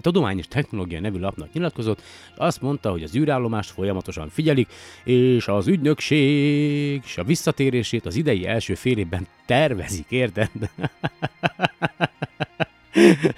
Tudomány 0.00 0.38
és 0.38 0.48
Technológia 0.48 1.00
nevű 1.00 1.18
lapnak 1.18 1.52
nyilatkozott, 1.52 1.98
és 2.32 2.36
azt 2.36 2.60
mondta, 2.60 2.90
hogy 2.90 3.02
az 3.02 3.16
űrállomást 3.16 3.70
folyamatosan 3.70 4.28
figyelik, 4.28 4.68
és 5.04 5.48
az 5.48 5.66
ügynökség 5.66 7.02
és 7.04 7.18
a 7.18 7.24
visszatérését 7.24 8.06
az 8.06 8.16
idei 8.16 8.46
első 8.46 8.74
fél 8.74 8.98
évben 8.98 9.26
tervezik, 9.46 10.06
érted? 10.08 10.50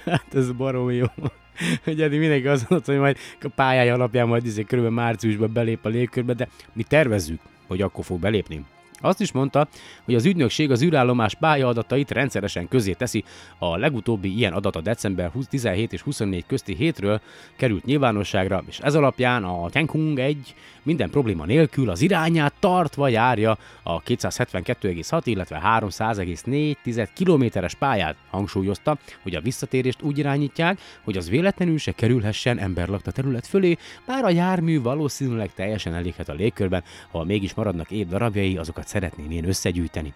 hát 0.05 0.35
ez 0.35 0.53
baromi 0.53 0.95
jó 0.95 1.07
hogy 1.85 2.03
eddig 2.03 2.19
mindenki 2.19 2.47
azt 2.47 2.69
mondta, 2.69 2.93
hogy 2.93 3.01
majd 3.01 3.17
a 3.43 3.49
pályája 3.55 3.95
alapján 3.95 4.29
majd 4.29 4.47
izé 4.47 4.63
körülbelül 4.63 4.99
márciusban 4.99 5.53
belép 5.53 5.85
a 5.85 5.89
légkörbe, 5.89 6.33
de 6.33 6.49
mi 6.73 6.83
tervezzük, 6.83 7.41
hogy 7.67 7.83
akkor 7.83 8.05
fog 8.05 8.21
belépni. 8.21 8.65
Azt 9.01 9.21
is 9.21 9.33
mondta, 9.33 9.69
hogy 10.05 10.15
az 10.15 10.25
ügynökség 10.25 10.71
az 10.71 10.83
űrállomás 10.83 11.35
pályaadatait 11.35 12.11
rendszeresen 12.11 12.69
közé 12.69 12.93
teszi. 12.93 13.25
A 13.59 13.77
legutóbbi 13.77 14.37
ilyen 14.37 14.53
adat 14.53 14.77
a 14.77 14.81
december 14.81 15.31
17 15.49 15.93
és 15.93 16.03
24 16.03 16.47
közti 16.47 16.75
hétről 16.75 17.21
került 17.57 17.85
nyilvánosságra, 17.85 18.63
és 18.69 18.79
ez 18.79 18.95
alapján 18.95 19.45
a 19.45 19.71
Tenkung 19.71 20.19
1 20.19 20.55
minden 20.83 21.11
probléma 21.11 21.45
nélkül 21.45 21.91
az 21.91 22.01
irányát 22.01 22.55
tartva 22.59 23.09
járja 23.09 23.59
a 23.83 24.03
272,6, 24.03 25.21
illetve 25.25 25.63
300,4 25.65 27.09
kilométeres 27.15 27.75
pályát. 27.75 28.17
Hangsúlyozta, 28.31 28.99
hogy 29.23 29.35
a 29.35 29.41
visszatérést 29.41 30.03
úgy 30.03 30.19
irányítják, 30.19 30.81
hogy 31.05 31.17
az 31.17 31.29
véletlenül 31.29 31.79
se 31.79 31.93
kerülhessen 31.93 32.59
emberlakta 32.59 33.11
terület 33.11 33.47
fölé, 33.47 33.77
bár 34.07 34.25
a 34.25 34.31
jármű 34.31 34.81
valószínűleg 34.81 35.55
teljesen 35.55 35.95
eléghet 35.95 36.29
a 36.29 36.33
légkörben, 36.33 36.83
ha 37.11 37.25
mégis 37.25 37.55
maradnak 37.55 37.91
év 37.91 38.07
darabjai, 38.07 38.57
azokat 38.57 38.89
szeretném 38.91 39.31
én 39.31 39.49
összegyűjteni. 39.49 40.15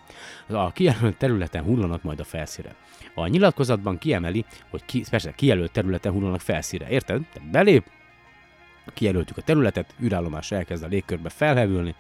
A 0.49 0.73
kijelölt 0.73 1.17
területen 1.17 1.63
hullanak 1.63 2.03
majd 2.03 2.21
a 2.21 2.25
felszíre. 2.25 2.75
A 3.15 3.27
nyilatkozatban 3.27 3.99
kiemeli, 3.99 4.45
hogy 4.71 4.85
ki, 4.85 5.05
persze 5.11 5.33
kijelölt 5.33 5.73
területen 5.73 6.13
hullanak 6.13 6.41
felszíre, 6.41 6.89
érted? 6.89 7.23
Te 7.33 7.41
belép, 7.51 7.85
kijelöltük 8.95 9.37
a 9.37 9.43
területet, 9.43 9.95
űrállomás 10.03 10.51
elkezd 10.51 10.83
a 10.83 10.87
légkörbe 10.87 11.29
felhevülni, 11.29 11.95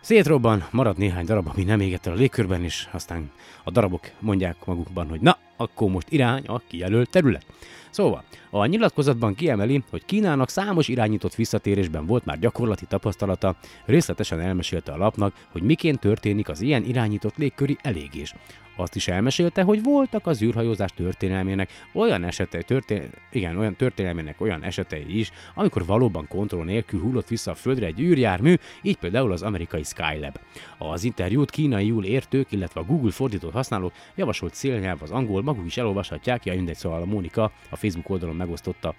Szétrobban, 0.00 0.66
marad 0.70 0.98
néhány 0.98 1.24
darab, 1.24 1.48
ami 1.48 1.64
nem 1.64 1.80
égett 1.80 2.06
el 2.06 2.12
a 2.12 2.16
légkörben, 2.16 2.64
és 2.64 2.88
aztán 2.90 3.30
a 3.64 3.70
darabok 3.70 4.10
mondják 4.18 4.64
magukban, 4.64 5.08
hogy 5.08 5.20
na, 5.20 5.38
akkor 5.56 5.90
most 5.90 6.10
irány 6.10 6.44
a 6.46 6.58
kijelölt 6.58 7.10
terület. 7.10 7.46
Szóval, 7.90 8.24
a 8.50 8.66
nyilatkozatban 8.66 9.34
kiemeli, 9.34 9.82
hogy 9.90 10.04
Kínának 10.04 10.48
számos 10.48 10.88
irányított 10.88 11.34
visszatérésben 11.34 12.06
volt 12.06 12.24
már 12.24 12.38
gyakorlati 12.38 12.84
tapasztalata, 12.86 13.56
részletesen 13.84 14.40
elmesélte 14.40 14.92
a 14.92 14.96
lapnak, 14.96 15.34
hogy 15.52 15.62
miként 15.62 15.98
történik 16.00 16.48
az 16.48 16.60
ilyen 16.60 16.84
irányított 16.84 17.36
légköri 17.36 17.78
elégés. 17.82 18.34
Azt 18.80 18.94
is 18.94 19.08
elmesélte, 19.08 19.62
hogy 19.62 19.82
voltak 19.82 20.26
az 20.26 20.42
űrhajózás 20.42 20.90
történelmének 20.92 21.70
olyan 21.92 22.24
esetei, 22.24 22.62
történ- 22.62 23.10
igen, 23.32 23.56
olyan 23.56 23.76
történelmének 23.76 24.40
olyan 24.40 24.62
esetei 24.62 25.18
is, 25.18 25.30
amikor 25.54 25.86
valóban 25.86 26.26
kontroll 26.28 26.64
nélkül 26.64 27.00
hullott 27.00 27.28
vissza 27.28 27.50
a 27.50 27.54
földre 27.54 27.86
egy 27.86 28.00
űrjármű, 28.00 28.54
így 28.82 28.96
például 28.96 29.32
az 29.32 29.42
amerikai 29.42 29.82
Skylab. 29.82 30.38
Az 30.78 31.04
interjút 31.04 31.50
kínaiul 31.50 32.04
értők, 32.04 32.52
illetve 32.52 32.80
a 32.80 32.84
Google 32.84 33.10
fordítót 33.10 33.52
használók 33.52 33.92
javasolt 34.14 34.54
célnyelv 34.54 35.02
az 35.02 35.10
angol, 35.10 35.42
maguk 35.42 35.66
is 35.66 35.76
elolvashatják, 35.76 36.44
ja 36.44 36.54
mindegy, 36.54 36.76
szóval 36.76 37.02
a 37.02 37.06
Mónika 37.06 37.52
a 37.70 37.76
Facebook 37.78 38.10
oldalon 38.10 38.36
megosztotta 38.36 38.94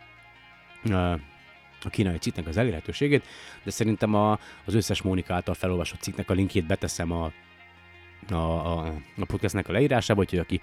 a 1.83 1.89
kínai 1.89 2.17
cikknek 2.17 2.47
az 2.47 2.57
elérhetőségét, 2.57 3.25
de 3.63 3.71
szerintem 3.71 4.13
a, 4.13 4.39
az 4.65 4.73
összes 4.73 5.01
Mónika 5.01 5.33
által 5.33 5.53
felolvasott 5.53 6.01
cikknek 6.01 6.29
a 6.29 6.33
linkjét 6.33 6.65
beteszem 6.65 7.11
a 7.11 7.31
a, 8.31 8.35
a, 8.35 8.93
a 9.19 9.25
podcastnek 9.25 9.69
a 9.69 9.71
leírásába, 9.71 10.23
hogy 10.29 10.39
aki 10.39 10.61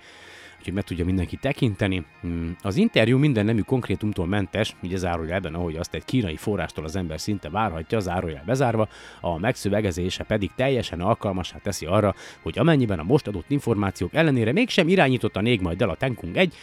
úgyhogy 0.59 0.75
meg 0.75 0.85
tudja 0.85 1.05
mindenki 1.05 1.37
tekinteni. 1.37 2.05
Hmm, 2.21 2.57
az 2.63 2.77
interjú 2.77 3.19
minden 3.19 3.45
nemű 3.45 3.61
konkrétumtól 3.61 4.27
mentes, 4.27 4.77
ugye 4.83 4.97
zárójelben, 4.97 5.55
ahogy 5.55 5.77
azt 5.77 5.95
egy 5.95 6.05
kínai 6.05 6.37
forrástól 6.37 6.85
az 6.85 6.97
ember 6.97 7.21
szinte 7.21 7.51
várhatja, 7.51 8.01
zárójel 8.01 8.43
bezárva, 8.47 8.89
a 9.21 9.39
megszövegezése 9.39 10.25
pedig 10.25 10.51
teljesen 10.57 11.01
alkalmasá 11.01 11.59
teszi 11.59 11.87
arra, 11.87 12.15
hogy 12.43 12.59
amennyiben 12.59 12.99
a 12.99 13.03
most 13.03 13.27
adott 13.27 13.51
információk 13.51 14.15
ellenére 14.15 14.53
mégsem 14.53 14.89
irányította 14.89 15.41
még 15.41 15.61
majd 15.61 15.83
el 15.83 15.89
a 15.89 15.97
Tenkung 15.97 16.37
egy, 16.37 16.55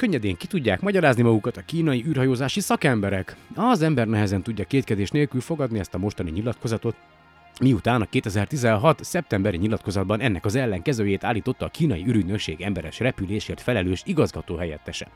könnyedén 0.00 0.36
ki 0.36 0.46
tudják 0.46 0.80
magyarázni 0.80 1.22
magukat 1.22 1.56
a 1.56 1.62
kínai 1.66 2.04
űrhajózási 2.06 2.60
szakemberek. 2.60 3.36
Az 3.54 3.82
ember 3.82 4.06
nehezen 4.06 4.42
tudja 4.42 4.64
kétkedés 4.64 5.10
nélkül 5.10 5.40
fogadni 5.40 5.78
ezt 5.78 5.94
a 5.94 5.98
mostani 5.98 6.30
nyilatkozatot, 6.30 6.96
Miután 7.58 8.00
a 8.00 8.04
2016. 8.04 9.04
szeptemberi 9.04 9.56
nyilatkozatban 9.56 10.20
ennek 10.20 10.44
az 10.44 10.54
ellenkezőjét 10.54 11.24
állította 11.24 11.64
a 11.64 11.68
kínai 11.68 12.04
ürügynökség 12.06 12.60
emberes 12.60 12.98
repülésért 12.98 13.60
felelős 13.60 14.02
igazgató 14.04 14.56
helyettese. 14.56 15.08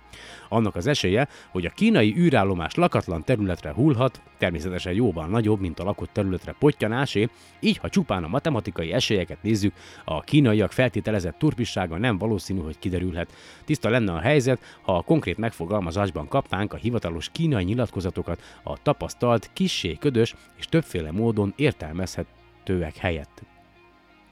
Annak 0.49 0.77
az 0.77 0.87
esélye, 0.87 1.29
hogy 1.51 1.65
a 1.65 1.71
kínai 1.71 2.15
űrállomás 2.17 2.75
lakatlan 2.75 3.25
területre 3.25 3.73
hullhat, 3.73 4.21
természetesen 4.39 4.93
jóval 4.93 5.27
nagyobb, 5.27 5.61
mint 5.61 5.79
a 5.79 5.85
lakott 5.85 6.13
területre 6.13 6.55
pottyanásé, 6.59 7.29
így 7.61 7.77
ha 7.77 7.89
csupán 7.89 8.25
a 8.25 8.29
matematikai 8.29 8.93
esélyeket 8.93 9.43
nézzük, 9.43 9.75
a 10.05 10.21
kínaiak 10.21 10.73
feltételezett 10.73 11.39
turpissága 11.39 11.99
nem 11.99 12.19
valószínű, 12.19 12.61
hogy 12.61 12.79
kiderülhet. 12.79 13.33
Tiszta 13.65 13.89
lenne 13.89 14.13
a 14.13 14.21
helyzet, 14.21 14.61
ha 14.83 14.97
a 14.97 15.03
konkrét 15.03 15.39
megfogalmazásban 15.39 16.29
kapnánk 16.29 16.73
a 16.73 16.77
hivatalos 16.77 17.29
kínai 17.33 17.65
nyilatkozatokat 17.65 18.43
a 18.63 18.83
tapasztalt, 18.83 19.51
kissé 19.53 19.97
ködös 20.01 20.35
és 20.57 20.67
többféle 20.67 21.13
módon 21.13 21.53
értelmezhet 21.57 22.24
tőek 22.65 22.97
helyett. 22.97 23.43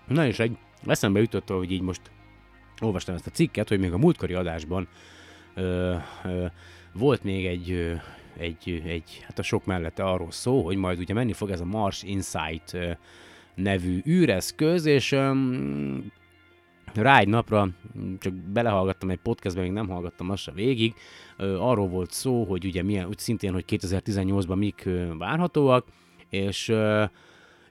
Na 0.07 0.27
és 0.27 0.39
egy 0.39 0.57
eszembe 0.87 1.21
jutott, 1.21 1.49
hogy 1.49 1.73
így 1.73 1.81
most 1.81 2.01
olvastam 2.81 3.15
ezt 3.15 3.27
a 3.27 3.31
cikket, 3.31 3.69
hogy 3.69 3.81
még 3.81 3.93
a 3.93 3.99
múltkori 3.99 4.35
adásban 4.35 4.89
ö, 5.55 5.95
ö, 6.25 6.47
volt 6.93 7.23
még 7.23 7.47
egy, 7.47 7.71
ö, 7.71 7.95
egy, 8.37 8.83
egy, 8.87 9.25
hát 9.27 9.39
a 9.39 9.43
sok 9.43 9.65
mellette 9.65 10.05
arról 10.05 10.31
szó, 10.31 10.65
hogy 10.65 10.77
majd 10.77 10.99
ugye 10.99 11.15
menni 11.15 11.33
fog 11.33 11.51
ez 11.51 11.61
a 11.61 11.65
Mars 11.65 12.03
Insight 12.03 12.75
ö, 12.75 12.91
nevű 13.55 14.01
űreszköz, 14.07 14.85
és 14.85 15.13
ö, 15.13 15.33
rá 16.95 17.19
egy 17.19 17.29
napra 17.29 17.69
csak 18.19 18.33
belehallgattam 18.35 19.11
egy 19.11 19.21
podcastbe, 19.23 19.61
még 19.63 19.73
nem 19.73 19.89
hallgattam 19.89 20.31
azt 20.31 20.43
se 20.43 20.53
végig, 20.53 20.95
ö, 21.37 21.59
arról 21.59 21.89
volt 21.89 22.11
szó, 22.11 22.45
hogy 22.45 22.65
ugye 22.65 22.83
milyen, 22.83 23.07
úgy 23.07 23.19
szintén, 23.19 23.53
hogy 23.53 23.65
2018-ban 23.69 24.57
mik 24.57 24.83
ö, 24.85 25.17
várhatóak, 25.17 25.87
és 26.29 26.69
ö, 26.69 27.05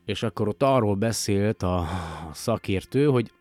és 0.06 0.24
akkor 0.24 0.48
ott 0.48 0.64
arról 0.64 0.96
beszélt 0.96 1.64
a 1.64 1.88
szakértő, 2.34 3.06
hogy 3.06 3.32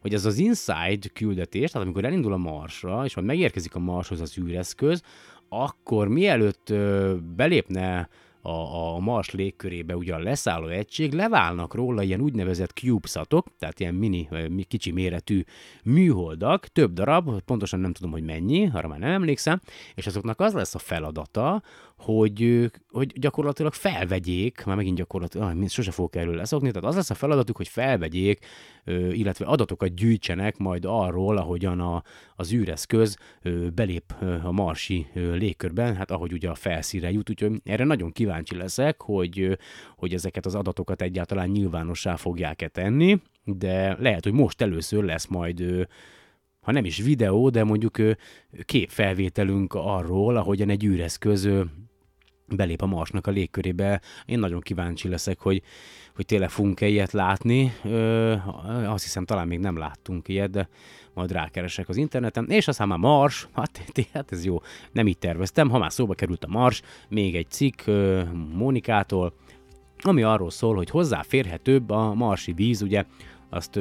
hogy 0.00 0.14
ez 0.14 0.24
az 0.24 0.38
inside 0.38 1.08
küldetés, 1.12 1.70
tehát 1.70 1.86
amikor 1.86 2.04
elindul 2.04 2.32
a 2.32 2.36
Marsra, 2.36 3.04
és 3.04 3.14
majd 3.14 3.26
megérkezik 3.26 3.74
a 3.74 3.78
Marshoz 3.78 4.20
az 4.20 4.38
űreszköz, 4.38 5.02
akkor 5.48 6.08
mielőtt 6.08 6.72
belépne 7.36 8.08
a, 8.46 8.94
a 8.94 8.98
Mars 8.98 9.30
légkörébe 9.30 9.96
ugye 9.96 10.14
a 10.14 10.18
leszálló 10.18 10.66
egység, 10.66 11.12
leválnak 11.12 11.74
róla 11.74 12.02
ilyen 12.02 12.20
úgynevezett 12.20 12.70
CubeSatok, 12.70 13.46
tehát 13.58 13.80
ilyen 13.80 13.94
mini, 13.94 14.28
kicsi 14.68 14.90
méretű 14.90 15.44
műholdak, 15.84 16.66
több 16.66 16.92
darab, 16.92 17.40
pontosan 17.40 17.80
nem 17.80 17.92
tudom, 17.92 18.10
hogy 18.10 18.22
mennyi, 18.22 18.70
arra 18.72 18.88
már 18.88 18.98
nem 18.98 19.10
emlékszem, 19.10 19.60
és 19.94 20.06
azoknak 20.06 20.40
az 20.40 20.52
lesz 20.52 20.74
a 20.74 20.78
feladata, 20.78 21.62
hogy, 21.96 22.70
hogy 22.90 23.12
gyakorlatilag 23.18 23.72
felvegyék, 23.72 24.64
már 24.64 24.76
megint 24.76 24.96
gyakorlatilag, 24.96 25.56
ah, 25.56 25.66
sose 25.66 25.90
fogok 25.90 26.16
erről 26.16 26.34
leszokni, 26.34 26.70
tehát 26.70 26.88
az 26.88 26.94
lesz 26.94 27.10
a 27.10 27.14
feladatuk, 27.14 27.56
hogy 27.56 27.68
felvegyék, 27.68 28.46
illetve 29.10 29.44
adatokat 29.44 29.94
gyűjtsenek 29.94 30.56
majd 30.56 30.84
arról, 30.84 31.36
ahogyan 31.36 31.80
a, 31.80 32.02
az 32.36 32.52
űreszköz 32.52 33.16
belép 33.74 34.14
a 34.42 34.50
marsi 34.50 35.06
légkörben, 35.14 35.96
hát 35.96 36.10
ahogy 36.10 36.32
ugye 36.32 36.48
a 36.48 36.54
felszínre 36.54 37.10
jut, 37.10 37.30
úgyhogy 37.30 37.60
erre 37.64 37.84
nagyon 37.84 38.12
kíváncsi 38.12 38.56
leszek, 38.56 39.02
hogy, 39.02 39.58
hogy 39.96 40.12
ezeket 40.12 40.46
az 40.46 40.54
adatokat 40.54 41.02
egyáltalán 41.02 41.48
nyilvánossá 41.48 42.16
fogják-e 42.16 42.68
tenni, 42.68 43.20
de 43.44 43.96
lehet, 44.00 44.24
hogy 44.24 44.32
most 44.32 44.62
először 44.62 45.04
lesz 45.04 45.26
majd 45.26 45.88
ha 46.66 46.72
nem 46.72 46.84
is 46.84 46.98
videó, 46.98 47.48
de 47.48 47.64
mondjuk 47.64 47.96
képfelvételünk 48.64 49.74
arról, 49.74 50.36
ahogyan 50.36 50.68
egy 50.68 50.84
űreszköz 50.84 51.48
belép 52.48 52.82
a 52.82 52.86
Marsnak 52.86 53.26
a 53.26 53.30
légkörébe. 53.30 54.00
Én 54.24 54.38
nagyon 54.38 54.60
kíváncsi 54.60 55.08
leszek, 55.08 55.38
hogy, 55.38 55.62
hogy 56.14 56.24
tényleg 56.24 56.50
fogunk-e 56.50 56.86
ilyet 56.86 57.12
látni. 57.12 57.72
Ö, 57.84 58.34
azt 58.86 59.02
hiszem, 59.02 59.24
talán 59.24 59.46
még 59.46 59.58
nem 59.58 59.76
láttunk 59.76 60.28
ilyet, 60.28 60.50
de 60.50 60.68
majd 61.14 61.32
rákeresek 61.32 61.88
az 61.88 61.96
interneten. 61.96 62.46
És 62.48 62.68
aztán 62.68 62.88
már 62.88 62.98
Mars, 62.98 63.48
hát, 63.52 63.80
hát 64.12 64.32
ez 64.32 64.44
jó, 64.44 64.60
nem 64.92 65.06
így 65.06 65.18
terveztem. 65.18 65.70
Ha 65.70 65.78
már 65.78 65.92
szóba 65.92 66.14
került 66.14 66.44
a 66.44 66.48
Mars, 66.48 66.82
még 67.08 67.36
egy 67.36 67.50
cikk 67.50 67.80
ö, 67.84 68.22
Mónikától, 68.52 69.32
ami 69.98 70.22
arról 70.22 70.50
szól, 70.50 70.74
hogy 70.74 70.90
hozzáférhetőbb 70.90 71.90
a 71.90 72.14
marsi 72.14 72.52
víz, 72.52 72.82
ugye 72.82 73.04
azt 73.48 73.78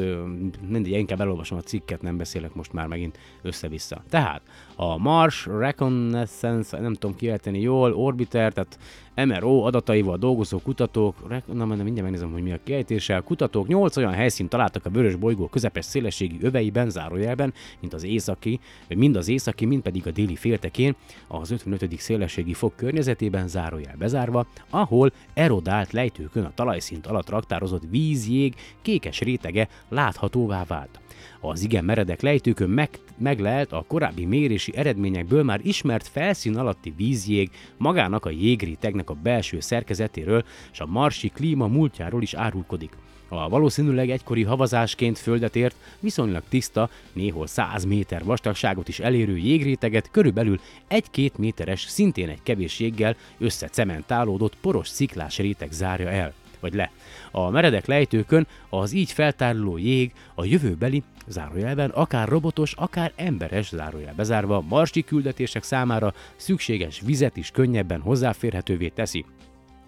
mindegy, 0.67 0.91
inkább 0.91 1.21
elolvasom 1.21 1.57
a 1.57 1.61
cikket, 1.61 2.01
nem 2.01 2.17
beszélek 2.17 2.53
most 2.53 2.73
már 2.73 2.87
megint 2.87 3.19
össze-vissza. 3.41 4.03
Tehát 4.09 4.41
a 4.75 4.97
Mars 4.97 5.45
Reconnaissance, 5.45 6.79
nem 6.79 6.93
tudom 6.93 7.15
kiejteni 7.15 7.59
jól, 7.59 7.93
Orbiter, 7.93 8.53
tehát 8.53 8.79
MRO 9.15 9.61
adataival 9.61 10.17
dolgozó 10.17 10.59
kutatók, 10.59 11.15
na 11.53 11.65
mindjárt 11.65 12.01
megnézem, 12.01 12.31
hogy 12.31 12.43
mi 12.43 12.51
a 12.51 12.59
kiejtése, 12.63 13.21
kutatók 13.25 13.67
8 13.67 13.97
olyan 13.97 14.13
helyszínt 14.13 14.49
találtak 14.49 14.85
a 14.85 14.89
vörös 14.89 15.15
bolygó 15.15 15.47
közepes 15.47 15.85
szélességi 15.85 16.37
öveiben, 16.41 16.89
zárójelben, 16.89 17.53
mint 17.79 17.93
az 17.93 18.03
északi, 18.03 18.59
vagy 18.87 18.97
mind 18.97 19.15
az 19.15 19.27
északi, 19.27 19.65
mind 19.65 19.81
pedig 19.81 20.07
a 20.07 20.11
déli 20.11 20.35
féltekén, 20.35 20.95
az 21.27 21.51
55. 21.51 21.99
szélességi 21.99 22.53
fok 22.53 22.75
környezetében, 22.75 23.47
zárójel 23.47 23.95
bezárva, 23.97 24.47
ahol 24.69 25.11
erodált 25.33 25.91
lejtőkön 25.91 26.43
a 26.43 26.53
talajszint 26.55 27.07
alatt 27.07 27.29
raktározott 27.29 27.83
vízjég 27.89 28.55
kékes 28.81 29.19
rétege 29.19 29.67
láthatóvá 29.89 30.63
vált. 30.67 30.99
Az 31.39 31.63
igen 31.63 31.85
meredek 31.85 32.21
lejtőkön 32.21 32.69
meg, 32.69 32.89
meglelt 33.17 33.71
a 33.71 33.85
korábbi 33.87 34.25
mérési 34.25 34.75
eredményekből 34.75 35.43
már 35.43 35.59
ismert 35.63 36.07
felszín 36.07 36.57
alatti 36.57 36.93
vízjég 36.97 37.49
magának 37.77 38.25
a 38.25 38.29
jégrétegnek 38.29 39.09
a 39.09 39.13
belső 39.23 39.59
szerkezetéről 39.59 40.43
és 40.71 40.79
a 40.79 40.85
marsi 40.85 41.29
klíma 41.29 41.67
múltjáról 41.67 42.21
is 42.21 42.33
árulkodik. 42.33 42.97
A 43.27 43.49
valószínűleg 43.49 44.09
egykori 44.09 44.43
havazásként 44.43 45.17
földet 45.17 45.55
ért, 45.55 45.75
viszonylag 45.99 46.43
tiszta, 46.49 46.89
néhol 47.13 47.47
100 47.47 47.85
méter 47.85 48.23
vastagságot 48.23 48.87
is 48.87 48.99
elérő 48.99 49.37
jégréteget 49.37 50.11
körülbelül 50.11 50.59
1-2 50.89 51.31
méteres, 51.37 51.81
szintén 51.81 52.29
egy 52.29 52.43
kevés 52.43 52.79
jéggel 52.79 53.15
összecementálódott 53.37 54.55
poros 54.61 54.87
sziklás 54.87 55.37
réteg 55.37 55.71
zárja 55.71 56.09
el 56.09 56.33
vagy 56.59 56.73
le. 56.73 56.91
A 57.37 57.49
meredek 57.49 57.85
lejtőkön 57.85 58.47
az 58.69 58.91
így 58.91 59.11
feltáruló 59.11 59.77
jég 59.77 60.13
a 60.35 60.45
jövőbeli 60.45 61.03
zárójelben 61.27 61.89
akár 61.89 62.27
robotos, 62.27 62.73
akár 62.73 63.11
emberes 63.15 63.69
zárójel 63.69 64.13
bezárva 64.13 64.61
marsi 64.69 65.03
küldetések 65.03 65.63
számára 65.63 66.13
szükséges 66.35 67.01
vizet 67.05 67.37
is 67.37 67.51
könnyebben 67.51 68.01
hozzáférhetővé 68.01 68.87
teszi. 68.87 69.25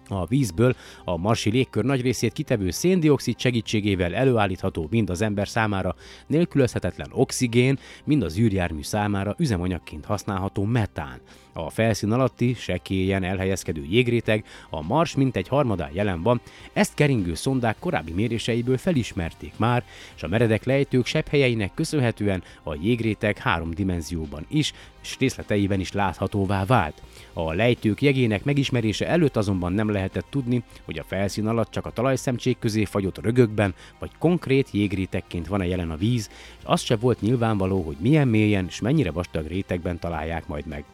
A 0.08 0.26
vízből 0.26 0.74
a 1.04 1.16
marsi 1.16 1.50
légkör 1.50 1.84
nagy 1.84 2.00
részét 2.00 2.32
kitevő 2.32 2.70
széndiokszid 2.70 3.38
segítségével 3.38 4.14
előállítható 4.14 4.86
mind 4.90 5.10
az 5.10 5.22
ember 5.22 5.48
számára 5.48 5.94
nélkülözhetetlen 6.26 7.08
oxigén, 7.12 7.78
mind 8.04 8.22
az 8.22 8.38
űrjármű 8.38 8.82
számára 8.82 9.34
üzemanyagként 9.38 10.04
használható 10.04 10.64
metán. 10.64 11.20
A 11.64 11.70
felszín 11.70 12.12
alatti, 12.12 12.54
sekélyen 12.54 13.24
elhelyezkedő 13.24 13.84
jégréteg 13.88 14.44
a 14.70 14.82
Mars 14.82 15.14
mintegy 15.14 15.48
harmadán 15.48 15.90
jelen 15.92 16.22
van, 16.22 16.40
ezt 16.72 16.94
keringő 16.94 17.34
szondák 17.34 17.76
korábbi 17.78 18.12
méréseiből 18.12 18.78
felismerték 18.78 19.52
már, 19.56 19.84
és 20.16 20.22
a 20.22 20.28
meredek 20.28 20.64
lejtők 20.64 21.08
helyeinek 21.30 21.74
köszönhetően 21.74 22.42
a 22.62 22.74
jégréteg 22.80 23.38
három 23.38 23.70
dimenzióban 23.70 24.46
is, 24.48 24.72
és 25.02 25.16
részleteiben 25.18 25.80
is 25.80 25.92
láthatóvá 25.92 26.64
vált. 26.64 27.02
A 27.32 27.52
lejtők 27.52 28.02
jegének 28.02 28.44
megismerése 28.44 29.06
előtt 29.06 29.36
azonban 29.36 29.72
nem 29.72 29.90
lehetett 29.90 30.26
tudni, 30.30 30.62
hogy 30.84 30.98
a 30.98 31.04
felszín 31.04 31.46
alatt 31.46 31.70
csak 31.70 31.86
a 31.86 31.92
talajszemcsék 31.92 32.58
közé 32.58 32.84
fagyott 32.84 33.18
rögökben, 33.18 33.74
vagy 33.98 34.10
konkrét 34.18 34.68
jégrétegként 34.70 35.46
van-e 35.46 35.66
jelen 35.66 35.90
a 35.90 35.96
víz, 35.96 36.30
és 36.58 36.64
az 36.64 36.80
se 36.80 36.96
volt 36.96 37.20
nyilvánvaló, 37.20 37.82
hogy 37.82 37.96
milyen 38.00 38.28
mélyen 38.28 38.66
és 38.68 38.80
mennyire 38.80 39.10
vastag 39.10 39.46
rétegben 39.46 39.98
találják 39.98 40.46
majd 40.46 40.66
meg. 40.66 40.84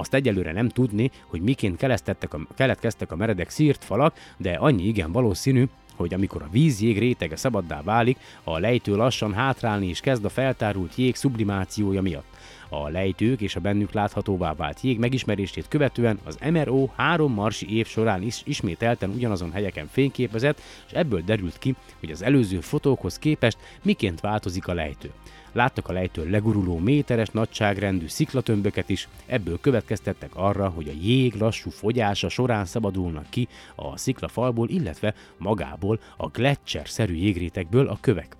Azt 0.00 0.14
egyelőre 0.14 0.52
nem 0.52 0.68
tudni, 0.68 1.10
hogy 1.26 1.40
miként 1.40 1.82
a, 1.82 2.38
keletkeztek 2.56 3.12
a 3.12 3.16
meredek 3.16 3.50
szírt 3.50 3.84
falak, 3.84 4.14
de 4.36 4.52
annyi 4.52 4.82
igen 4.82 5.12
valószínű, 5.12 5.64
hogy 5.96 6.14
amikor 6.14 6.42
a 6.42 6.48
vízjég 6.50 6.98
rétege 6.98 7.36
szabaddá 7.36 7.82
válik, 7.82 8.18
a 8.44 8.58
lejtő 8.58 8.96
lassan 8.96 9.32
hátrálni 9.34 9.88
is 9.88 10.00
kezd 10.00 10.24
a 10.24 10.28
feltárult 10.28 10.96
jég 10.96 11.16
sublimációja 11.16 12.02
miatt. 12.02 12.36
A 12.68 12.88
lejtők 12.88 13.40
és 13.40 13.56
a 13.56 13.60
bennük 13.60 13.92
láthatóvá 13.92 14.54
vált 14.54 14.80
jég 14.80 14.98
megismerését 14.98 15.68
követően 15.68 16.18
az 16.24 16.38
MRO 16.50 16.88
három 16.96 17.32
marsi 17.32 17.76
év 17.76 17.86
során 17.86 18.22
is 18.22 18.42
ismételten 18.44 19.10
ugyanazon 19.10 19.52
helyeken 19.52 19.88
fényképezett, 19.90 20.60
és 20.86 20.92
ebből 20.92 21.20
derült 21.20 21.58
ki, 21.58 21.74
hogy 21.98 22.10
az 22.10 22.22
előző 22.22 22.60
fotókhoz 22.60 23.18
képest 23.18 23.58
miként 23.82 24.20
változik 24.20 24.68
a 24.68 24.74
lejtő. 24.74 25.10
Láttak 25.52 25.88
a 25.88 25.92
lejtő 25.92 26.30
leguruló 26.30 26.78
méteres 26.78 27.28
nagyságrendű 27.28 28.06
sziklatömböket 28.08 28.88
is, 28.88 29.08
ebből 29.26 29.60
következtettek 29.60 30.30
arra, 30.34 30.68
hogy 30.68 30.88
a 30.88 30.98
jég 31.02 31.34
lassú 31.34 31.70
fogyása 31.70 32.28
során 32.28 32.64
szabadulnak 32.64 33.30
ki 33.30 33.48
a 33.74 33.96
sziklafalból, 33.96 34.68
illetve 34.68 35.14
magából 35.38 36.00
a 36.16 36.26
gletszer-szerű 36.26 37.14
jégrétekből 37.14 37.88
a 37.88 37.98
kövek. 38.00 38.36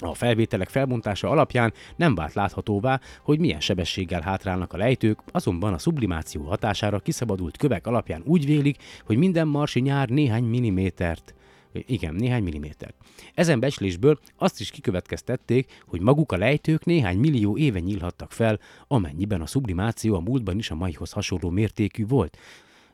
A 0.00 0.14
felvételek 0.14 0.68
felbontása 0.68 1.30
alapján 1.30 1.72
nem 1.96 2.14
vált 2.14 2.34
láthatóvá, 2.34 3.00
hogy 3.22 3.38
milyen 3.38 3.60
sebességgel 3.60 4.20
hátrálnak 4.20 4.72
a 4.72 4.76
lejtők, 4.76 5.18
azonban 5.32 5.72
a 5.72 5.78
sublimáció 5.78 6.42
hatására 6.42 6.98
kiszabadult 6.98 7.56
kövek 7.56 7.86
alapján 7.86 8.22
úgy 8.24 8.46
vélik, 8.46 8.76
hogy 9.04 9.16
minden 9.16 9.48
marsi 9.48 9.80
nyár 9.80 10.08
néhány 10.08 10.44
millimétert 10.44 11.34
igen, 11.72 12.14
néhány 12.14 12.42
millimétert. 12.42 12.94
Ezen 13.34 13.60
becslésből 13.60 14.18
azt 14.36 14.60
is 14.60 14.70
kikövetkeztették, 14.70 15.82
hogy 15.86 16.00
maguk 16.00 16.32
a 16.32 16.36
lejtők 16.36 16.84
néhány 16.84 17.18
millió 17.18 17.56
éve 17.56 17.78
nyílhattak 17.78 18.32
fel, 18.32 18.60
amennyiben 18.86 19.40
a 19.40 19.46
sublimáció 19.46 20.14
a 20.14 20.20
múltban 20.20 20.58
is 20.58 20.70
a 20.70 20.74
maihoz 20.74 21.12
hasonló 21.12 21.50
mértékű 21.50 22.06
volt. 22.06 22.36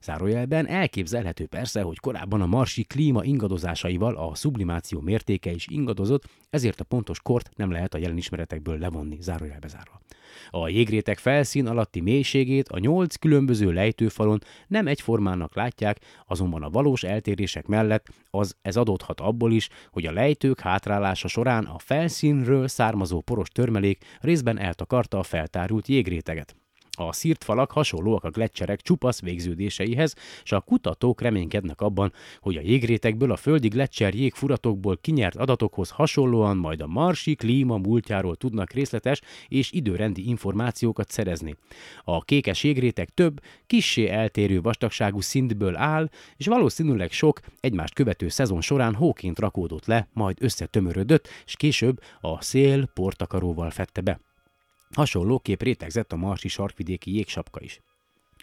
Zárójelben 0.03 0.66
elképzelhető 0.66 1.47
persze, 1.47 1.83
hogy 1.83 1.99
korábban 1.99 2.41
a 2.41 2.47
marsi 2.47 2.83
klíma 2.83 3.25
ingadozásaival 3.25 4.16
a 4.16 4.35
sublimáció 4.35 5.01
mértéke 5.01 5.51
is 5.51 5.66
ingadozott, 5.66 6.25
ezért 6.51 6.81
a 6.81 6.85
pontos 6.85 7.20
kort 7.20 7.51
nem 7.57 7.70
lehet 7.70 7.95
a 7.95 7.99
jelen 7.99 8.16
ismeretekből 8.16 8.79
levonni, 8.79 9.16
zárójelbe 9.20 9.68
zárva. 9.68 10.01
A 10.51 10.68
jégrétek 10.68 11.18
felszín 11.18 11.66
alatti 11.66 12.01
mélységét 12.01 12.68
a 12.68 12.78
nyolc 12.78 13.16
különböző 13.16 13.72
lejtőfalon 13.72 14.39
nem 14.66 14.87
egyformának 14.87 15.55
látják, 15.55 16.01
azonban 16.26 16.62
a 16.62 16.70
valós 16.70 17.03
eltérések 17.03 17.66
mellett 17.66 18.07
az 18.30 18.57
ez 18.62 18.76
adódhat 18.76 19.20
abból 19.20 19.53
is, 19.53 19.68
hogy 19.91 20.07
a 20.07 20.12
lejtők 20.12 20.61
hátrálása 20.61 21.28
során 21.28 21.64
a 21.64 21.78
felszínről 21.78 22.68
származó 22.68 23.20
poros 23.20 23.49
törmelék 23.49 24.05
részben 24.20 24.59
eltakarta 24.59 25.18
a 25.18 25.22
feltárult 25.22 25.89
jégréteget. 25.89 26.57
A 26.97 27.13
szírt 27.13 27.45
falak 27.45 27.71
hasonlóak 27.71 28.25
a 28.25 28.31
gletszerek 28.31 28.81
csupasz 28.81 29.21
végződéseihez, 29.21 30.15
és 30.43 30.53
a 30.53 30.61
kutatók 30.61 31.21
reménykednek 31.21 31.81
abban, 31.81 32.13
hogy 32.41 32.57
a 32.57 32.61
jégrétekből 32.61 33.31
a 33.31 33.37
földi 33.37 33.69
gletszer 33.69 34.15
jégfuratokból 34.15 34.99
kinyert 35.01 35.37
adatokhoz 35.37 35.91
hasonlóan 35.91 36.57
majd 36.57 36.81
a 36.81 36.87
marsi 36.87 37.35
klíma 37.35 37.77
múltjáról 37.77 38.37
tudnak 38.37 38.73
részletes 38.73 39.21
és 39.49 39.73
időrendi 39.73 40.29
információkat 40.29 41.11
szerezni. 41.11 41.57
A 42.05 42.25
kékes 42.25 42.65
jégrétek 42.65 43.09
több, 43.09 43.41
kissé 43.67 44.09
eltérő 44.09 44.61
vastagságú 44.61 45.21
szintből 45.21 45.77
áll, 45.77 46.09
és 46.37 46.47
valószínűleg 46.47 47.13
sok 47.13 47.41
egymást 47.61 47.95
követő 47.95 48.29
szezon 48.29 48.61
során 48.61 48.95
hóként 48.95 49.39
rakódott 49.39 49.87
le, 49.87 50.09
majd 50.13 50.37
összetömörödött, 50.41 51.29
és 51.45 51.57
később 51.57 52.01
a 52.21 52.43
szél 52.43 52.87
portakaróval 52.87 53.71
fette 53.71 54.01
be. 54.01 54.21
Hasonlóképp 54.91 55.62
rétegzett 55.62 56.12
a 56.12 56.16
marsi 56.16 56.49
sarkvidéki 56.49 57.14
jégsapka 57.14 57.61
is. 57.61 57.80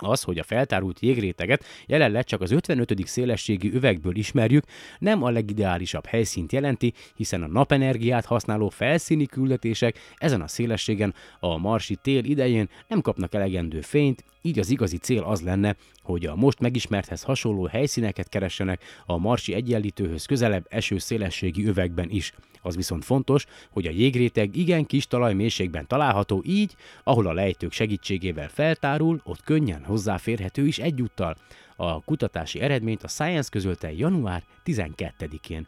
Az, 0.03 0.23
hogy 0.23 0.37
a 0.37 0.43
feltárult 0.43 0.99
jégréteget 0.99 1.65
jelenleg 1.87 2.23
csak 2.23 2.41
az 2.41 2.51
55. 2.51 3.07
szélességi 3.07 3.73
üvegből 3.73 4.15
ismerjük, 4.15 4.63
nem 4.99 5.23
a 5.23 5.29
legideálisabb 5.29 6.05
helyszínt 6.05 6.51
jelenti, 6.51 6.93
hiszen 7.15 7.43
a 7.43 7.47
napenergiát 7.47 8.25
használó 8.25 8.69
felszíni 8.69 9.25
küldetések 9.25 9.99
ezen 10.15 10.41
a 10.41 10.47
szélességen 10.47 11.13
a 11.39 11.57
marsi 11.57 11.95
tél 11.95 12.23
idején 12.23 12.69
nem 12.87 13.01
kapnak 13.01 13.33
elegendő 13.33 13.81
fényt, 13.81 14.23
így 14.41 14.59
az 14.59 14.69
igazi 14.69 14.97
cél 14.97 15.23
az 15.23 15.41
lenne, 15.41 15.75
hogy 16.03 16.25
a 16.25 16.35
most 16.35 16.59
megismerthez 16.59 17.23
hasonló 17.23 17.65
helyszíneket 17.65 18.29
keressenek 18.29 18.83
a 19.05 19.17
marsi 19.17 19.53
egyenlítőhöz 19.53 20.25
közelebb 20.25 20.65
eső 20.69 20.97
szélességi 20.97 21.65
övegben 21.65 22.09
is. 22.09 22.33
Az 22.61 22.75
viszont 22.75 23.05
fontos, 23.05 23.45
hogy 23.71 23.85
a 23.85 23.91
jégréteg 23.91 24.55
igen 24.55 24.85
kis 24.85 25.07
talajmélységben 25.07 25.87
található, 25.87 26.43
így, 26.45 26.75
ahol 27.03 27.27
a 27.27 27.33
lejtők 27.33 27.71
segítségével 27.71 28.49
feltárul, 28.49 29.21
ott 29.23 29.43
könnyen 29.43 29.83
hozzáférhető 29.91 30.67
is 30.67 30.79
egyúttal. 30.79 31.35
A 31.75 32.01
kutatási 32.03 32.59
eredményt 32.59 33.03
a 33.03 33.07
Science 33.07 33.49
közölte 33.51 33.93
január 33.93 34.43
12-én. 34.65 35.67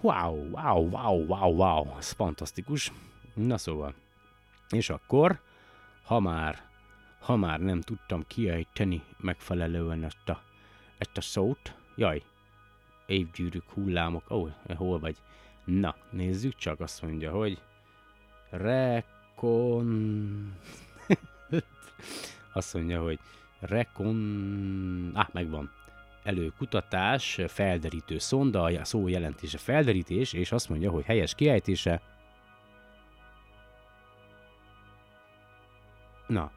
Wow, 0.00 0.50
wow, 0.50 0.88
wow, 0.90 1.26
wow, 1.26 1.54
wow, 1.54 1.98
ez 1.98 2.10
fantasztikus. 2.10 2.92
Na 3.34 3.58
szóval. 3.58 3.94
És 4.70 4.90
akkor, 4.90 5.40
ha 6.04 6.20
már, 6.20 6.62
ha 7.20 7.36
már 7.36 7.60
nem 7.60 7.80
tudtam 7.80 8.24
kiejteni 8.26 9.02
megfelelően 9.20 10.04
ezt 10.04 10.28
a, 10.28 10.42
ezt 10.98 11.16
a 11.16 11.20
szót, 11.20 11.74
jaj, 11.96 12.22
évgyűrűk, 13.06 13.70
hullámok, 13.70 14.30
ó, 14.30 14.42
oh, 14.42 14.76
hol 14.76 14.98
vagy? 14.98 15.16
Na, 15.64 15.96
nézzük 16.10 16.54
csak, 16.54 16.80
azt 16.80 17.02
mondja, 17.02 17.32
hogy 17.32 17.60
rekon... 18.50 19.86
azt 22.52 22.74
mondja, 22.74 23.02
hogy 23.02 23.18
rekon... 23.60 25.10
Ah, 25.14 25.28
megvan. 25.32 25.72
Előkutatás, 26.22 27.40
felderítő 27.48 28.18
szonda, 28.18 28.62
a 28.62 28.84
szó 28.84 29.08
jelentése 29.08 29.58
felderítés, 29.58 30.32
és 30.32 30.52
azt 30.52 30.68
mondja, 30.68 30.90
hogy 30.90 31.04
helyes 31.04 31.34
kiejtése. 31.34 32.00
Na. 36.26 36.50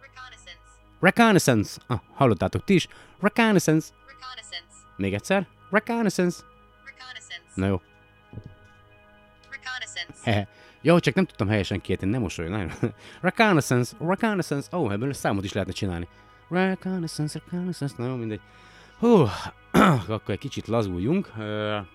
Reconnaissance. 0.00 0.60
Reconnaissance. 1.00 1.80
Ah, 1.86 2.00
hallottátok 2.14 2.64
ti 2.64 2.74
is. 2.74 2.88
Reconnaissance. 3.20 3.88
Reconnaissance. 4.06 4.76
Még 4.96 5.14
egyszer. 5.14 5.46
Reconnaissance. 5.70 6.44
Reconnaissance. 6.84 7.52
Na 7.54 7.66
jó. 7.66 7.80
Reconnaissance. 9.50 10.48
Jó, 10.86 10.98
csak 10.98 11.14
nem 11.14 11.24
tudtam 11.24 11.48
helyesen 11.48 11.80
kiejteni, 11.80 12.10
nem 12.10 12.20
mosolyog. 12.20 12.52
Nagyon. 12.52 12.70
Reconnaissance, 13.20 13.96
reconnaissance. 13.98 14.76
Ó, 14.76 14.84
oh, 14.84 14.92
ebből 14.92 15.12
számot 15.12 15.44
is 15.44 15.52
lehetne 15.52 15.72
csinálni. 15.74 16.08
Reconnaissance, 16.48 17.40
reconnaissance. 17.44 17.94
Na 17.98 18.06
jó, 18.06 18.14
mindegy. 18.14 18.40
Hú, 18.98 19.08
akkor 20.16 20.34
egy 20.34 20.38
kicsit 20.38 20.66
lazuljunk. 20.66 21.32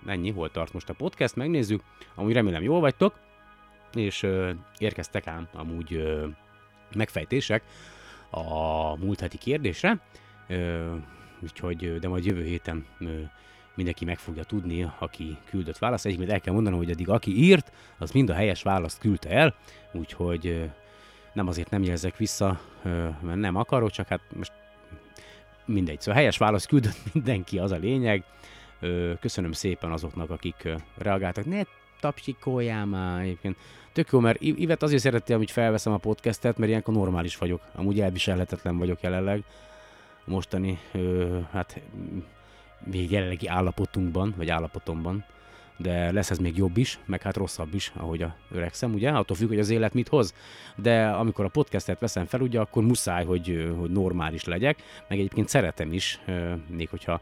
Ennyi, 0.05 0.31
hol 0.31 0.51
tart 0.51 0.73
most 0.73 0.89
a 0.89 0.93
podcast, 0.93 1.35
megnézzük. 1.35 1.81
Amúgy 2.15 2.33
remélem 2.33 2.63
jól 2.63 2.79
vagytok, 2.79 3.13
és 3.93 4.27
érkeztek 4.77 5.27
ám 5.27 5.47
amúgy 5.53 6.03
megfejtések 6.95 7.63
a 8.29 8.95
múlt 8.95 9.19
heti 9.19 9.37
kérdésre. 9.37 9.99
Úgyhogy, 11.39 11.99
de 11.99 12.07
majd 12.07 12.25
jövő 12.25 12.43
héten 12.43 12.85
mindenki 13.75 14.05
meg 14.05 14.17
fogja 14.17 14.43
tudni, 14.43 14.91
aki 14.99 15.37
küldött 15.49 15.77
választ. 15.77 16.05
Egyébként 16.05 16.31
el 16.31 16.41
kell 16.41 16.53
mondanom, 16.53 16.79
hogy 16.79 16.91
eddig 16.91 17.09
aki 17.09 17.43
írt, 17.43 17.71
az 17.97 18.11
mind 18.11 18.29
a 18.29 18.33
helyes 18.33 18.61
választ 18.61 18.99
küldte 18.99 19.29
el, 19.29 19.55
úgyhogy 19.91 20.69
nem 21.33 21.47
azért 21.47 21.69
nem 21.69 21.83
jelzek 21.83 22.17
vissza, 22.17 22.61
mert 23.21 23.39
nem 23.39 23.55
akarok, 23.55 23.91
csak 23.91 24.07
hát 24.07 24.21
most 24.35 24.51
mindegy. 25.65 25.99
Szóval 25.99 26.15
helyes 26.19 26.37
választ 26.37 26.67
küldött 26.67 26.97
mindenki, 27.13 27.59
az 27.59 27.71
a 27.71 27.77
lényeg. 27.77 28.23
Köszönöm 29.19 29.51
szépen 29.51 29.91
azoknak, 29.91 30.29
akik 30.29 30.69
reagáltak. 30.97 31.45
Ne 31.45 31.61
tapsikoljál 31.99 32.85
már 32.85 33.21
egyébként. 33.21 33.57
Tök 33.93 34.11
jó, 34.11 34.19
mert 34.19 34.41
Ivet 34.41 34.83
azért 34.83 35.01
szereti, 35.01 35.33
hogy 35.33 35.51
felveszem 35.51 35.93
a 35.93 35.97
podcastet, 35.97 36.57
mert 36.57 36.69
ilyenkor 36.69 36.93
normális 36.93 37.37
vagyok. 37.37 37.61
Amúgy 37.75 37.99
elviselhetetlen 37.99 38.77
vagyok 38.77 39.01
jelenleg. 39.01 39.43
Mostani, 40.25 40.79
hát 41.51 41.81
még 42.83 43.11
jelenlegi 43.11 43.47
állapotunkban, 43.47 44.33
vagy 44.37 44.49
állapotomban. 44.49 45.25
De 45.77 46.11
lesz 46.11 46.31
ez 46.31 46.37
még 46.37 46.57
jobb 46.57 46.77
is, 46.77 46.99
meg 47.05 47.21
hát 47.21 47.35
rosszabb 47.35 47.73
is, 47.73 47.91
ahogy 47.95 48.21
a 48.21 48.35
öregszem, 48.51 48.93
ugye? 48.93 49.09
Attól 49.09 49.35
függ, 49.35 49.47
hogy 49.47 49.59
az 49.59 49.69
élet 49.69 49.93
mit 49.93 50.07
hoz. 50.07 50.33
De 50.75 51.07
amikor 51.07 51.45
a 51.45 51.49
podcastet 51.49 51.99
veszem 51.99 52.25
fel, 52.25 52.41
ugye, 52.41 52.59
akkor 52.59 52.83
muszáj, 52.83 53.25
hogy, 53.25 53.73
hogy 53.79 53.91
normális 53.91 54.43
legyek. 54.43 54.81
Meg 55.07 55.17
egyébként 55.17 55.47
szeretem 55.47 55.93
is, 55.93 56.19
még 56.67 56.89
hogyha 56.89 57.21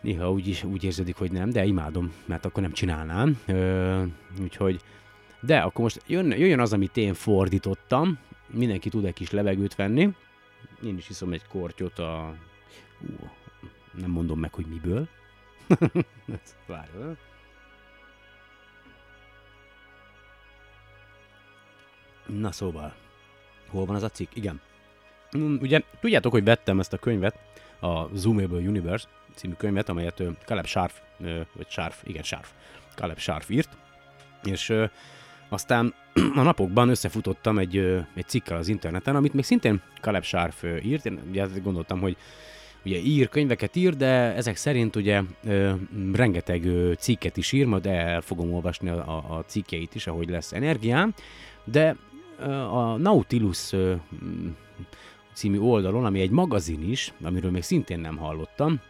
néha 0.00 0.30
úgy, 0.32 0.48
is, 0.48 0.64
úgy 0.64 0.84
érződik, 0.84 1.16
hogy 1.16 1.32
nem, 1.32 1.50
de 1.50 1.64
imádom, 1.64 2.12
mert 2.24 2.44
akkor 2.44 2.62
nem 2.62 2.72
csinálnám. 2.72 3.40
Úgyhogy, 4.42 4.80
de 5.40 5.58
akkor 5.58 5.82
most 5.82 6.02
jön, 6.06 6.30
jöjjön 6.30 6.60
az, 6.60 6.72
amit 6.72 6.96
én 6.96 7.14
fordítottam. 7.14 8.18
Mindenki 8.46 8.88
tud 8.88 9.04
egy 9.04 9.12
kis 9.12 9.30
levegőt 9.30 9.74
venni. 9.74 10.08
Én 10.84 10.96
is 10.96 11.08
iszom 11.08 11.32
egy 11.32 11.46
kortyot 11.48 11.98
a... 11.98 12.34
Ú, 13.00 13.28
nem 13.96 14.10
mondom 14.10 14.38
meg, 14.38 14.54
hogy 14.54 14.66
miből. 14.66 15.08
Várjál. 16.66 17.16
Na 22.26 22.52
szóval, 22.52 22.94
hol 23.68 23.84
van 23.84 23.96
az 23.96 24.02
a 24.02 24.08
cikk? 24.08 24.30
Igen. 24.34 24.60
Mm, 25.36 25.56
Ugye 25.60 25.82
tudjátok, 26.00 26.32
hogy 26.32 26.44
vettem 26.44 26.78
ezt 26.80 26.92
a 26.92 26.98
könyvet, 26.98 27.38
a 27.80 28.16
Zoomable 28.16 28.58
Universe 28.58 29.08
című 29.34 29.54
könyvet, 29.54 29.88
amelyet 29.88 30.22
Caleb 30.44 30.66
Sharf, 30.66 31.00
vagy 31.52 31.68
Sharf, 31.68 32.02
igen, 32.04 32.22
Sharf, 32.22 32.50
Caleb 32.94 33.18
Sharf 33.18 33.50
írt, 33.50 33.76
és 34.44 34.72
aztán 35.48 35.94
a 36.34 36.42
napokban 36.42 36.88
összefutottam 36.88 37.58
egy, 37.58 37.76
egy 38.14 38.26
cikkel 38.28 38.56
az 38.56 38.68
interneten, 38.68 39.16
amit 39.16 39.34
még 39.34 39.44
szintén 39.44 39.82
Caleb 40.00 40.24
Sharf 40.24 40.62
ö, 40.62 40.76
írt, 40.76 41.06
én 41.06 41.20
ugye 41.28 41.46
gondoltam, 41.62 42.00
hogy 42.00 42.16
ugye 42.86 42.98
ír, 42.98 43.28
könyveket 43.28 43.76
ír, 43.76 43.96
de 43.96 44.34
ezek 44.34 44.56
szerint 44.56 44.96
ugye 44.96 45.22
ö, 45.44 45.72
rengeteg 46.12 46.64
ö, 46.64 46.92
cikket 46.98 47.36
is 47.36 47.52
ír, 47.52 47.66
majd 47.66 47.86
el 47.86 48.20
fogom 48.20 48.52
olvasni 48.52 48.88
a, 48.88 48.96
a, 48.96 49.36
a 49.36 49.44
cikkeit 49.46 49.94
is, 49.94 50.06
ahogy 50.06 50.28
lesz 50.28 50.52
energiám, 50.52 51.14
de 51.64 51.96
ö, 52.38 52.50
a 52.52 52.96
Nautilus 52.96 53.72
ö, 53.72 53.94
című 55.32 55.58
oldalon, 55.58 56.04
ami 56.04 56.20
egy 56.20 56.30
magazin 56.30 56.90
is, 56.90 57.12
amiről 57.22 57.50
még 57.50 57.62
szintén 57.62 57.98
nem 57.98 58.16
hallottam, 58.16 58.80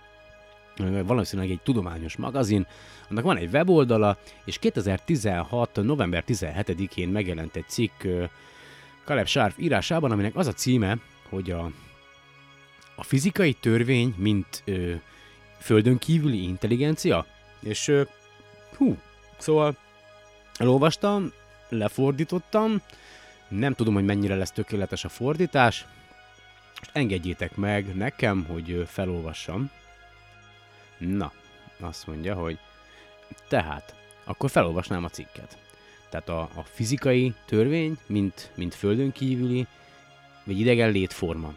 valószínűleg 1.07 1.51
egy 1.51 1.61
tudományos 1.63 2.17
magazin, 2.17 2.67
annak 3.11 3.25
van 3.25 3.37
egy 3.37 3.49
weboldala, 3.53 4.19
és 4.45 4.59
2016. 4.59 5.77
november 5.83 6.25
17-én 6.27 7.09
megjelent 7.09 7.57
egy 7.57 7.69
cikk 7.69 8.05
ö, 8.05 8.25
Caleb 9.05 9.27
Sharp 9.27 9.59
írásában, 9.59 10.11
aminek 10.11 10.37
az 10.37 10.47
a 10.47 10.53
címe, 10.53 10.99
hogy 11.29 11.51
a, 11.51 11.71
a 12.97 13.05
fizikai 13.05 13.53
törvény, 13.53 14.15
mint 14.17 14.63
ö, 14.65 14.95
földön 15.59 15.99
kívüli 15.99 16.43
intelligencia, 16.43 17.27
és 17.61 17.89
ö, 17.89 18.03
hú, 18.77 18.99
szóval 19.39 19.77
elolvastam, 20.57 21.33
lefordítottam, 21.69 22.83
nem 23.49 23.75
tudom, 23.75 23.95
hogy 23.95 24.05
mennyire 24.05 24.35
lesz 24.35 24.53
tökéletes 24.53 25.05
a 25.05 25.09
fordítás, 25.09 25.87
most 26.79 26.91
engedjétek 26.93 27.57
meg 27.57 27.97
nekem, 27.97 28.45
hogy 28.45 28.85
felolvassam. 28.87 29.71
Na, 30.99 31.33
azt 31.81 32.07
mondja, 32.07 32.35
hogy 32.35 32.59
tehát, 33.49 33.95
akkor 34.25 34.51
felolvasnám 34.51 35.05
a 35.05 35.09
cikket. 35.09 35.59
Tehát 36.09 36.29
a, 36.29 36.41
a 36.41 36.63
fizikai 36.63 37.35
törvény, 37.47 37.99
mint, 38.07 38.51
mint 38.55 38.75
földön 38.75 39.13
kívüli, 39.13 39.67
vagy 40.45 40.61
idegen 40.61 40.91
létforma. 40.91 41.55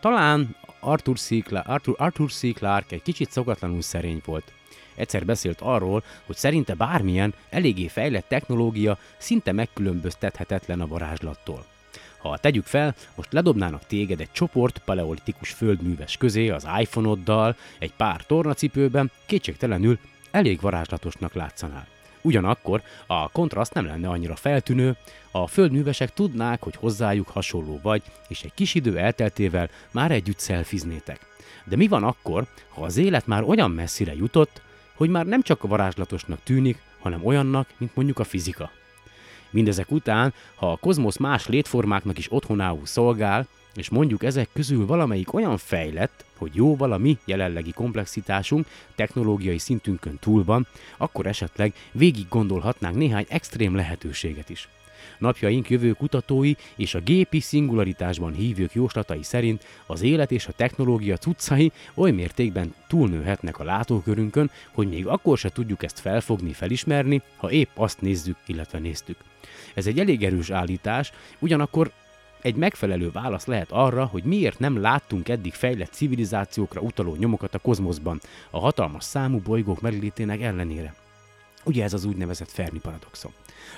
Talán 0.00 0.56
Arthur 0.80 1.18
C. 1.18 1.28
Clarke, 1.42 1.72
Arthur, 1.72 1.94
Arthur 1.98 2.32
C. 2.32 2.54
Clarke 2.54 2.94
egy 2.94 3.02
kicsit 3.02 3.30
szokatlanul 3.30 3.82
szerény 3.82 4.20
volt. 4.24 4.52
Egyszer 4.94 5.24
beszélt 5.24 5.60
arról, 5.60 6.02
hogy 6.26 6.36
szerinte 6.36 6.74
bármilyen 6.74 7.34
eléggé 7.50 7.86
fejlett 7.86 8.28
technológia 8.28 8.98
szinte 9.16 9.52
megkülönböztethetetlen 9.52 10.80
a 10.80 10.86
varázslattól. 10.86 11.64
Ha 12.18 12.38
tegyük 12.38 12.64
fel, 12.64 12.94
most 13.14 13.32
ledobnának 13.32 13.86
téged 13.86 14.20
egy 14.20 14.32
csoport 14.32 14.78
paleolitikus 14.84 15.50
földműves 15.50 16.16
közé 16.16 16.48
az 16.48 16.66
iPhone-oddal, 16.78 17.56
egy 17.78 17.92
pár 17.92 18.26
tornacipőben, 18.26 19.10
kétségtelenül 19.26 19.98
elég 20.30 20.60
varázslatosnak 20.60 21.34
látszanál. 21.34 21.86
Ugyanakkor 22.26 22.82
a 23.06 23.28
kontraszt 23.28 23.74
nem 23.74 23.86
lenne 23.86 24.08
annyira 24.08 24.36
feltűnő, 24.36 24.96
a 25.30 25.46
földművesek 25.46 26.14
tudnák, 26.14 26.62
hogy 26.62 26.76
hozzájuk 26.76 27.28
hasonló 27.28 27.80
vagy, 27.82 28.02
és 28.28 28.42
egy 28.42 28.54
kis 28.54 28.74
idő 28.74 28.98
elteltével 28.98 29.68
már 29.90 30.10
együtt 30.10 30.38
szelfiznétek. 30.38 31.20
De 31.64 31.76
mi 31.76 31.88
van 31.88 32.04
akkor, 32.04 32.46
ha 32.68 32.82
az 32.82 32.96
élet 32.96 33.26
már 33.26 33.42
olyan 33.42 33.70
messzire 33.70 34.14
jutott, 34.14 34.60
hogy 34.94 35.08
már 35.08 35.26
nem 35.26 35.42
csak 35.42 35.62
varázslatosnak 35.62 36.38
tűnik, 36.42 36.78
hanem 36.98 37.24
olyannak, 37.24 37.68
mint 37.76 37.94
mondjuk 37.94 38.18
a 38.18 38.24
fizika? 38.24 38.70
Mindezek 39.50 39.90
után, 39.90 40.34
ha 40.54 40.72
a 40.72 40.76
kozmosz 40.76 41.16
más 41.16 41.46
létformáknak 41.46 42.18
is 42.18 42.32
otthonául 42.32 42.86
szolgál, 42.86 43.46
és 43.76 43.88
mondjuk 43.88 44.22
ezek 44.22 44.48
közül 44.52 44.86
valamelyik 44.86 45.34
olyan 45.34 45.56
fejlett, 45.56 46.24
hogy 46.36 46.54
jóval 46.54 46.92
a 46.92 46.98
mi 46.98 47.18
jelenlegi 47.24 47.72
komplexitásunk 47.72 48.66
technológiai 48.94 49.58
szintünkön 49.58 50.18
túl 50.20 50.44
van, 50.44 50.66
akkor 50.96 51.26
esetleg 51.26 51.72
végig 51.92 52.26
gondolhatnánk 52.28 52.96
néhány 52.96 53.26
extrém 53.28 53.74
lehetőséget 53.74 54.50
is. 54.50 54.68
Napjaink 55.18 55.70
jövő 55.70 55.92
kutatói 55.92 56.52
és 56.76 56.94
a 56.94 57.00
gépi 57.00 57.40
szingularitásban 57.40 58.32
hívők 58.32 58.74
jóslatai 58.74 59.22
szerint 59.22 59.64
az 59.86 60.02
élet 60.02 60.32
és 60.32 60.46
a 60.46 60.52
technológia 60.52 61.16
cuccai 61.16 61.72
oly 61.94 62.10
mértékben 62.10 62.74
túlnőhetnek 62.88 63.58
a 63.58 63.64
látókörünkön, 63.64 64.50
hogy 64.72 64.88
még 64.88 65.06
akkor 65.06 65.38
se 65.38 65.48
tudjuk 65.48 65.82
ezt 65.82 66.00
felfogni, 66.00 66.52
felismerni, 66.52 67.22
ha 67.36 67.50
épp 67.50 67.70
azt 67.74 68.00
nézzük, 68.00 68.36
illetve 68.46 68.78
néztük. 68.78 69.16
Ez 69.74 69.86
egy 69.86 69.98
elég 69.98 70.24
erős 70.24 70.50
állítás, 70.50 71.12
ugyanakkor 71.38 71.90
egy 72.46 72.56
megfelelő 72.56 73.10
válasz 73.10 73.46
lehet 73.46 73.72
arra, 73.72 74.04
hogy 74.04 74.22
miért 74.24 74.58
nem 74.58 74.80
láttunk 74.80 75.28
eddig 75.28 75.54
fejlett 75.54 75.92
civilizációkra 75.92 76.80
utaló 76.80 77.14
nyomokat 77.14 77.54
a 77.54 77.58
kozmoszban, 77.58 78.20
a 78.50 78.58
hatalmas 78.58 79.04
számú 79.04 79.38
bolygók 79.38 79.80
meglétének 79.80 80.40
ellenére. 80.40 80.94
Ugye 81.64 81.84
ez 81.84 81.92
az 81.92 82.04
úgynevezett 82.04 82.50
Fermi 82.50 82.78
paradoxon. 82.78 83.32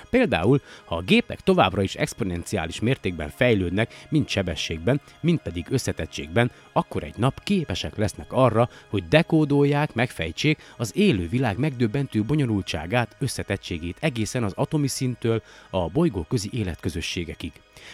Például, 0.09 0.61
ha 0.85 0.95
a 0.95 1.01
gépek 1.01 1.41
továbbra 1.41 1.81
is 1.81 1.95
exponenciális 1.95 2.79
mértékben 2.79 3.29
fejlődnek, 3.29 4.05
mind 4.09 4.27
sebességben, 4.27 5.01
mind 5.19 5.39
pedig 5.39 5.65
összetettségben, 5.69 6.51
akkor 6.71 7.03
egy 7.03 7.17
nap 7.17 7.43
képesek 7.43 7.97
lesznek 7.97 8.33
arra, 8.33 8.69
hogy 8.87 9.07
dekódolják, 9.07 9.93
megfejtsék 9.93 10.57
az 10.77 10.95
élő 10.95 11.27
világ 11.27 11.57
megdöbbentő 11.57 12.23
bonyolultságát, 12.23 13.15
összetettségét 13.19 13.97
egészen 13.99 14.43
az 14.43 14.53
atomi 14.55 14.87
szinttől 14.87 15.41
a 15.69 15.89
bolygóközi 15.89 16.49
életközösségekig. 16.51 17.51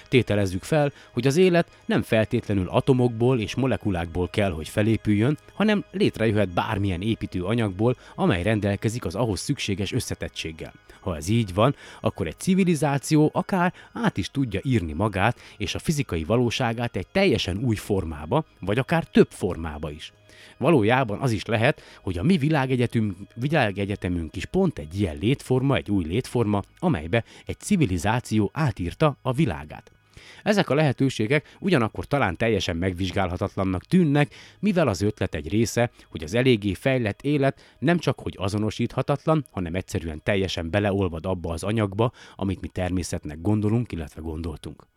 Tételezzük 0.07 0.63
fel, 0.63 0.91
hogy 1.11 1.27
az 1.27 1.37
élet 1.37 1.67
nem 1.85 2.01
feltétlenül 2.01 2.67
atomokból 2.67 3.39
és 3.39 3.55
molekulákból 3.55 4.29
kell, 4.29 4.51
hogy 4.51 4.69
felépüljön, 4.69 5.37
hanem 5.53 5.83
létrejöhet 5.91 6.49
bármilyen 6.49 7.01
építő 7.01 7.43
anyagból, 7.43 7.97
amely 8.15 8.43
rendelkezik 8.43 9.05
az 9.05 9.15
ahhoz 9.15 9.39
szükséges 9.39 9.91
összetettséggel. 9.91 10.73
Ha 10.99 11.15
ez 11.15 11.27
így 11.27 11.53
van, 11.53 11.75
akkor 12.01 12.27
egy 12.27 12.39
civilizáció 12.39 13.29
akár 13.33 13.73
át 13.93 14.17
is 14.17 14.29
tudja 14.29 14.59
írni 14.63 14.93
magát 14.93 15.39
és 15.57 15.75
a 15.75 15.79
fizikai 15.79 16.23
valóságát 16.23 16.95
egy 16.95 17.07
teljesen 17.07 17.57
új 17.57 17.75
formába, 17.75 18.45
vagy 18.59 18.77
akár 18.77 19.03
több 19.03 19.27
formába 19.29 19.91
is. 19.91 20.13
Valójában 20.57 21.19
az 21.19 21.31
is 21.31 21.45
lehet, 21.45 21.81
hogy 22.01 22.17
a 22.17 22.23
mi 22.23 22.37
világegyetemünk, 22.37 23.17
világegyetemünk 23.33 24.35
is 24.35 24.45
pont 24.45 24.79
egy 24.79 24.99
ilyen 24.99 25.17
létforma, 25.17 25.75
egy 25.75 25.91
új 25.91 26.03
létforma, 26.03 26.61
amelybe 26.79 27.23
egy 27.45 27.59
civilizáció 27.59 28.49
átírta 28.53 29.17
a 29.21 29.31
világát. 29.33 29.94
Ezek 30.43 30.69
a 30.69 30.75
lehetőségek 30.75 31.55
ugyanakkor 31.59 32.05
talán 32.05 32.37
teljesen 32.37 32.77
megvizsgálhatatlannak 32.77 33.83
tűnnek, 33.83 34.35
mivel 34.59 34.87
az 34.87 35.01
ötlet 35.01 35.35
egy 35.35 35.49
része, 35.49 35.91
hogy 36.09 36.23
az 36.23 36.33
eléggé 36.33 36.73
fejlett 36.73 37.21
élet 37.21 37.75
nem 37.79 37.97
csak 37.97 38.19
hogy 38.19 38.35
azonosíthatatlan, 38.37 39.45
hanem 39.51 39.75
egyszerűen 39.75 40.23
teljesen 40.23 40.69
beleolvad 40.69 41.25
abba 41.25 41.53
az 41.53 41.63
anyagba, 41.63 42.11
amit 42.35 42.61
mi 42.61 42.67
természetnek 42.67 43.41
gondolunk, 43.41 43.91
illetve 43.91 44.21
gondoltunk. 44.21 44.87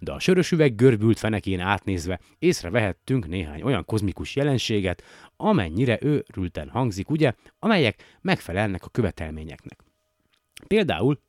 De 0.00 0.12
a 0.12 0.18
sörös 0.18 0.50
üveg 0.50 0.74
görbült 0.74 1.18
fenekén 1.18 1.60
átnézve 1.60 2.20
észrevehettünk 2.38 3.28
néhány 3.28 3.62
olyan 3.62 3.84
kozmikus 3.84 4.36
jelenséget, 4.36 5.02
amennyire 5.36 5.98
őrülten 6.00 6.68
hangzik, 6.68 7.10
ugye, 7.10 7.32
amelyek 7.58 8.18
megfelelnek 8.20 8.84
a 8.84 8.88
követelményeknek. 8.88 9.78
Például 10.66 11.20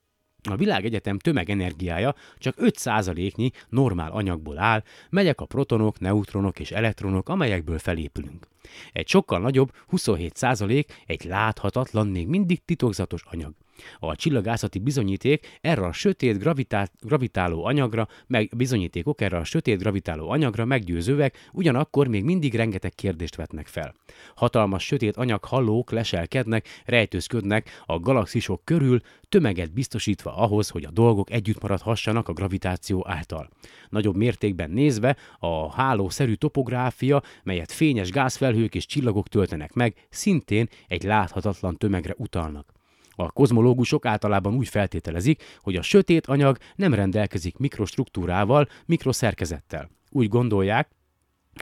a 0.51 0.55
világegyetem 0.55 1.19
tömegenergiája 1.19 2.15
csak 2.37 2.55
5%-nyi 2.57 3.51
normál 3.69 4.11
anyagból 4.11 4.59
áll, 4.59 4.83
megyek 5.09 5.41
a 5.41 5.45
protonok, 5.45 5.99
neutronok 5.99 6.59
és 6.59 6.71
elektronok, 6.71 7.29
amelyekből 7.29 7.79
felépülünk. 7.79 8.47
Egy 8.91 9.07
sokkal 9.07 9.39
nagyobb, 9.39 9.71
27% 9.91 10.85
egy 11.05 11.23
láthatatlan, 11.23 12.07
még 12.07 12.27
mindig 12.27 12.65
titokzatos 12.65 13.23
anyag. 13.31 13.53
A 13.99 14.15
csillagászati 14.15 14.79
bizonyíték 14.79 15.57
erre 15.61 15.85
a 15.85 15.91
sötét 15.91 16.37
gravitá- 16.37 16.91
gravitáló 17.01 17.65
anyagra, 17.65 18.07
meg 18.27 18.51
bizonyítékok 18.55 19.21
erre 19.21 19.37
a 19.37 19.43
sötét 19.43 19.79
gravitáló 19.79 20.29
anyagra 20.29 20.65
meggyőzőek, 20.65 21.49
ugyanakkor 21.51 22.07
még 22.07 22.23
mindig 22.23 22.55
rengeteg 22.55 22.93
kérdést 22.95 23.35
vetnek 23.35 23.67
fel. 23.67 23.95
Hatalmas 24.35 24.85
sötét 24.85 25.17
anyaghallók 25.17 25.91
leselkednek, 25.91 26.67
rejtőzködnek 26.85 27.83
a 27.85 27.99
galaxisok 27.99 28.61
körül, 28.63 29.01
tömeget 29.29 29.73
biztosítva 29.73 30.35
ahhoz, 30.37 30.69
hogy 30.69 30.85
a 30.85 30.91
dolgok 30.91 31.31
együtt 31.31 31.61
maradhassanak 31.61 32.27
a 32.27 32.33
gravitáció 32.33 33.05
által. 33.07 33.49
Nagyobb 33.89 34.15
mértékben 34.15 34.71
nézve 34.71 35.17
a 35.39 35.71
hálószerű 35.71 36.33
topográfia, 36.33 37.21
melyet 37.43 37.71
fényes 37.71 38.09
gázfelhők 38.49 38.75
és 38.75 38.85
csillagok 38.85 39.27
töltenek 39.27 39.73
meg, 39.73 40.07
szintén 40.09 40.67
egy 40.87 41.03
láthatatlan 41.03 41.77
tömegre 41.77 42.13
utalnak. 42.17 42.71
A 43.11 43.31
kozmológusok 43.31 44.05
általában 44.05 44.55
úgy 44.55 44.67
feltételezik, 44.67 45.43
hogy 45.61 45.75
a 45.75 45.81
sötét 45.81 46.25
anyag 46.25 46.57
nem 46.75 46.93
rendelkezik 46.93 47.57
mikrostruktúrával, 47.57 48.67
mikroszerkezettel. 48.85 49.89
Úgy 50.09 50.27
gondolják, 50.27 50.89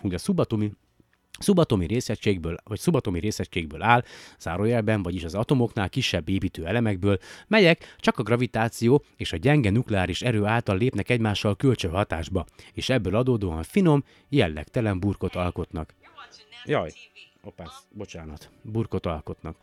hogy 0.02 0.14
a 0.14 0.18
szubatomi 0.18 0.72
szubatomi 1.40 1.86
részegységből, 1.86 2.58
vagy 2.64 2.80
szubatomi 2.80 3.20
részegységből 3.20 3.82
áll, 3.82 4.04
zárójelben, 4.40 5.04
vagyis 5.04 5.24
az 5.24 5.36
atomoknál 5.36 5.90
kisebb 5.90 6.30
építő 6.30 6.66
elemekből, 6.66 7.18
melyek 7.48 7.96
csak 7.98 8.20
a 8.20 8.24
gravitáció 8.24 9.04
és 9.16 9.34
a 9.34 9.38
gyenge 9.38 9.70
nukleáris 9.70 10.22
erő 10.22 10.46
által 10.46 10.78
lépnek 10.78 11.10
egymással 11.10 11.56
kölcsönhatásba, 11.56 12.46
és 12.74 12.90
ebből 12.90 13.16
adódóan 13.16 13.64
finom, 13.64 14.04
jellegtelen 14.30 15.00
burkot 15.00 15.36
alkotnak. 15.36 15.94
Jaj, 16.66 16.94
opász, 17.44 17.86
bocsánat, 17.92 18.50
burkot 18.62 19.06
alkotnak. 19.06 19.58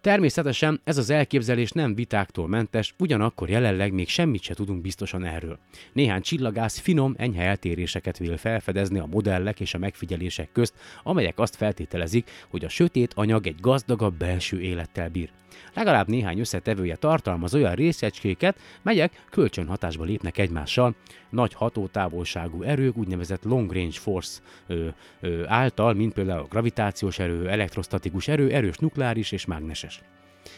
Természetesen 0.00 0.80
ez 0.84 0.96
az 0.98 1.10
elképzelés 1.10 1.70
nem 1.70 1.94
vitáktól 1.94 2.48
mentes, 2.48 2.94
ugyanakkor 2.98 3.48
jelenleg 3.48 3.92
még 3.92 4.08
semmit 4.08 4.42
se 4.42 4.54
tudunk 4.54 4.80
biztosan 4.80 5.24
erről. 5.24 5.58
Néhány 5.92 6.20
csillagász 6.20 6.78
finom, 6.78 7.14
enyhe 7.18 7.42
eltéréseket 7.42 8.18
vél 8.18 8.36
felfedezni 8.36 8.98
a 8.98 9.06
modellek 9.06 9.60
és 9.60 9.74
a 9.74 9.78
megfigyelések 9.78 10.52
közt, 10.52 10.74
amelyek 11.02 11.38
azt 11.38 11.56
feltételezik, 11.56 12.30
hogy 12.48 12.64
a 12.64 12.68
sötét 12.68 13.12
anyag 13.14 13.46
egy 13.46 13.60
gazdagabb 13.60 14.14
belső 14.14 14.60
élettel 14.60 15.08
bír. 15.08 15.30
Legalább 15.74 16.08
néhány 16.08 16.38
összetevője 16.38 16.96
tartalmaz 16.96 17.54
olyan 17.54 17.74
részecskéket, 17.74 18.58
melyek 18.82 19.24
kölcsönhatásba 19.30 20.04
lépnek 20.04 20.38
egymással, 20.38 20.94
nagy 21.30 21.54
hatótávolságú 21.54 22.62
erők, 22.62 22.96
úgynevezett 22.96 23.44
long 23.44 23.72
range 23.72 23.98
force 23.98 24.40
ö, 24.66 24.88
ö, 25.20 25.42
által, 25.46 25.94
mint 25.94 26.12
például 26.12 26.40
a 26.40 26.46
gravitációs 26.48 27.18
erő, 27.18 27.48
elektrostatikus 27.48 28.28
erő, 28.28 28.50
erős 28.50 28.76
nukleáris 28.76 29.32
és 29.32 29.44
mágneses. 29.44 29.87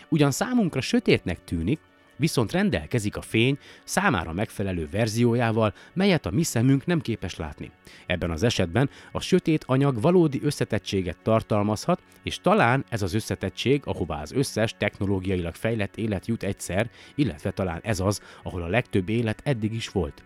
Ugyan 0.09 0.31
számunkra 0.31 0.81
sötétnek 0.81 1.45
tűnik, 1.45 1.81
viszont 2.21 2.53
rendelkezik 2.53 3.17
a 3.17 3.23
fény 3.23 3.59
számára 3.85 4.33
megfelelő 4.33 4.89
verziójával, 4.91 5.75
melyet 5.93 6.27
a 6.27 6.31
mi 6.31 6.43
szemünk 6.43 6.87
nem 6.87 7.01
képes 7.01 7.37
látni. 7.37 7.71
Ebben 8.07 8.31
az 8.31 8.43
esetben 8.43 8.91
a 9.13 9.21
sötét 9.21 9.65
anyag 9.67 10.01
valódi 10.01 10.41
összetettséget 10.43 11.19
tartalmazhat, 11.23 12.03
és 12.23 12.41
talán 12.41 12.85
ez 12.89 13.03
az 13.03 13.15
összetettség, 13.15 13.83
ahová 13.85 14.21
az 14.21 14.33
összes 14.33 14.75
technológiailag 14.79 15.55
fejlett 15.55 15.97
élet 15.97 16.27
jut 16.27 16.43
egyszer, 16.43 16.91
illetve 17.15 17.51
talán 17.51 17.81
ez 17.83 18.01
az, 18.01 18.21
ahol 18.43 18.63
a 18.63 18.69
legtöbb 18.69 19.09
élet 19.09 19.41
eddig 19.45 19.75
is 19.75 19.89
volt. 19.89 20.23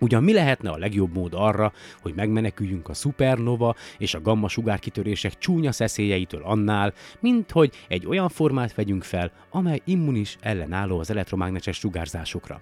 Ugyan 0.00 0.24
mi 0.24 0.32
lehetne 0.32 0.70
a 0.70 0.76
legjobb 0.76 1.14
mód 1.14 1.32
arra, 1.34 1.72
hogy 2.02 2.14
megmeneküljünk 2.14 2.88
a 2.88 2.94
szupernova 2.94 3.74
és 3.98 4.14
a 4.14 4.20
gamma 4.20 4.48
sugárkitörések 4.48 5.38
csúnya 5.38 5.72
szeszélyeitől 5.72 6.42
annál, 6.42 6.92
mint 7.20 7.50
hogy 7.50 7.72
egy 7.88 8.06
olyan 8.06 8.28
formát 8.28 8.74
vegyünk 8.74 9.02
fel, 9.02 9.32
amely 9.50 9.80
immunis 9.84 10.36
ellenálló 10.40 10.98
az 10.98 11.10
elektromágneses 11.10 11.76
sugárzásokra. 11.76 12.60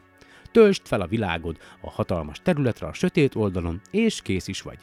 Töltsd 0.52 0.86
fel 0.86 1.00
a 1.00 1.06
világod 1.06 1.56
a 1.80 1.90
hatalmas 1.90 2.40
területre 2.42 2.86
a 2.86 2.92
sötét 2.92 3.34
oldalon, 3.34 3.80
és 3.90 4.22
kész 4.22 4.48
is 4.48 4.62
vagy. 4.62 4.78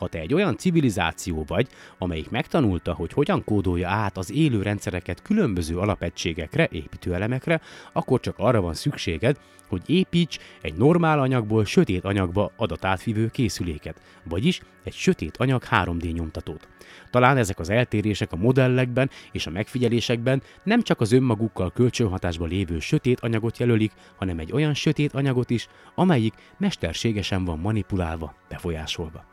Ha 0.00 0.08
te 0.08 0.18
egy 0.18 0.34
olyan 0.34 0.56
civilizáció 0.56 1.44
vagy, 1.46 1.68
amelyik 1.98 2.30
megtanulta, 2.30 2.92
hogy 2.92 3.12
hogyan 3.12 3.44
kódolja 3.44 3.88
át 3.88 4.16
az 4.16 4.32
élő 4.32 4.62
rendszereket 4.62 5.22
különböző 5.22 5.78
alapegységekre, 5.78 6.68
építőelemekre, 6.72 7.60
akkor 7.92 8.20
csak 8.20 8.34
arra 8.38 8.60
van 8.60 8.74
szükséged, 8.74 9.36
hogy 9.68 9.82
építs 9.86 10.38
egy 10.60 10.74
normál 10.74 11.20
anyagból 11.20 11.64
sötét 11.64 12.04
anyagba 12.04 12.52
adatátvívő 12.56 13.28
készüléket, 13.28 14.00
vagyis 14.24 14.60
egy 14.84 14.92
sötét 14.92 15.36
anyag 15.36 15.62
3D 15.70 16.12
nyomtatót. 16.12 16.68
Talán 17.10 17.36
ezek 17.36 17.58
az 17.58 17.70
eltérések 17.70 18.32
a 18.32 18.36
modellekben 18.36 19.10
és 19.32 19.46
a 19.46 19.50
megfigyelésekben 19.50 20.42
nem 20.62 20.82
csak 20.82 21.00
az 21.00 21.12
önmagukkal 21.12 21.72
kölcsönhatásba 21.72 22.46
lévő 22.46 22.78
sötét 22.78 23.20
anyagot 23.20 23.58
jelölik, 23.58 23.92
hanem 24.16 24.38
egy 24.38 24.52
olyan 24.52 24.74
sötét 24.74 25.12
anyagot 25.12 25.50
is, 25.50 25.68
amelyik 25.94 26.34
mesterségesen 26.58 27.44
van 27.44 27.58
manipulálva, 27.58 28.34
befolyásolva. 28.48 29.24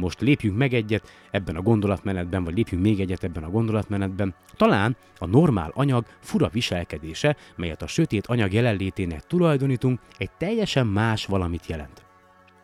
Most 0.00 0.20
lépjünk 0.20 0.56
meg 0.56 0.74
egyet 0.74 1.08
ebben 1.30 1.56
a 1.56 1.62
gondolatmenetben, 1.62 2.44
vagy 2.44 2.56
lépjünk 2.56 2.82
még 2.82 3.00
egyet 3.00 3.24
ebben 3.24 3.42
a 3.42 3.50
gondolatmenetben. 3.50 4.34
Talán 4.56 4.96
a 5.18 5.26
normál 5.26 5.70
anyag 5.74 6.06
fura 6.20 6.48
viselkedése, 6.48 7.36
melyet 7.56 7.82
a 7.82 7.86
sötét 7.86 8.26
anyag 8.26 8.52
jelenlétének 8.52 9.26
tulajdonítunk, 9.26 10.00
egy 10.18 10.30
teljesen 10.30 10.86
más 10.86 11.26
valamit 11.26 11.66
jelent. 11.66 12.02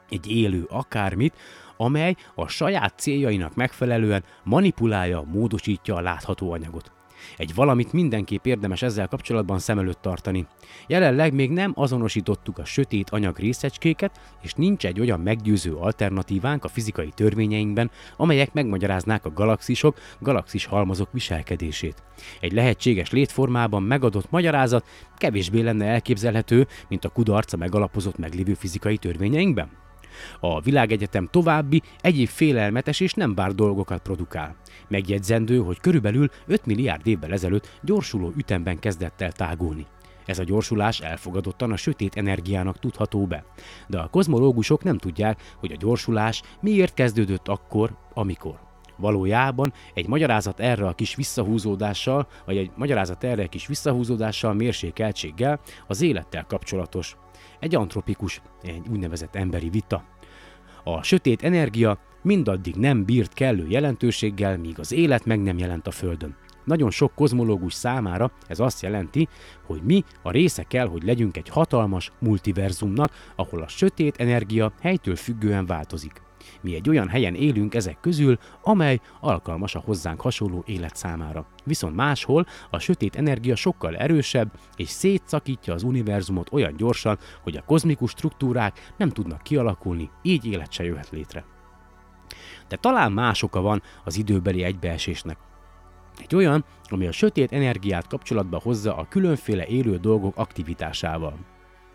Egy 0.08 0.30
élő 0.30 0.66
akármit, 0.68 1.34
amely 1.76 2.16
a 2.34 2.48
saját 2.48 2.98
céljainak 2.98 3.54
megfelelően 3.54 4.24
manipulálja, 4.44 5.24
módosítja 5.32 5.94
a 5.94 6.00
látható 6.00 6.52
anyagot. 6.52 6.93
Egy 7.36 7.54
valamit 7.54 7.92
mindenképp 7.92 8.46
érdemes 8.46 8.82
ezzel 8.82 9.08
kapcsolatban 9.08 9.58
szem 9.58 9.78
előtt 9.78 10.00
tartani. 10.00 10.46
Jelenleg 10.86 11.34
még 11.34 11.50
nem 11.50 11.72
azonosítottuk 11.74 12.58
a 12.58 12.64
sötét 12.64 13.10
anyag 13.10 13.38
részecskéket, 13.38 14.20
és 14.42 14.52
nincs 14.54 14.86
egy 14.86 15.00
olyan 15.00 15.20
meggyőző 15.20 15.74
alternatívánk 15.74 16.64
a 16.64 16.68
fizikai 16.68 17.08
törvényeinkben, 17.14 17.90
amelyek 18.16 18.52
megmagyaráznák 18.52 19.24
a 19.24 19.32
galaxisok, 19.32 19.96
galaxis 20.20 20.64
halmazok 20.64 21.12
viselkedését. 21.12 22.02
Egy 22.40 22.52
lehetséges 22.52 23.10
létformában 23.10 23.82
megadott 23.82 24.30
magyarázat 24.30 24.86
kevésbé 25.16 25.60
lenne 25.60 25.86
elképzelhető, 25.86 26.66
mint 26.88 27.04
a 27.04 27.08
kudarca 27.08 27.56
megalapozott 27.56 28.18
meglévő 28.18 28.54
fizikai 28.54 28.96
törvényeinkben. 28.96 29.82
A 30.40 30.60
világegyetem 30.60 31.28
további, 31.30 31.82
egyéb 32.00 32.28
félelmetes 32.28 33.00
és 33.00 33.14
nem 33.14 33.34
bár 33.34 33.54
dolgokat 33.54 34.02
produkál. 34.02 34.56
Megjegyzendő, 34.88 35.58
hogy 35.58 35.80
körülbelül 35.80 36.28
5 36.46 36.66
milliárd 36.66 37.06
évvel 37.06 37.32
ezelőtt 37.32 37.78
gyorsuló 37.82 38.32
ütemben 38.36 38.78
kezdett 38.78 39.20
el 39.20 39.32
tágulni. 39.32 39.86
Ez 40.26 40.38
a 40.38 40.44
gyorsulás 40.44 41.00
elfogadottan 41.00 41.72
a 41.72 41.76
sötét 41.76 42.16
energiának 42.16 42.78
tudható 42.78 43.26
be. 43.26 43.44
De 43.86 43.98
a 43.98 44.08
kozmológusok 44.08 44.82
nem 44.82 44.98
tudják, 44.98 45.42
hogy 45.58 45.72
a 45.72 45.76
gyorsulás 45.76 46.42
miért 46.60 46.94
kezdődött 46.94 47.48
akkor, 47.48 47.96
amikor. 48.14 48.58
Valójában 48.96 49.72
egy 49.94 50.08
magyarázat 50.08 50.60
erre 50.60 50.86
a 50.86 50.92
kis 50.92 51.14
visszahúzódással, 51.14 52.26
vagy 52.46 52.56
egy 52.56 52.70
magyarázat 52.76 53.24
erre 53.24 53.42
a 53.42 53.48
kis 53.48 53.66
visszahúzódással, 53.66 54.54
mérsékeltséggel 54.54 55.60
az 55.86 56.02
élettel 56.02 56.44
kapcsolatos. 56.44 57.16
Egy 57.60 57.74
antropikus, 57.74 58.42
egy 58.62 58.88
úgynevezett 58.90 59.34
emberi 59.34 59.68
vita. 59.68 60.04
A 60.84 61.02
sötét 61.02 61.42
energia 61.42 61.98
mindaddig 62.22 62.74
nem 62.74 63.04
bírt 63.04 63.32
kellő 63.32 63.66
jelentőséggel, 63.68 64.58
míg 64.58 64.78
az 64.78 64.92
élet 64.92 65.24
meg 65.24 65.42
nem 65.42 65.58
jelent 65.58 65.86
a 65.86 65.90
Földön. 65.90 66.36
Nagyon 66.64 66.90
sok 66.90 67.14
kozmológus 67.14 67.74
számára 67.74 68.32
ez 68.46 68.60
azt 68.60 68.82
jelenti, 68.82 69.28
hogy 69.66 69.82
mi 69.82 70.04
a 70.22 70.30
része 70.30 70.62
kell, 70.62 70.86
hogy 70.86 71.02
legyünk 71.02 71.36
egy 71.36 71.48
hatalmas 71.48 72.12
multiverzumnak, 72.18 73.12
ahol 73.36 73.62
a 73.62 73.68
sötét 73.68 74.16
energia 74.16 74.72
helytől 74.80 75.16
függően 75.16 75.66
változik. 75.66 76.22
Mi 76.60 76.74
egy 76.74 76.88
olyan 76.88 77.08
helyen 77.08 77.34
élünk 77.34 77.74
ezek 77.74 78.00
közül, 78.00 78.38
amely 78.62 79.00
alkalmas 79.20 79.74
a 79.74 79.82
hozzánk 79.84 80.20
hasonló 80.20 80.62
élet 80.66 80.96
számára. 80.96 81.46
Viszont 81.64 81.96
máshol 81.96 82.46
a 82.70 82.78
sötét 82.78 83.16
energia 83.16 83.56
sokkal 83.56 83.96
erősebb, 83.96 84.52
és 84.76 84.88
szétszakítja 84.88 85.74
az 85.74 85.82
univerzumot 85.82 86.52
olyan 86.52 86.76
gyorsan, 86.76 87.18
hogy 87.42 87.56
a 87.56 87.64
kozmikus 87.64 88.10
struktúrák 88.10 88.92
nem 88.96 89.08
tudnak 89.08 89.42
kialakulni, 89.42 90.10
így 90.22 90.46
élet 90.46 90.72
se 90.72 90.84
jöhet 90.84 91.10
létre. 91.10 91.44
De 92.68 92.76
talán 92.76 93.12
más 93.12 93.42
oka 93.42 93.60
van 93.60 93.82
az 94.04 94.16
időbeli 94.16 94.62
egybeesésnek. 94.62 95.36
Egy 96.18 96.34
olyan, 96.34 96.64
ami 96.88 97.06
a 97.06 97.12
sötét 97.12 97.52
energiát 97.52 98.06
kapcsolatba 98.06 98.60
hozza 98.62 98.96
a 98.96 99.08
különféle 99.08 99.66
élő 99.66 99.96
dolgok 99.96 100.36
aktivitásával. 100.36 101.38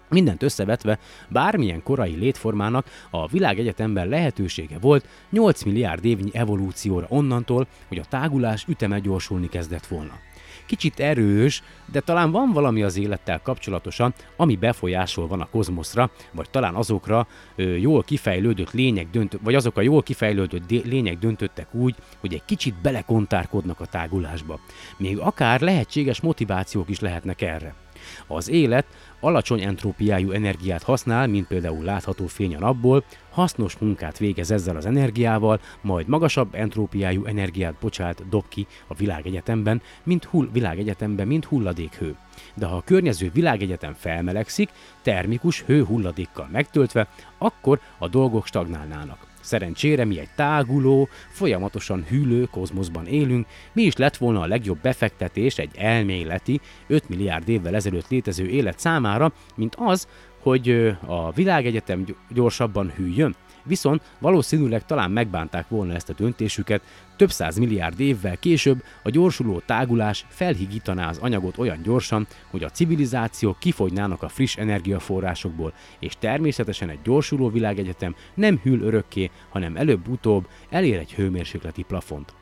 Mindent 0.10 0.44
összevetve, 0.44 1.00
bármilyen 1.28 1.84
korai 1.84 2.16
létformának 2.16 2.86
a 3.10 3.28
világegyetemben 3.28 4.08
lehetősége 4.08 4.78
volt 4.80 5.08
8 5.30 5.64
milliárd 5.64 6.06
évnyi 6.06 6.30
evolúcióra 6.34 7.06
onnantól, 7.10 7.68
hogy 7.88 7.98
a 7.98 8.06
tágulás 8.10 8.66
üteme 8.68 9.00
gyorsulni 9.00 9.50
kezdett 9.50 9.86
volna. 9.86 10.14
Kicsit 10.70 11.00
erős, 11.00 11.64
de 11.92 12.00
talán 12.00 12.32
van 12.32 12.52
valami 12.52 12.84
az 12.84 12.98
élettel 12.98 13.42
kapcsolatosan, 13.42 14.14
ami 14.38 14.56
befolyásol 14.56 15.28
van 15.28 15.42
a 15.42 15.50
kozmoszra, 15.50 16.12
vagy 16.32 16.50
talán 16.50 16.76
azokra 16.76 17.28
ö, 17.56 17.76
jól 17.76 18.04
kifejlődött 18.04 18.72
lények 18.72 19.10
döntő, 19.10 19.40
vagy 19.44 19.56
azok 19.56 19.78
a 19.78 19.82
jól 19.82 20.04
kifejlődött 20.04 20.70
lények 20.70 21.18
döntöttek 21.18 21.74
úgy, 21.74 21.96
hogy 22.20 22.34
egy 22.34 22.46
kicsit 22.46 22.82
belekontárkodnak 22.82 23.80
a 23.80 23.86
tágulásba. 23.86 24.60
Még 24.98 25.20
akár 25.20 25.62
lehetséges 25.62 26.22
motivációk 26.22 26.90
is 26.90 27.00
lehetnek 27.00 27.42
erre. 27.42 27.76
Az 28.28 28.50
élet 28.50 28.86
alacsony 29.20 29.62
entrópiájú 29.62 30.32
energiát 30.32 30.84
használ, 30.84 31.28
mint 31.28 31.48
például 31.48 31.84
látható 31.84 32.28
fény 32.28 32.56
a 32.56 32.60
napból, 32.60 33.04
hasznos 33.32 33.78
munkát 33.78 34.18
végez 34.18 34.52
ezzel 34.52 34.76
az 34.76 34.86
energiával, 34.86 35.60
majd 35.82 36.08
magasabb 36.08 36.56
entrópiájú 36.56 37.26
energiát 37.26 37.76
bocsát, 37.82 38.30
dob 38.30 38.44
ki 38.48 38.68
a 38.88 38.94
világegyetemben, 38.94 39.82
mint 40.04 40.24
hull, 40.24 40.50
világegyetemben, 40.54 41.28
mint 41.28 41.46
hulladékhő. 41.46 42.16
De 42.56 42.66
ha 42.66 42.76
a 42.76 42.84
környező 42.86 43.30
világegyetem 43.34 43.94
felmelegszik, 43.94 44.70
termikus 45.02 45.62
hő 45.62 45.84
hulladékkal 45.84 46.50
megtöltve, 46.52 47.08
akkor 47.38 47.80
a 47.98 48.08
dolgok 48.08 48.46
stagnálnának. 48.46 49.29
Szerencsére 49.50 50.06
mi 50.06 50.20
egy 50.20 50.30
táguló, 50.36 51.10
folyamatosan 51.30 52.06
hűlő 52.10 52.44
kozmoszban 52.52 53.06
élünk, 53.06 53.48
mi 53.74 53.82
is 53.82 53.96
lett 53.96 54.18
volna 54.18 54.42
a 54.42 54.48
legjobb 54.48 54.82
befektetés 54.82 55.58
egy 55.58 55.72
elméleti, 55.78 56.62
5 56.88 57.10
milliárd 57.10 57.50
évvel 57.50 57.76
ezelőtt 57.76 58.10
létező 58.10 58.48
élet 58.48 58.80
számára, 58.80 59.34
mint 59.56 59.76
az, 59.78 60.08
hogy 60.42 60.98
a 61.06 61.32
világegyetem 61.32 62.06
gyorsabban 62.34 62.92
hűljön. 62.96 63.36
Viszont 63.64 64.02
valószínűleg 64.20 64.86
talán 64.86 65.12
megbánták 65.12 65.70
volna 65.70 65.94
ezt 65.94 66.10
a 66.10 66.14
döntésüket, 66.14 66.82
több 67.16 67.32
száz 67.32 67.58
milliárd 67.58 68.00
évvel 68.00 68.38
később 68.38 68.84
a 69.04 69.10
gyorsuló 69.10 69.62
tágulás 69.66 70.26
felhigítaná 70.30 71.10
az 71.10 71.18
anyagot 71.18 71.58
olyan 71.58 71.82
gyorsan, 71.84 72.28
hogy 72.50 72.64
a 72.64 72.70
civilizációk 72.70 73.60
kifogynának 73.60 74.24
a 74.24 74.30
friss 74.30 74.58
energiaforrásokból, 74.58 75.74
és 76.00 76.14
természetesen 76.20 76.90
egy 76.90 77.00
gyorsuló 77.04 77.50
világegyetem 77.50 78.16
nem 78.34 78.60
hűl 78.64 78.82
örökké, 78.82 79.32
hanem 79.50 79.76
előbb-utóbb 79.76 80.48
elér 80.70 80.98
egy 80.98 81.14
hőmérsékleti 81.14 81.84
plafont. 81.84 82.39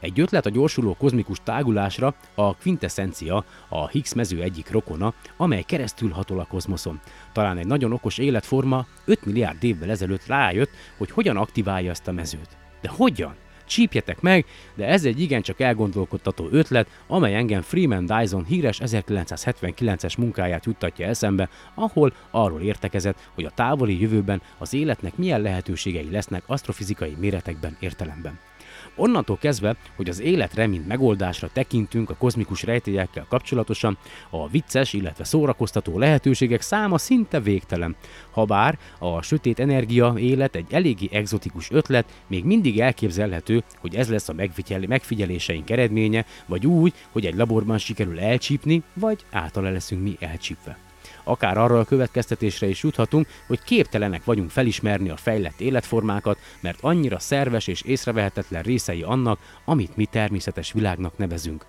Egy 0.00 0.20
ötlet 0.20 0.46
a 0.46 0.50
gyorsuló 0.50 0.96
kozmikus 0.98 1.38
tágulásra 1.44 2.14
a 2.34 2.56
quintessencia, 2.56 3.44
a 3.68 3.88
Higgs 3.88 4.14
mező 4.14 4.42
egyik 4.42 4.70
rokona, 4.70 5.14
amely 5.36 5.62
keresztül 5.62 6.10
hatol 6.10 6.40
a 6.40 6.44
kozmoszon. 6.44 7.00
Talán 7.32 7.58
egy 7.58 7.66
nagyon 7.66 7.92
okos 7.92 8.18
életforma 8.18 8.86
5 9.04 9.24
milliárd 9.24 9.64
évvel 9.64 9.90
ezelőtt 9.90 10.26
rájött, 10.26 10.70
hogy 10.96 11.10
hogyan 11.10 11.36
aktiválja 11.36 11.90
ezt 11.90 12.08
a 12.08 12.12
mezőt. 12.12 12.56
De 12.80 12.88
hogyan? 12.88 13.34
Csípjetek 13.66 14.20
meg, 14.20 14.44
de 14.74 14.86
ez 14.86 15.04
egy 15.04 15.20
igencsak 15.20 15.60
elgondolkodtató 15.60 16.48
ötlet, 16.50 16.88
amely 17.06 17.34
engem 17.34 17.62
Freeman 17.62 18.06
Dyson 18.06 18.44
híres 18.44 18.80
1979-es 18.84 20.18
munkáját 20.18 20.64
juttatja 20.64 21.06
eszembe, 21.06 21.48
ahol 21.74 22.12
arról 22.30 22.60
értekezett, 22.60 23.30
hogy 23.34 23.44
a 23.44 23.50
távoli 23.54 24.00
jövőben 24.00 24.42
az 24.58 24.74
életnek 24.74 25.16
milyen 25.16 25.40
lehetőségei 25.40 26.10
lesznek 26.10 26.42
asztrofizikai 26.46 27.16
méretekben 27.18 27.76
értelemben. 27.80 28.38
Onnantól 28.98 29.38
kezdve, 29.38 29.76
hogy 29.96 30.08
az 30.08 30.20
életre, 30.20 30.66
mint 30.66 30.86
megoldásra 30.86 31.48
tekintünk 31.52 32.10
a 32.10 32.14
kozmikus 32.14 32.62
rejtélyekkel 32.62 33.26
kapcsolatosan, 33.28 33.98
a 34.30 34.48
vicces, 34.48 34.92
illetve 34.92 35.24
szórakoztató 35.24 35.98
lehetőségek 35.98 36.60
száma 36.60 36.98
szinte 36.98 37.40
végtelen. 37.40 37.96
Habár 38.30 38.78
a 38.98 39.22
sötét 39.22 39.58
energia 39.58 40.14
élet 40.16 40.54
egy 40.54 40.66
eléggé 40.70 41.08
egzotikus 41.12 41.70
ötlet, 41.70 42.22
még 42.26 42.44
mindig 42.44 42.80
elképzelhető, 42.80 43.62
hogy 43.80 43.94
ez 43.94 44.08
lesz 44.08 44.28
a 44.28 44.32
megfigyel- 44.32 44.86
megfigyeléseink 44.86 45.70
eredménye, 45.70 46.26
vagy 46.46 46.66
úgy, 46.66 46.94
hogy 47.12 47.26
egy 47.26 47.36
laborban 47.36 47.78
sikerül 47.78 48.20
elcsípni, 48.20 48.82
vagy 48.94 49.24
általa 49.30 49.70
leszünk 49.70 50.02
mi 50.02 50.16
elcsípve. 50.20 50.87
Akár 51.28 51.58
arra 51.58 51.78
a 51.78 51.84
következtetésre 51.84 52.66
is 52.66 52.82
juthatunk, 52.82 53.26
hogy 53.46 53.62
képtelenek 53.62 54.24
vagyunk 54.24 54.50
felismerni 54.50 55.08
a 55.08 55.16
fejlett 55.16 55.60
életformákat, 55.60 56.38
mert 56.60 56.78
annyira 56.80 57.18
szerves 57.18 57.66
és 57.66 57.82
észrevehetetlen 57.82 58.62
részei 58.62 59.02
annak, 59.02 59.38
amit 59.64 59.96
mi 59.96 60.04
természetes 60.04 60.72
világnak 60.72 61.18
nevezünk. 61.18 61.66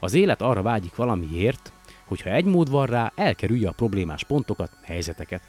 Az 0.00 0.14
élet 0.14 0.42
arra 0.42 0.62
vágyik 0.62 0.94
valamiért, 0.94 1.72
hogyha 2.04 2.30
egy 2.30 2.44
mód 2.44 2.70
van 2.70 2.86
rá, 2.86 3.12
elkerülje 3.16 3.68
a 3.68 3.72
problémás 3.72 4.24
pontokat, 4.24 4.70
helyzeteket. 4.82 5.42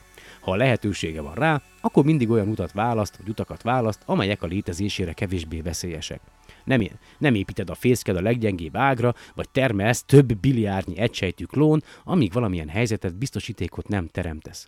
Ha 0.44 0.52
a 0.52 0.56
lehetősége 0.56 1.22
van 1.22 1.36
rá, 1.36 1.62
akkor 1.82 2.04
mindig 2.04 2.30
olyan 2.30 2.48
utat 2.48 2.72
választ, 2.72 3.18
vagy 3.18 3.30
utakat 3.30 3.62
választ, 3.62 4.02
amelyek 4.06 4.44
a 4.44 4.48
létezésére 4.48 5.14
kevésbé 5.14 5.62
veszélyesek. 5.62 6.22
Nem, 6.64 6.88
nem 7.18 7.36
építed 7.36 7.70
a 7.70 7.76
fészked 7.76 8.16
a 8.16 8.22
leggyengébb 8.22 8.76
ágra, 8.76 9.14
vagy 9.36 9.50
termelsz 9.50 10.04
több 10.04 10.34
biliárdnyi 10.34 10.98
egysejtű 10.98 11.44
klón, 11.44 11.84
amíg 12.04 12.34
valamilyen 12.34 12.70
helyzetet 12.70 13.16
biztosítékot 13.16 13.88
nem 13.88 14.08
teremtesz. 14.08 14.68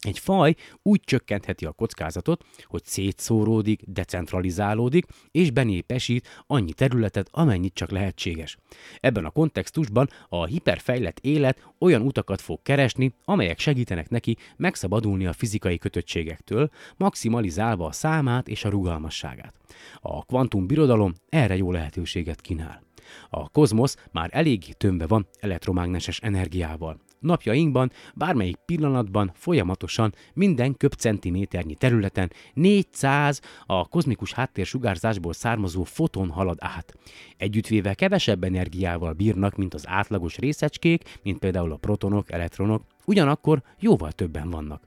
Egy 0.00 0.18
faj 0.18 0.54
úgy 0.82 1.00
csökkentheti 1.00 1.64
a 1.64 1.72
kockázatot, 1.72 2.44
hogy 2.64 2.84
szétszóródik, 2.84 3.82
decentralizálódik 3.86 5.06
és 5.30 5.50
benépesít 5.50 6.28
annyi 6.46 6.72
területet, 6.72 7.28
amennyit 7.30 7.74
csak 7.74 7.90
lehetséges. 7.90 8.56
Ebben 9.00 9.24
a 9.24 9.30
kontextusban 9.30 10.08
a 10.28 10.44
hiperfejlett 10.44 11.18
élet 11.20 11.72
olyan 11.78 12.02
utakat 12.02 12.40
fog 12.40 12.62
keresni, 12.62 13.14
amelyek 13.24 13.58
segítenek 13.58 14.08
neki 14.08 14.36
megszabadulni 14.56 15.26
a 15.26 15.32
fizikai 15.32 15.78
kötöttségektől, 15.78 16.70
maximalizálva 16.96 17.86
a 17.86 17.92
számát 17.92 18.48
és 18.48 18.64
a 18.64 18.68
rugalmasságát. 18.68 19.54
A 20.00 20.24
kvantum 20.24 20.66
birodalom 20.66 21.14
erre 21.28 21.56
jó 21.56 21.72
lehetőséget 21.72 22.40
kínál. 22.40 22.82
A 23.30 23.48
kozmosz 23.48 23.96
már 24.12 24.28
eléggé 24.32 24.72
tömve 24.72 25.06
van 25.06 25.26
elektromágneses 25.40 26.20
energiával. 26.20 27.00
Napjainkban, 27.20 27.92
bármelyik 28.14 28.56
pillanatban 28.66 29.30
folyamatosan 29.34 30.14
minden 30.34 30.76
köbcentiméternyi 30.76 31.74
területen 31.74 32.32
400 32.54 33.40
a 33.66 33.88
kozmikus 33.88 34.32
háttérsugárzásból 34.32 35.32
származó 35.32 35.82
foton 35.82 36.30
halad 36.30 36.56
át. 36.60 36.94
Együttvéve 37.36 37.94
kevesebb 37.94 38.44
energiával 38.44 39.12
bírnak, 39.12 39.56
mint 39.56 39.74
az 39.74 39.88
átlagos 39.88 40.36
részecskék, 40.36 41.18
mint 41.22 41.38
például 41.38 41.72
a 41.72 41.76
protonok, 41.76 42.32
elektronok, 42.32 42.82
ugyanakkor 43.04 43.62
jóval 43.78 44.12
többen 44.12 44.50
vannak. 44.50 44.82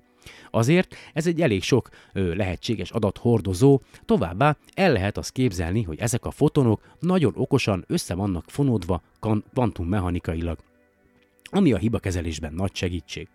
Azért 0.51 0.95
ez 1.13 1.27
egy 1.27 1.41
elég 1.41 1.63
sok 1.63 1.89
ö, 2.13 2.35
lehetséges 2.35 2.91
adathordozó, 2.91 3.81
továbbá 4.05 4.57
el 4.73 4.91
lehet 4.91 5.17
azt 5.17 5.31
képzelni, 5.31 5.83
hogy 5.83 5.99
ezek 5.99 6.25
a 6.25 6.31
fotonok 6.31 6.81
nagyon 6.99 7.33
okosan 7.35 7.83
össze 7.87 8.15
vannak 8.15 8.43
fonódva 8.47 9.01
kvantummechanikailag, 9.53 10.57
ami 11.51 11.73
a 11.73 11.77
hibakezelésben 11.77 12.53
nagy 12.53 12.75
segítség. 12.75 13.27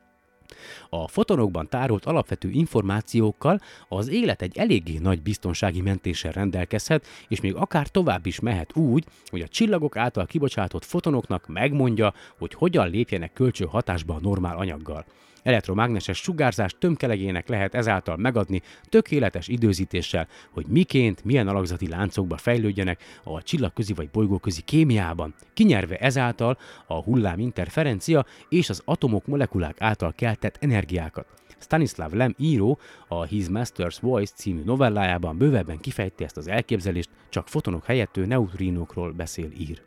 A 0.89 1.09
fotonokban 1.09 1.69
tárolt 1.69 2.05
alapvető 2.05 2.51
információkkal 2.51 3.61
az 3.89 4.09
élet 4.09 4.43
egy 4.43 4.59
eléggé 4.59 4.99
nagy 4.99 5.23
biztonsági 5.23 5.81
mentéssel 5.81 6.33
rendelkezhet, 6.33 7.07
és 7.29 7.41
még 7.41 7.55
akár 7.55 7.89
tovább 7.89 8.27
is 8.27 8.41
mehet 8.41 8.77
úgy, 8.77 9.05
hogy 9.27 9.41
a 9.41 9.49
csillagok 9.49 9.97
által 9.97 10.27
kibocsátott 10.27 10.85
fotonoknak 10.85 11.47
megmondja, 11.47 12.14
hogy 12.39 12.55
hogyan 12.55 12.91
lépjenek 12.91 13.33
kölcső 13.33 13.64
hatásba 13.64 14.14
a 14.14 14.21
normál 14.21 14.57
anyaggal. 14.57 15.05
Elektromágneses 15.47 16.18
sugárzás 16.18 16.74
tömkelegének 16.78 17.49
lehet 17.49 17.74
ezáltal 17.74 18.16
megadni 18.16 18.62
tökéletes 18.88 19.49
időzítéssel, 19.49 20.28
hogy 20.51 20.66
miként, 20.66 21.24
milyen 21.24 21.49
alakzati 21.49 21.88
láncokba 21.88 22.36
fejlődjenek 22.36 23.03
a 23.24 23.42
csillagközi 23.42 23.92
vagy 23.92 24.11
bolygóközi 24.11 24.62
kémiában, 24.62 25.34
kinyerve 25.55 25.97
ezáltal 25.97 26.59
a 26.86 27.03
hullám 27.03 27.38
interferencia 27.38 28.26
és 28.49 28.70
az 28.70 28.82
atomok 28.84 29.26
molekulák 29.26 29.80
által 29.80 30.12
keltett 30.12 30.57
energiákat. 30.61 31.26
Stanislav 31.59 32.12
Lem 32.12 32.34
író 32.38 32.78
a 33.09 33.24
His 33.24 33.44
Master's 33.49 33.97
Voice 34.01 34.32
című 34.34 34.62
novellájában 34.64 35.38
bővebben 35.38 35.80
kifejti 35.80 36.24
ezt 36.24 36.36
az 36.36 36.49
elképzelést, 36.49 37.11
csak 37.28 37.49
fotonok 37.49 37.84
helyett 37.84 38.16
ő 38.16 38.26
neutrinókról 38.26 39.12
beszél 39.12 39.49
ír. 39.59 39.82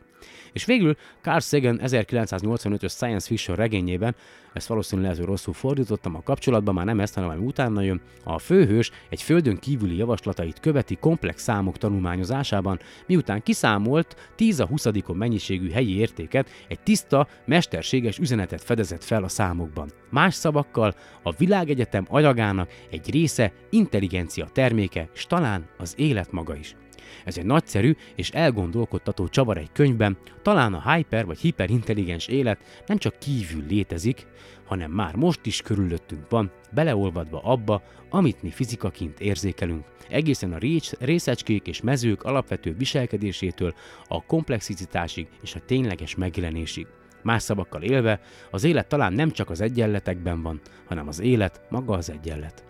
És 0.52 0.64
végül 0.64 0.96
Carl 1.20 1.38
Sagan 1.38 1.80
1985-ös 1.82 2.90
science 2.90 3.26
fiction 3.26 3.56
regényében, 3.56 4.14
ezt 4.52 4.66
valószínűleg 4.66 5.10
lehet, 5.10 5.24
hogy 5.24 5.34
rosszul 5.34 5.54
fordítottam 5.54 6.14
a 6.14 6.22
kapcsolatban, 6.22 6.74
már 6.74 6.84
nem 6.84 7.00
ezt, 7.00 7.14
hanem 7.14 7.30
ami 7.30 7.44
utána 7.44 7.80
jön, 7.80 8.00
a 8.24 8.38
főhős 8.38 8.90
egy 9.08 9.22
földön 9.22 9.58
kívüli 9.58 9.96
javaslatait 9.96 10.60
követi 10.60 10.96
komplex 10.96 11.42
számok 11.42 11.78
tanulmányozásában, 11.78 12.78
miután 13.06 13.42
kiszámolt 13.42 14.32
10 14.36 14.60
a 14.60 14.66
20 14.66 14.86
mennyiségű 15.06 15.70
helyi 15.70 15.96
értéket, 15.96 16.50
egy 16.68 16.80
tiszta, 16.80 17.28
mesterséges 17.44 18.18
üzenetet 18.18 18.64
fedezett 18.64 19.04
fel 19.04 19.24
a 19.24 19.28
számokban. 19.28 19.90
Más 20.10 20.34
szavakkal, 20.34 20.94
a 21.22 21.32
világegyetem 21.32 22.06
anyagának 22.08 22.70
egy 22.90 23.10
része 23.10 23.52
intelligencia 23.70 24.48
terméke, 24.52 25.08
és 25.14 25.26
talán 25.26 25.68
az 25.78 25.94
élet 25.96 26.32
maga 26.32 26.56
is. 26.56 26.76
Ez 27.24 27.38
egy 27.38 27.44
nagyszerű 27.44 27.96
és 28.14 28.30
elgondolkodtató 28.30 29.28
csavar 29.28 29.58
egy 29.58 29.72
könyvben, 29.72 30.16
talán 30.42 30.74
a 30.74 30.92
hyper 30.92 31.26
vagy 31.26 31.38
hiperintelligens 31.38 32.26
élet 32.26 32.82
nem 32.86 32.98
csak 32.98 33.18
kívül 33.18 33.64
létezik, 33.68 34.26
hanem 34.64 34.90
már 34.90 35.14
most 35.14 35.46
is 35.46 35.62
körülöttünk 35.62 36.30
van, 36.30 36.50
beleolvadva 36.72 37.40
abba, 37.42 37.82
amit 38.10 38.42
mi 38.42 38.50
fizikaként 38.50 39.20
érzékelünk. 39.20 39.84
Egészen 40.08 40.52
a 40.52 40.58
részecskék 40.98 41.66
és 41.66 41.80
mezők 41.80 42.22
alapvető 42.22 42.74
viselkedésétől 42.74 43.74
a 44.08 44.24
komplexitásig 44.24 45.28
és 45.42 45.54
a 45.54 45.60
tényleges 45.66 46.14
megjelenésig. 46.14 46.86
Más 47.22 47.42
szavakkal 47.42 47.82
élve, 47.82 48.20
az 48.50 48.64
élet 48.64 48.88
talán 48.88 49.12
nem 49.12 49.30
csak 49.30 49.50
az 49.50 49.60
egyenletekben 49.60 50.42
van, 50.42 50.60
hanem 50.86 51.08
az 51.08 51.20
élet 51.20 51.60
maga 51.68 51.96
az 51.96 52.10
egyenlet. 52.10 52.69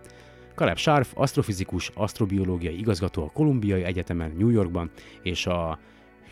Caleb 0.54 0.76
Scharf, 0.76 1.12
asztrofizikus, 1.14 1.90
asztrobiológiai 1.94 2.78
igazgató 2.78 3.22
a 3.22 3.30
Kolumbiai 3.30 3.82
Egyetemen 3.82 4.34
New 4.38 4.48
Yorkban, 4.48 4.90
és 5.22 5.46
a 5.46 5.78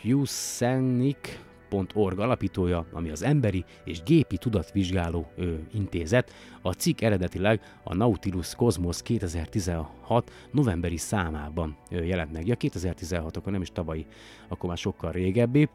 Husenic.org 0.03 2.19
alapítója, 2.19 2.87
ami 2.93 3.11
az 3.11 3.23
emberi 3.23 3.64
és 3.85 4.03
gépi 4.03 4.37
tudatvizsgáló 4.37 5.31
ö, 5.37 5.55
intézet. 5.73 6.33
A 6.62 6.73
cikk 6.73 7.01
eredetileg 7.01 7.61
a 7.83 7.95
Nautilus 7.95 8.55
Cosmos 8.55 9.03
2016 9.03 10.33
novemberi 10.53 10.97
számában 10.97 11.77
ö, 11.91 12.03
jelent 12.03 12.33
meg. 12.33 12.47
Ja, 12.47 12.55
2016, 12.55 13.37
akkor 13.37 13.53
nem 13.53 13.62
is 13.62 13.71
tavalyi, 13.73 14.07
akkor 14.49 14.69
már 14.69 14.79
sokkal 14.79 15.12
régebbi. 15.12 15.69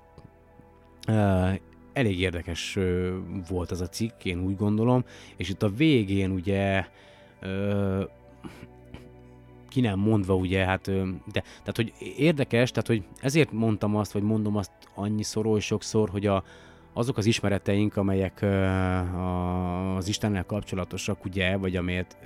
Ö, 1.07 1.49
elég 1.93 2.19
érdekes 2.19 2.75
ö, 2.75 3.17
volt 3.49 3.71
ez 3.71 3.81
a 3.81 3.87
cikk, 3.87 4.25
én 4.25 4.39
úgy 4.39 4.55
gondolom, 4.55 5.03
és 5.37 5.49
itt 5.49 5.63
a 5.63 5.69
végén 5.69 6.31
ugye 6.31 6.85
ö, 7.39 8.03
ki 9.69 9.81
nem 9.81 9.99
mondva, 9.99 10.35
ugye, 10.35 10.65
hát, 10.65 10.85
de, 11.31 11.41
tehát, 11.41 11.75
hogy 11.75 11.93
érdekes, 12.17 12.71
tehát, 12.71 12.87
hogy 12.87 13.03
ezért 13.21 13.51
mondtam 13.51 13.95
azt, 13.95 14.11
vagy 14.11 14.21
mondom 14.21 14.55
azt 14.55 14.71
annyiszor, 14.95 15.45
oly 15.45 15.59
sokszor, 15.59 16.09
hogy 16.09 16.25
a, 16.25 16.43
azok 16.93 17.17
az 17.17 17.25
ismereteink, 17.25 17.95
amelyek 17.95 18.45
az 19.97 20.07
Istennel 20.07 20.45
kapcsolatosak, 20.45 21.25
ugye, 21.25 21.57
vagy 21.57 21.75
amelyet 21.75 22.17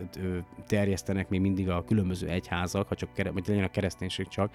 terjesztenek 0.68 1.30
még 1.30 1.42
mindig 1.42 1.70
a 1.70 1.84
különböző 1.84 2.28
egyházak, 2.28 2.88
ha 2.88 2.96
csak 2.96 3.10
vagy 3.34 3.48
legyen 3.48 3.64
a 3.64 3.70
kereszténység 3.70 4.28
csak, 4.28 4.52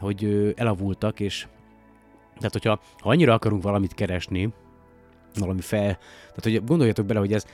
hogy 0.00 0.52
elavultak, 0.56 1.20
és 1.20 1.46
tehát, 2.36 2.52
hogyha 2.52 2.80
ha 2.98 3.08
annyira 3.08 3.34
akarunk 3.34 3.62
valamit 3.62 3.94
keresni, 3.94 4.52
valami 5.38 5.60
fel, 5.60 5.98
tehát, 6.26 6.42
hogy 6.42 6.64
gondoljatok 6.64 7.06
bele, 7.06 7.18
hogy 7.18 7.32
ez, 7.32 7.46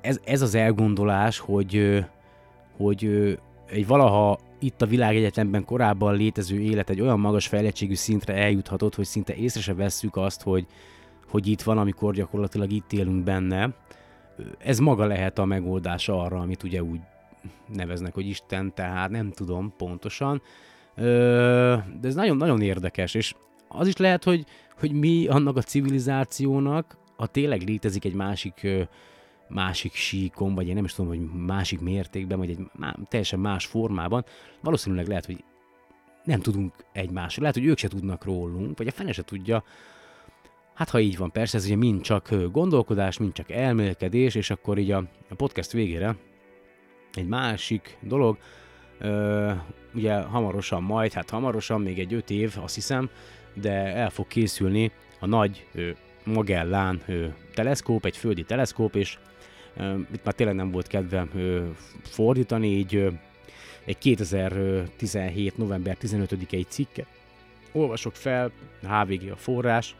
ez, 0.00 0.20
ez 0.24 0.42
az 0.42 0.54
elgondolás, 0.54 1.38
hogy, 1.38 2.04
hogy 2.82 3.38
egy 3.66 3.86
valaha 3.86 4.38
itt 4.58 4.82
a 4.82 4.86
világegyetemben 4.86 5.64
korábban 5.64 6.16
létező 6.16 6.60
élet 6.60 6.90
egy 6.90 7.00
olyan 7.00 7.20
magas 7.20 7.46
fejlettségű 7.46 7.94
szintre 7.94 8.34
eljuthatott, 8.34 8.94
hogy 8.94 9.04
szinte 9.04 9.34
észre 9.34 9.60
se 9.60 9.74
vesszük 9.74 10.16
azt, 10.16 10.42
hogy, 10.42 10.66
hogy 11.30 11.46
itt 11.46 11.62
van, 11.62 11.78
amikor 11.78 12.14
gyakorlatilag 12.14 12.72
itt 12.72 12.92
élünk 12.92 13.24
benne. 13.24 13.74
Ez 14.58 14.78
maga 14.78 15.06
lehet 15.06 15.38
a 15.38 15.44
megoldás 15.44 16.08
arra, 16.08 16.38
amit 16.38 16.62
ugye 16.62 16.82
úgy 16.82 17.00
neveznek, 17.74 18.14
hogy 18.14 18.26
Isten, 18.26 18.74
tehát 18.74 19.10
nem 19.10 19.30
tudom 19.30 19.74
pontosan. 19.76 20.42
De 20.94 22.02
ez 22.02 22.14
nagyon-nagyon 22.14 22.60
érdekes, 22.60 23.14
és 23.14 23.34
az 23.68 23.86
is 23.86 23.96
lehet, 23.96 24.24
hogy, 24.24 24.44
hogy 24.78 24.92
mi 24.92 25.26
annak 25.26 25.56
a 25.56 25.62
civilizációnak, 25.62 26.96
ha 27.16 27.26
tényleg 27.26 27.62
létezik 27.62 28.04
egy 28.04 28.14
másik 28.14 28.66
másik 29.52 29.94
síkon, 29.94 30.54
vagy 30.54 30.68
én 30.68 30.74
nem 30.74 30.84
is 30.84 30.94
tudom, 30.94 31.10
hogy 31.10 31.44
másik 31.46 31.80
mértékben, 31.80 32.38
vagy 32.38 32.50
egy 32.50 32.58
má, 32.72 32.96
teljesen 33.08 33.38
más 33.38 33.66
formában, 33.66 34.24
valószínűleg 34.60 35.08
lehet, 35.08 35.26
hogy 35.26 35.44
nem 36.24 36.40
tudunk 36.40 36.74
egymásról, 36.92 37.40
lehet, 37.40 37.56
hogy 37.56 37.66
ők 37.66 37.78
se 37.78 37.88
tudnak 37.88 38.24
rólunk, 38.24 38.78
vagy 38.78 38.86
a 38.86 38.90
fene 38.92 39.12
se 39.12 39.22
tudja. 39.22 39.64
Hát 40.74 40.90
ha 40.90 41.00
így 41.00 41.16
van, 41.16 41.30
persze, 41.30 41.56
ez 41.56 41.64
ugye 41.64 41.76
mind 41.76 42.00
csak 42.00 42.34
gondolkodás, 42.50 43.18
mind 43.18 43.32
csak 43.32 43.50
elmélkedés, 43.50 44.34
és 44.34 44.50
akkor 44.50 44.78
így 44.78 44.90
a, 44.90 45.04
a 45.28 45.34
podcast 45.34 45.72
végére 45.72 46.16
egy 47.14 47.26
másik 47.26 47.98
dolog, 48.00 48.38
ö, 48.98 49.50
ugye 49.94 50.14
hamarosan 50.14 50.82
majd, 50.82 51.12
hát 51.12 51.30
hamarosan, 51.30 51.80
még 51.80 51.98
egy 51.98 52.14
öt 52.14 52.30
év, 52.30 52.54
azt 52.60 52.74
hiszem, 52.74 53.10
de 53.54 53.72
el 53.72 54.10
fog 54.10 54.26
készülni 54.26 54.92
a 55.20 55.26
nagy 55.26 55.66
ö, 55.74 55.90
Magellán 56.24 57.02
ö, 57.06 57.26
teleszkóp, 57.54 58.04
egy 58.04 58.16
földi 58.16 58.44
teleszkóp, 58.44 58.94
és 58.94 59.18
itt 60.12 60.24
már 60.24 60.34
tényleg 60.34 60.54
nem 60.56 60.70
volt 60.70 60.86
kedvem 60.86 61.30
fordítani, 62.02 62.76
így 62.76 63.12
egy 63.84 63.98
2017. 63.98 65.56
november 65.56 65.96
15-i 66.00 66.66
cikket. 66.68 67.06
Olvasok 67.72 68.14
fel, 68.14 68.50
HVG 68.80 69.30
a 69.30 69.36
forrás, 69.36 69.96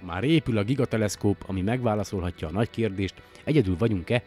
már 0.00 0.24
épül 0.24 0.58
a 0.58 0.62
gigateleszkóp, 0.62 1.44
ami 1.46 1.62
megválaszolhatja 1.62 2.48
a 2.48 2.50
nagy 2.50 2.70
kérdést, 2.70 3.14
egyedül 3.44 3.76
vagyunk-e 3.78 4.22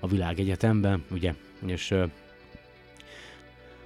a 0.00 0.06
világegyetemben, 0.06 1.04
ugye, 1.10 1.34
és 1.66 1.94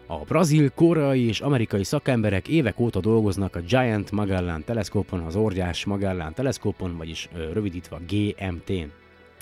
a 0.06 0.16
brazil, 0.16 0.70
koreai 0.70 1.26
és 1.26 1.40
amerikai 1.40 1.84
szakemberek 1.84 2.48
évek 2.48 2.80
óta 2.80 3.00
dolgoznak 3.00 3.56
a 3.56 3.60
Giant 3.60 4.10
Magellan 4.10 4.64
teleszkópon, 4.64 5.20
az 5.20 5.36
óriás 5.36 5.84
Magellan 5.84 6.34
teleszkópon, 6.34 6.96
vagyis 6.96 7.28
rövidítve 7.52 7.98
GMT-n 8.08 8.92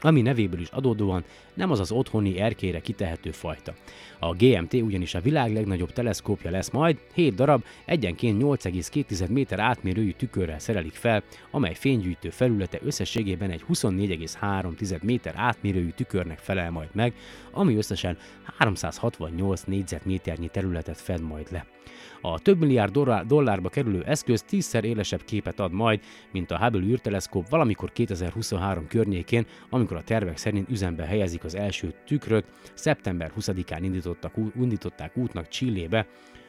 ami 0.01 0.23
nevéből 0.23 0.61
is 0.61 0.69
adódóan 0.69 1.25
nem 1.55 1.71
az 1.71 1.81
az 1.81 1.93
otthoni 1.93 2.39
erkére 2.39 2.81
kitehető 2.81 3.31
fajta. 3.31 3.75
A 4.19 4.35
GMT 4.35 4.73
ugyanis 4.75 5.15
a 5.15 5.21
világ 5.21 5.53
legnagyobb 5.53 5.93
teleszkópja 5.93 6.51
lesz 6.51 6.71
majd, 6.71 6.99
7 7.15 7.35
darab, 7.35 7.65
egyenként 7.85 8.43
8,2 8.43 9.29
méter 9.29 9.59
átmérőjű 9.59 10.13
tükörrel 10.13 10.59
szerelik 10.59 10.95
fel, 10.95 11.23
amely 11.51 11.75
fénygyűjtő 11.75 12.31
felülete 12.31 12.79
összességében 12.83 13.51
egy 13.51 13.65
24,3 13.73 15.03
méter 15.03 15.35
átmérőjű 15.37 15.91
tükörnek 15.91 16.39
felel 16.39 16.71
majd 16.71 16.89
meg, 16.93 17.15
ami 17.53 17.77
összesen 17.77 18.19
368 18.59 19.63
négyzetméternyi 19.63 20.49
területet 20.49 21.01
fed 21.01 21.21
majd 21.21 21.47
le. 21.51 21.78
A 22.21 22.39
több 22.39 22.59
milliárd 22.59 22.93
dollár- 22.93 23.27
dollárba 23.27 23.69
kerülő 23.69 24.03
eszköz 24.03 24.43
tízszer 24.43 24.85
élesebb 24.85 25.23
képet 25.23 25.61
ad 25.61 25.73
majd, 25.73 26.01
mint 26.33 26.51
a 26.51 26.59
Hubble 26.59 26.87
űrteleszkóp 26.87 27.49
valamikor 27.49 27.93
2023 27.93 28.87
környékén, 28.87 29.47
amikor 29.71 29.97
a 29.97 30.03
tervek 30.03 30.37
szerint 30.37 30.71
üzembe 30.71 31.05
helyezik 31.05 31.45
az 31.45 31.55
első 31.55 31.95
tükröt, 32.07 32.45
szeptember 32.75 33.33
20-án 33.39 33.79
indítottak, 33.83 34.33
indították 34.61 35.17
útnak 35.17 35.49
Csillébe, 35.49 36.07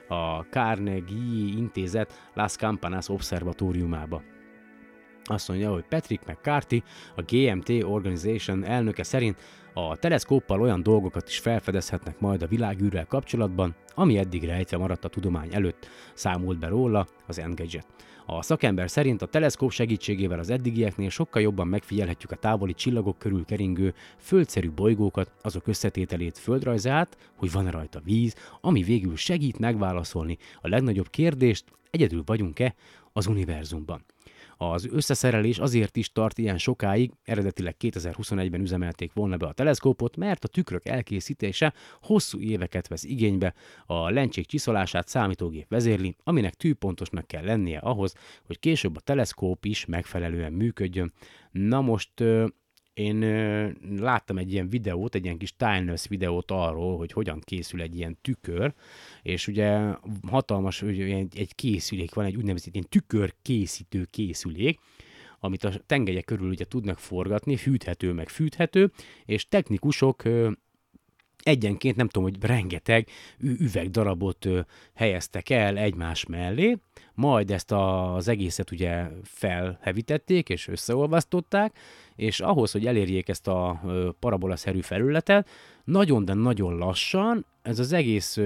a 0.08 0.40
Carnegie 0.50 1.58
Intézet 1.58 2.30
Las 2.34 2.56
Campanas 2.56 3.10
Observatóriumába. 3.10 4.22
Azt 5.24 5.48
mondja, 5.48 5.72
hogy 5.72 5.86
Patrick 5.90 6.26
McCarthy, 6.26 6.84
a 7.16 7.22
GMT 7.22 7.70
Organization 7.70 8.64
elnöke 8.64 9.04
szerint 9.04 9.38
a 9.88 9.96
teleszkóppal 9.96 10.62
olyan 10.62 10.84
dolgokat 10.84 11.28
is 11.28 11.38
felfedezhetnek 11.38 12.20
majd 12.20 12.42
a 12.42 12.48
világűrrel 12.48 13.06
kapcsolatban, 13.06 13.76
ami 13.96 14.18
eddig 14.18 14.44
rejtve 14.44 14.78
maradt 14.78 15.06
a 15.06 15.10
tudomány 15.10 15.54
előtt, 15.54 15.88
számolt 16.14 16.60
be 16.60 16.68
róla 16.68 17.08
az 17.28 17.40
Engadget. 17.40 17.86
A 18.26 18.42
szakember 18.42 18.90
szerint 18.90 19.22
a 19.22 19.26
teleszkóp 19.26 19.72
segítségével 19.72 20.40
az 20.40 20.50
eddigieknél 20.50 21.10
sokkal 21.10 21.42
jobban 21.42 21.68
megfigyelhetjük 21.68 22.32
a 22.32 22.36
távoli 22.36 22.74
csillagok 22.74 23.18
körül 23.18 23.46
keringő 23.46 23.94
földszerű 24.18 24.72
bolygókat, 24.72 25.32
azok 25.42 25.68
összetételét, 25.68 26.38
földrajzát, 26.38 27.18
hogy 27.36 27.52
van-e 27.52 27.72
rajta 27.72 28.02
víz, 28.04 28.36
ami 28.62 28.84
végül 28.84 29.16
segít 29.16 29.60
megválaszolni 29.60 30.38
a 30.62 30.68
legnagyobb 30.68 31.10
kérdést, 31.10 31.66
egyedül 31.90 32.24
vagyunk-e 32.26 32.76
az 33.14 33.28
univerzumban. 33.28 34.06
Az 34.62 34.88
összeszerelés 34.92 35.60
azért 35.60 35.98
is 35.98 36.12
tart 36.12 36.38
ilyen 36.38 36.58
sokáig, 36.58 37.12
eredetileg 37.24 37.76
2021-ben 37.80 38.62
üzemelték 38.62 39.14
volna 39.14 39.38
be 39.38 39.46
a 39.46 39.52
teleszkópot, 39.52 40.18
mert 40.18 40.44
a 40.44 40.48
tükrök 40.48 40.86
elkészítése 40.86 41.74
hosszú 42.02 42.40
éveket 42.40 42.88
vesz 42.88 43.04
igénybe, 43.04 43.54
a 43.86 44.10
lencsék 44.10 44.46
csiszolását 44.46 45.08
számítógép 45.08 45.70
vezérli, 45.70 46.16
aminek 46.24 46.54
tűpontosnak 46.54 47.28
kell 47.28 47.44
lennie 47.44 47.80
ahhoz, 47.80 48.14
hogy 48.46 48.60
később 48.60 48.96
a 48.96 49.00
teleszkóp 49.00 49.66
is 49.66 49.86
megfelelően 49.86 50.54
működjön. 50.54 51.14
Na 51.52 51.82
most 51.82 52.24
én 53.00 53.22
ö, 53.22 53.70
láttam 53.98 54.38
egy 54.38 54.52
ilyen 54.52 54.70
videót, 54.70 55.16
egy 55.16 55.24
ilyen 55.24 55.38
kis 55.38 55.56
timeless 55.56 56.08
videót 56.08 56.52
arról, 56.52 56.98
hogy 56.98 57.12
hogyan 57.12 57.40
készül 57.40 57.82
egy 57.82 57.96
ilyen 57.96 58.18
tükör, 58.22 58.74
és 59.22 59.48
ugye 59.48 59.80
hatalmas 60.28 60.82
ugye, 60.82 61.16
egy, 61.16 61.56
készülék 61.56 62.14
van, 62.14 62.26
egy 62.26 62.36
úgynevezett 62.36 62.74
ilyen 62.74 62.88
tükörkészítő 62.90 64.08
készülék, 64.12 64.80
amit 65.40 65.64
a 65.64 65.72
tengelyek 65.86 66.26
körül 66.26 66.50
ugye 66.50 66.66
tudnak 66.66 67.00
forgatni, 67.00 67.56
fűthető 67.56 68.14
meg 68.14 68.30
fűthető, 68.30 68.92
és 69.26 69.48
technikusok 69.48 70.24
egyenként 71.44 71.96
nem 71.96 72.08
tudom, 72.08 72.30
hogy 72.30 72.44
rengeteg 72.44 73.08
üvegdarabot 73.40 74.48
helyeztek 74.94 75.50
el 75.50 75.78
egymás 75.78 76.26
mellé, 76.26 76.78
majd 77.14 77.52
ezt 77.52 77.72
a, 77.72 78.16
az 78.16 78.28
egészet 78.28 78.72
ugye 78.72 79.08
felhevítették 79.24 80.50
és 80.50 80.68
összeolvasztották, 80.68 81.78
és 82.16 82.40
ahhoz, 82.40 82.72
hogy 82.72 82.88
elérjék 82.88 83.30
ezt 83.30 83.48
a 83.48 83.82
parabolaszerű 84.20 84.82
felületet, 84.82 85.50
nagyon, 85.84 86.26
de 86.26 86.34
nagyon 86.34 86.78
lassan 86.78 87.46
ez 87.62 87.80
az 87.80 87.94
egész 87.94 88.38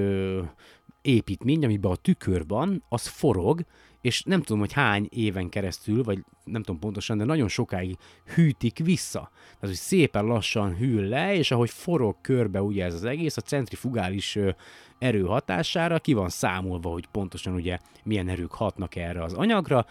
építmény, 1.01 1.65
amiben 1.65 1.91
a 1.91 1.95
tükör 1.95 2.47
van, 2.47 2.83
az 2.89 3.07
forog, 3.07 3.61
és 4.03 4.23
nem 4.23 4.41
tudom, 4.41 4.59
hogy 4.59 4.73
hány 4.73 5.07
éven 5.09 5.49
keresztül, 5.49 6.03
vagy 6.03 6.23
nem 6.43 6.63
tudom 6.63 6.79
pontosan, 6.79 7.17
de 7.17 7.23
nagyon 7.23 7.47
sokáig 7.47 7.97
hűtik 8.35 8.79
vissza. 8.79 9.29
Tehát, 9.43 9.59
hogy 9.59 9.73
szépen 9.73 10.25
lassan 10.25 10.75
hűl 10.75 11.07
le, 11.07 11.35
és 11.35 11.51
ahogy 11.51 11.69
forog 11.69 12.15
körbe 12.21 12.61
ugye 12.61 12.85
ez 12.85 12.93
az 12.93 13.03
egész, 13.03 13.37
a 13.37 13.41
centrifugális 13.41 14.37
erő 14.99 15.23
hatására 15.23 15.99
ki 15.99 16.13
van 16.13 16.29
számolva, 16.29 16.89
hogy 16.89 17.07
pontosan 17.07 17.53
ugye 17.53 17.77
milyen 18.03 18.29
erők 18.29 18.51
hatnak 18.51 18.95
erre 18.95 19.23
az 19.23 19.33
anyagra, 19.33 19.85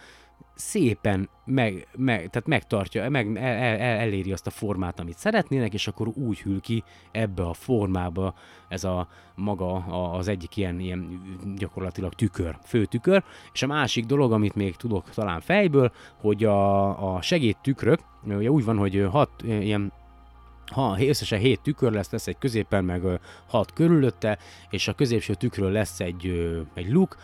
szépen 0.55 1.29
meg, 1.45 1.87
meg, 1.95 2.17
tehát 2.17 2.47
megtartja, 2.47 3.09
meg, 3.09 3.37
el, 3.37 3.57
el, 3.57 3.99
eléri 3.99 4.31
azt 4.31 4.47
a 4.47 4.49
formát, 4.49 4.99
amit 4.99 5.17
szeretnének, 5.17 5.73
és 5.73 5.87
akkor 5.87 6.07
úgy 6.07 6.41
hűl 6.41 6.61
ki 6.61 6.83
ebbe 7.11 7.43
a 7.43 7.53
formába 7.53 8.33
ez 8.67 8.83
a 8.83 9.07
maga 9.35 9.73
a- 9.73 10.17
az 10.17 10.27
egyik 10.27 10.57
ilyen, 10.57 10.79
ilyen 10.79 11.21
gyakorlatilag 11.55 12.13
tükör, 12.13 12.57
főtükör. 12.63 13.23
És 13.53 13.63
a 13.63 13.67
másik 13.67 14.05
dolog, 14.05 14.31
amit 14.31 14.55
még 14.55 14.75
tudok 14.75 15.09
talán 15.09 15.41
fejből, 15.41 15.91
hogy 16.21 16.43
a, 16.43 17.15
a 17.15 17.21
segédtükrök, 17.21 17.99
ugye 18.25 18.49
úgy 18.51 18.63
van, 18.63 18.77
hogy 18.77 19.07
hat 19.11 19.29
ilyen 19.41 19.91
ha 20.71 20.97
összesen 21.07 21.39
7 21.39 21.61
tükör 21.61 21.91
lesz, 21.91 22.11
lesz 22.11 22.27
egy 22.27 22.37
középen, 22.37 22.85
meg 22.85 23.01
6 23.47 23.73
körülötte, 23.73 24.37
és 24.69 24.87
a 24.87 24.93
középső 24.93 25.33
tükrön 25.33 25.71
lesz 25.71 25.99
egy, 25.99 26.25
egy 26.73 26.91
luk, 26.91 27.17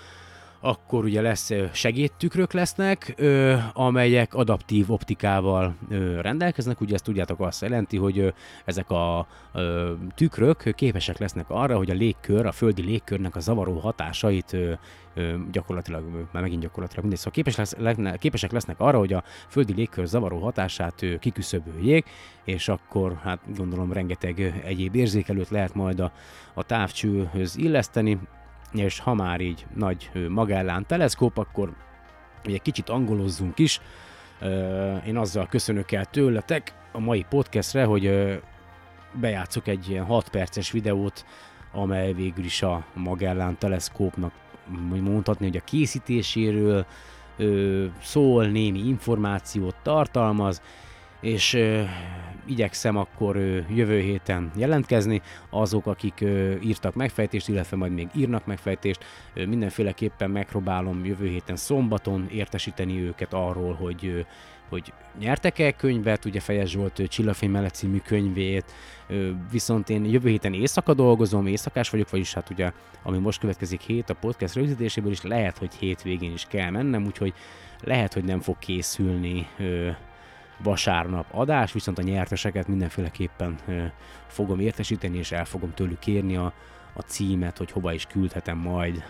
akkor 0.61 1.03
ugye 1.03 1.21
lesz 1.21 1.51
segédtükrök 1.71 2.53
lesznek, 2.53 3.13
ö, 3.17 3.55
amelyek 3.73 4.33
adaptív 4.33 4.91
optikával 4.91 5.75
ö, 5.89 6.21
rendelkeznek, 6.21 6.81
ugye 6.81 6.93
ezt 6.93 7.03
tudjátok 7.03 7.39
azt 7.39 7.61
jelenti, 7.61 7.97
hogy 7.97 8.19
ö, 8.19 8.27
ezek 8.65 8.89
a 8.89 9.27
ö, 9.53 9.93
tükrök 10.15 10.71
képesek 10.75 11.17
lesznek 11.17 11.45
arra, 11.49 11.77
hogy 11.77 11.89
a 11.89 11.93
légkör, 11.93 12.45
a 12.45 12.51
földi 12.51 12.81
légkörnek 12.81 13.35
a 13.35 13.39
zavaró 13.39 13.79
hatásait 13.79 14.53
ö, 14.53 14.73
ö, 15.13 15.35
gyakorlatilag, 15.51 16.03
már 16.31 16.43
megint 16.43 16.61
gyakorlatilag 16.61 17.01
mindegy, 17.01 17.19
szóval 17.19 17.33
képes 17.33 17.55
lesz, 17.55 17.75
le, 17.77 18.17
képesek 18.17 18.51
lesznek 18.51 18.79
arra, 18.79 18.97
hogy 18.97 19.13
a 19.13 19.23
földi 19.47 19.73
légkör 19.73 20.05
zavaró 20.05 20.39
hatását 20.39 21.01
ö, 21.01 21.17
kiküszöböljék, 21.17 22.09
és 22.43 22.67
akkor 22.67 23.19
hát 23.23 23.39
gondolom 23.55 23.93
rengeteg 23.93 24.61
egyéb 24.65 24.95
érzékelőt 24.95 25.49
lehet 25.49 25.73
majd 25.73 25.99
a, 25.99 26.11
a 26.53 26.63
távcsőhöz 26.63 27.57
illeszteni, 27.57 28.19
és 28.73 28.99
ha 28.99 29.13
már 29.13 29.41
így 29.41 29.65
nagy 29.75 30.11
Magellán 30.29 30.85
teleszkóp, 30.85 31.37
akkor 31.37 31.73
ugye 32.45 32.57
kicsit 32.57 32.89
angolozzunk 32.89 33.59
is. 33.59 33.81
Én 35.07 35.17
azzal 35.17 35.47
köszönök 35.47 35.91
el 35.91 36.05
tőletek 36.05 36.73
a 36.91 36.99
mai 36.99 37.25
podcastre, 37.29 37.83
hogy 37.83 38.39
bejátszok 39.13 39.67
egy 39.67 39.89
ilyen 39.89 40.05
6 40.05 40.29
perces 40.29 40.71
videót 40.71 41.25
amely 41.71 42.13
végül 42.13 42.43
is 42.43 42.61
a 42.61 42.85
Magellán 42.93 43.57
teleszkópnak 43.57 44.31
mondhatni, 44.89 45.45
hogy 45.45 45.57
a 45.57 45.63
készítéséről 45.63 46.85
szól, 48.01 48.45
némi 48.45 48.79
információt 48.79 49.75
tartalmaz, 49.83 50.61
és 51.21 51.53
ö, 51.53 51.81
igyekszem 52.45 52.97
akkor 52.97 53.35
jövő 53.69 53.99
héten 53.99 54.51
jelentkezni. 54.55 55.21
Azok, 55.49 55.85
akik 55.85 56.25
írtak 56.61 56.95
megfejtést, 56.95 57.47
illetve 57.47 57.77
majd 57.77 57.93
még 57.93 58.07
írnak 58.15 58.45
megfejtést, 58.45 59.03
mindenféleképpen 59.33 60.29
megpróbálom 60.29 61.05
jövő 61.05 61.27
héten 61.27 61.55
szombaton 61.55 62.27
értesíteni 62.31 63.01
őket 63.01 63.33
arról, 63.33 63.73
hogy 63.73 64.25
hogy 64.69 64.93
nyertek-e 65.19 65.71
könyvet, 65.71 66.25
ugye 66.25 66.39
Fejes 66.39 66.69
Zsolt 66.69 66.99
ö, 66.99 67.07
Csillagfény 67.07 67.49
mellett 67.49 67.73
című 67.73 67.97
könyvét, 67.97 68.73
viszont 69.51 69.89
én 69.89 70.05
jövő 70.05 70.29
héten 70.29 70.53
éjszaka 70.53 70.93
dolgozom, 70.93 71.47
éjszakás 71.47 71.89
vagyok, 71.89 72.09
vagyis 72.09 72.33
hát 72.33 72.49
ugye, 72.49 72.71
ami 73.03 73.17
most 73.17 73.39
következik 73.39 73.81
hét 73.81 74.09
a 74.09 74.13
podcast 74.13 74.55
rögzítéséből 74.55 75.11
is, 75.11 75.21
lehet, 75.21 75.57
hogy 75.57 75.73
hétvégén 75.73 76.31
is 76.31 76.45
kell 76.49 76.69
mennem, 76.69 77.05
úgyhogy 77.05 77.33
lehet, 77.81 78.13
hogy 78.13 78.23
nem 78.23 78.39
fog 78.39 78.57
készülni 78.59 79.47
vasárnap 80.63 81.25
adás, 81.31 81.71
viszont 81.71 81.97
a 81.97 82.01
nyerteseket 82.01 82.67
mindenféleképpen 82.67 83.57
fogom 84.27 84.59
értesíteni, 84.59 85.17
és 85.17 85.31
el 85.31 85.45
fogom 85.45 85.73
tőlük 85.73 85.99
kérni 85.99 86.35
a, 86.35 86.53
a 86.93 87.01
címet, 87.01 87.57
hogy 87.57 87.71
hova 87.71 87.93
is 87.93 88.05
küldhetem 88.05 88.57
majd 88.57 89.03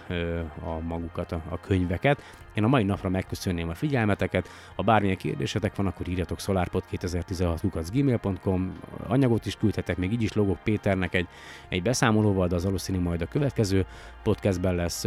a 0.64 0.80
magukat, 0.80 1.32
a, 1.32 1.42
a 1.50 1.60
könyveket. 1.60 2.22
Én 2.54 2.64
a 2.64 2.68
mai 2.68 2.84
napra 2.84 3.10
megköszönném 3.10 3.70
a 3.70 3.74
figyelmeteket, 3.74 4.50
ha 4.76 4.84
bármilyen 4.84 5.18
kérdésetek 5.18 5.76
van, 5.76 5.88
akkor 5.88 6.08
írjatok 6.08 6.40
solarpod2016.gmail.com 6.40 8.80
anyagot 9.08 9.46
is 9.46 9.56
küldhetek, 9.56 9.98
még 9.98 10.12
így 10.12 10.22
is 10.22 10.34
logok 10.34 10.58
Péternek 10.64 11.14
egy, 11.14 11.28
egy 11.70 11.82
beszámolóval, 11.82 12.48
de 12.48 12.56
az 12.56 12.64
valószínű 12.64 13.00
majd 13.00 13.22
a 13.22 13.26
következő 13.26 13.86
podcastben 14.24 14.76
lesz. 14.76 15.06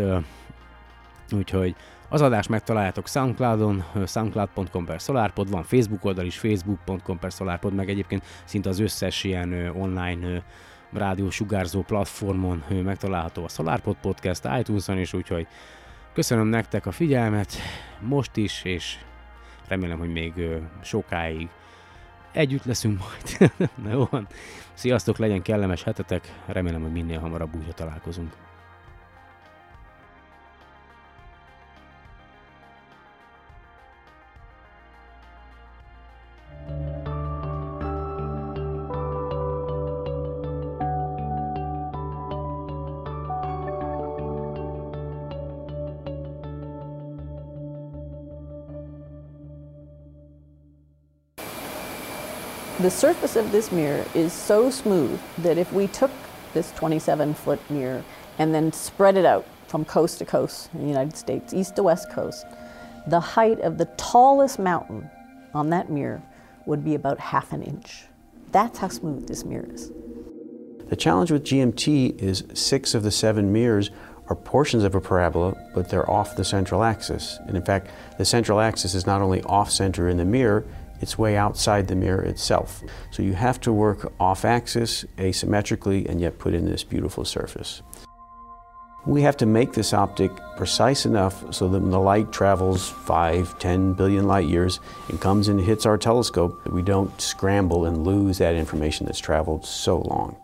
Úgyhogy 1.31 1.75
az 2.09 2.21
adást 2.21 2.49
megtaláljátok 2.49 3.09
Soundcloudon, 3.09 3.85
soundcloud.com 4.07 4.85
per 4.85 5.01
SolarPod, 5.01 5.51
van 5.51 5.63
Facebook 5.63 6.05
oldal 6.05 6.25
is, 6.25 6.39
facebook.com 6.39 7.19
per 7.19 7.31
SolarPod, 7.31 7.75
meg 7.75 7.89
egyébként 7.89 8.25
szinte 8.45 8.69
az 8.69 8.79
összes 8.79 9.25
ilyen 9.25 9.53
online 9.77 10.43
rádiósugárzó 10.93 11.83
platformon 11.83 12.65
megtalálható 12.85 13.45
a 13.45 13.49
SolarPod 13.49 13.97
Podcast, 14.01 14.49
iTunes-on 14.59 14.99
is, 14.99 15.13
úgyhogy 15.13 15.47
köszönöm 16.13 16.47
nektek 16.47 16.87
a 16.87 16.91
figyelmet 16.91 17.53
most 18.01 18.37
is, 18.37 18.65
és 18.65 18.99
remélem, 19.69 19.99
hogy 19.99 20.13
még 20.13 20.33
sokáig 20.83 21.49
együtt 22.33 22.65
leszünk 22.65 22.99
majd. 22.99 23.53
Na 23.85 23.91
jó. 23.91 24.09
Sziasztok, 24.75 25.19
legyen 25.19 25.43
kellemes 25.43 25.83
hetetek, 25.83 26.33
remélem, 26.47 26.83
hogy 26.83 26.93
minél 26.93 27.19
hamarabb 27.19 27.57
újra 27.57 27.73
találkozunk. 27.73 28.33
The 52.83 52.91
surface 52.91 53.37
of 53.37 53.53
this 53.53 53.71
mirror 53.71 54.05
is 54.13 54.33
so 54.33 54.69
smooth 54.69 55.21
that 55.39 55.57
if 55.57 55.73
we 55.73 55.87
took 55.87 56.11
this 56.53 56.73
27 56.73 57.33
foot 57.33 57.61
mirror 57.71 58.03
and 58.41 58.53
then 58.53 58.73
spread 58.73 59.17
it 59.17 59.25
out 59.25 59.47
from 59.69 59.85
coast 59.85 60.19
to 60.19 60.25
coast 60.25 60.69
in 60.75 60.81
the 60.81 60.89
United 60.89 61.17
States, 61.17 61.55
east 61.55 61.77
to 61.77 61.85
west 61.85 62.11
coast, 62.11 62.45
the 63.07 63.21
height 63.21 63.61
of 63.61 63.79
the 63.79 63.85
tallest 63.97 64.59
mountain 64.59 65.09
on 65.55 65.71
that 65.71 65.93
mirror 65.93 66.21
would 66.67 66.85
be 66.85 66.97
about 66.97 67.21
half 67.21 67.53
an 67.53 67.63
inch. 67.63 68.07
That's 68.51 68.81
how 68.81 68.89
smooth 68.89 69.29
this 69.29 69.45
mirror 69.45 69.69
is. 69.73 69.93
The 70.89 70.97
challenge 70.97 71.31
with 71.31 71.45
GMT 71.45 72.21
is 72.21 72.43
six 72.53 72.97
of 72.97 73.05
the 73.05 73.13
seven 73.13 73.53
mirrors 73.53 73.93
are 74.27 74.35
portions 74.35 74.83
of 74.83 74.97
a 74.97 75.01
parabola, 75.01 75.55
but 75.73 75.89
they're 75.89 76.11
off 76.11 76.35
the 76.35 76.45
central 76.45 76.83
axis. 76.83 77.39
And 77.47 77.57
in 77.57 77.65
fact, 77.65 77.91
the 78.19 78.25
central 78.25 78.59
axis 78.59 78.97
is 78.97 79.07
not 79.07 79.23
only 79.23 79.41
off 79.43 79.71
center 79.71 80.09
in 80.09 80.17
the 80.17 80.25
mirror, 80.25 80.65
it's 81.03 81.19
way 81.19 81.37
outside 81.37 81.89
the 81.89 81.97
mirror 81.97 82.23
itself. 82.23 82.83
So 83.11 83.23
you 83.23 83.35
have 83.35 83.61
to 83.63 83.73
work 83.73 84.13
off 84.19 84.45
axis, 84.45 85.05
asymmetrically, 85.19 86.09
and 86.09 86.21
yet 86.21 86.39
put 86.39 86.55
in 86.55 86.65
this 86.65 86.85
beautiful 86.85 87.25
surface. 87.25 87.83
We 89.05 89.23
have 89.23 89.37
to 89.39 89.47
make 89.47 89.73
this 89.73 89.93
optic 89.93 90.31
precise 90.57 91.05
enough 91.05 91.53
so 91.53 91.69
that 91.69 91.81
when 91.81 91.91
the 91.91 91.99
light 91.99 92.31
travels 92.31 92.89
5, 92.89 93.59
10 93.59 93.95
billion 93.95 94.29
light 94.29 94.47
years 94.47 94.79
and 95.09 95.21
comes 95.21 95.49
and 95.49 95.61
hits 95.61 95.87
our 95.87 95.99
telescope, 95.99 96.65
we 96.69 96.83
don't 96.83 97.21
scramble 97.21 97.85
and 97.85 98.07
lose 98.07 98.39
that 98.39 98.55
information 98.55 99.07
that's 99.07 99.19
traveled 99.19 99.67
so 99.67 99.99
long. 99.99 100.37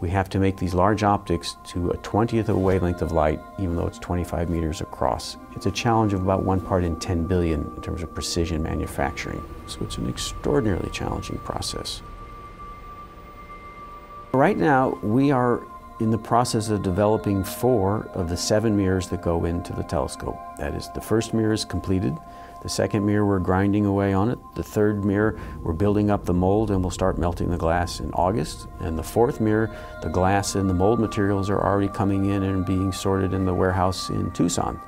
We 0.00 0.10
have 0.10 0.28
to 0.30 0.38
make 0.38 0.56
these 0.56 0.74
large 0.74 1.02
optics 1.02 1.56
to 1.68 1.90
a 1.90 1.96
20th 1.98 2.48
of 2.48 2.56
a 2.56 2.58
wavelength 2.58 3.02
of 3.02 3.10
light, 3.10 3.40
even 3.58 3.74
though 3.74 3.86
it's 3.86 3.98
25 3.98 4.48
meters 4.48 4.80
across. 4.80 5.36
It's 5.56 5.66
a 5.66 5.72
challenge 5.72 6.12
of 6.12 6.22
about 6.22 6.44
one 6.44 6.60
part 6.60 6.84
in 6.84 7.00
10 7.00 7.26
billion 7.26 7.72
in 7.74 7.82
terms 7.82 8.04
of 8.04 8.14
precision 8.14 8.62
manufacturing. 8.62 9.42
So 9.66 9.80
it's 9.82 9.98
an 9.98 10.08
extraordinarily 10.08 10.90
challenging 10.90 11.38
process. 11.38 12.00
Right 14.32 14.56
now, 14.56 14.90
we 15.02 15.32
are 15.32 15.66
in 15.98 16.10
the 16.10 16.18
process 16.18 16.68
of 16.68 16.82
developing 16.84 17.42
four 17.42 18.08
of 18.14 18.28
the 18.28 18.36
seven 18.36 18.76
mirrors 18.76 19.08
that 19.08 19.20
go 19.20 19.46
into 19.46 19.72
the 19.72 19.82
telescope. 19.82 20.38
That 20.58 20.74
is, 20.74 20.88
the 20.94 21.00
first 21.00 21.34
mirror 21.34 21.52
is 21.52 21.64
completed. 21.64 22.16
The 22.62 22.68
second 22.68 23.06
mirror, 23.06 23.24
we're 23.24 23.38
grinding 23.38 23.86
away 23.86 24.12
on 24.12 24.30
it. 24.30 24.38
The 24.56 24.62
third 24.62 25.04
mirror, 25.04 25.38
we're 25.62 25.72
building 25.72 26.10
up 26.10 26.24
the 26.24 26.34
mold 26.34 26.70
and 26.70 26.82
we'll 26.82 26.90
start 26.90 27.16
melting 27.16 27.50
the 27.50 27.56
glass 27.56 28.00
in 28.00 28.10
August. 28.12 28.66
And 28.80 28.98
the 28.98 29.02
fourth 29.02 29.40
mirror, 29.40 29.74
the 30.02 30.08
glass 30.08 30.56
and 30.56 30.68
the 30.68 30.74
mold 30.74 30.98
materials 30.98 31.50
are 31.50 31.60
already 31.60 31.88
coming 31.88 32.26
in 32.26 32.42
and 32.42 32.66
being 32.66 32.90
sorted 32.92 33.32
in 33.32 33.44
the 33.44 33.54
warehouse 33.54 34.10
in 34.10 34.32
Tucson. 34.32 34.80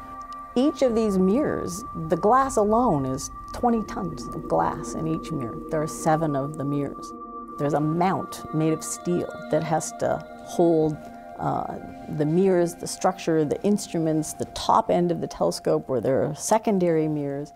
Each 0.57 0.83
of 0.83 0.97
these 0.97 1.17
mirrors, 1.17 1.85
the 2.09 2.17
glass 2.17 2.57
alone 2.57 3.07
is 3.07 3.31
20 3.53 3.85
tons 3.85 4.27
of 4.27 4.49
glass 4.49 4.95
in 4.95 5.07
each 5.07 5.31
mirror. 5.31 5.57
There 5.71 5.81
are 5.81 5.87
seven 5.87 6.35
of 6.35 6.57
the 6.57 6.65
mirrors. 6.65 7.13
There's 7.57 7.75
a 7.75 7.81
mount 7.81 8.53
made 8.53 8.73
of 8.73 8.83
steel 8.83 9.29
that 9.53 9.63
has 9.63 9.93
to 10.01 10.27
hold 10.45 10.97
uh, 11.39 11.79
the 12.17 12.27
mirrors, 12.27 12.75
the 12.75 12.87
structure, 12.87 13.45
the 13.45 13.63
instruments, 13.63 14.35
the 14.35 14.45
top 14.47 14.91
end 14.91 15.11
of 15.11 15.21
the 15.21 15.27
telescope 15.27 15.89
where 15.89 16.01
there 16.01 16.25
are 16.25 16.35
secondary 16.35 17.09
mirrors. 17.09 17.53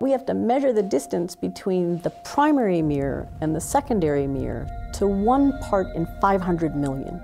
We 0.00 0.12
have 0.12 0.24
to 0.26 0.34
measure 0.34 0.72
the 0.72 0.82
distance 0.82 1.34
between 1.34 2.00
the 2.02 2.10
primary 2.10 2.82
mirror 2.82 3.28
and 3.40 3.52
the 3.52 3.60
secondary 3.60 4.28
mirror 4.28 4.68
to 4.94 5.08
one 5.08 5.58
part 5.58 5.88
in 5.96 6.06
500 6.20 6.76
million. 6.76 7.20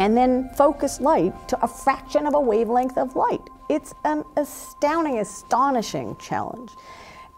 And 0.00 0.16
then 0.16 0.48
focus 0.56 1.00
light 1.00 1.32
to 1.46 1.64
a 1.64 1.68
fraction 1.68 2.26
of 2.26 2.34
a 2.34 2.40
wavelength 2.40 2.98
of 2.98 3.14
light. 3.14 3.42
It's 3.70 3.94
an 4.04 4.24
astounding, 4.36 5.20
astonishing 5.20 6.16
challenge. 6.16 6.72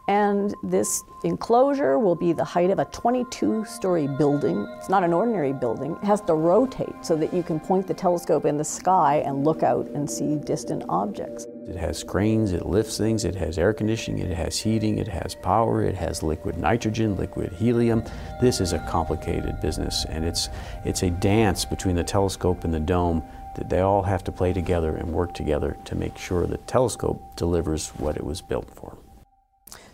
And 0.08 0.54
this 0.62 1.04
enclosure 1.22 1.98
will 1.98 2.14
be 2.14 2.32
the 2.32 2.44
height 2.44 2.70
of 2.70 2.78
a 2.78 2.86
22 2.86 3.66
story 3.66 4.06
building. 4.06 4.66
It's 4.78 4.88
not 4.88 5.04
an 5.04 5.12
ordinary 5.12 5.52
building. 5.52 5.98
It 6.02 6.06
has 6.06 6.22
to 6.22 6.32
rotate 6.32 7.04
so 7.04 7.14
that 7.16 7.34
you 7.34 7.42
can 7.42 7.60
point 7.60 7.86
the 7.86 7.92
telescope 7.92 8.46
in 8.46 8.56
the 8.56 8.64
sky 8.64 9.16
and 9.26 9.44
look 9.44 9.62
out 9.62 9.86
and 9.88 10.10
see 10.10 10.36
distant 10.36 10.82
objects. 10.88 11.46
It 11.68 11.74
has 11.74 12.04
cranes, 12.04 12.52
it 12.52 12.64
lifts 12.64 12.96
things, 12.96 13.24
it 13.24 13.34
has 13.34 13.58
air 13.58 13.72
conditioning, 13.72 14.20
it 14.20 14.36
has 14.36 14.56
heating, 14.56 14.98
it 14.98 15.08
has 15.08 15.34
power, 15.34 15.82
it 15.82 15.96
has 15.96 16.22
liquid 16.22 16.58
nitrogen, 16.58 17.16
liquid 17.16 17.52
helium. 17.52 18.04
This 18.40 18.60
is 18.60 18.72
a 18.72 18.78
complicated 18.88 19.60
business 19.60 20.04
and 20.08 20.24
it's, 20.24 20.48
it's 20.84 21.02
a 21.02 21.10
dance 21.10 21.64
between 21.64 21.96
the 21.96 22.04
telescope 22.04 22.62
and 22.62 22.72
the 22.72 22.78
dome 22.78 23.20
that 23.56 23.68
they 23.68 23.80
all 23.80 24.02
have 24.02 24.22
to 24.24 24.32
play 24.32 24.52
together 24.52 24.94
and 24.94 25.12
work 25.12 25.34
together 25.34 25.76
to 25.86 25.96
make 25.96 26.16
sure 26.16 26.46
the 26.46 26.58
telescope 26.58 27.20
delivers 27.34 27.88
what 27.98 28.16
it 28.16 28.22
was 28.22 28.40
built 28.40 28.70
for. 28.76 28.96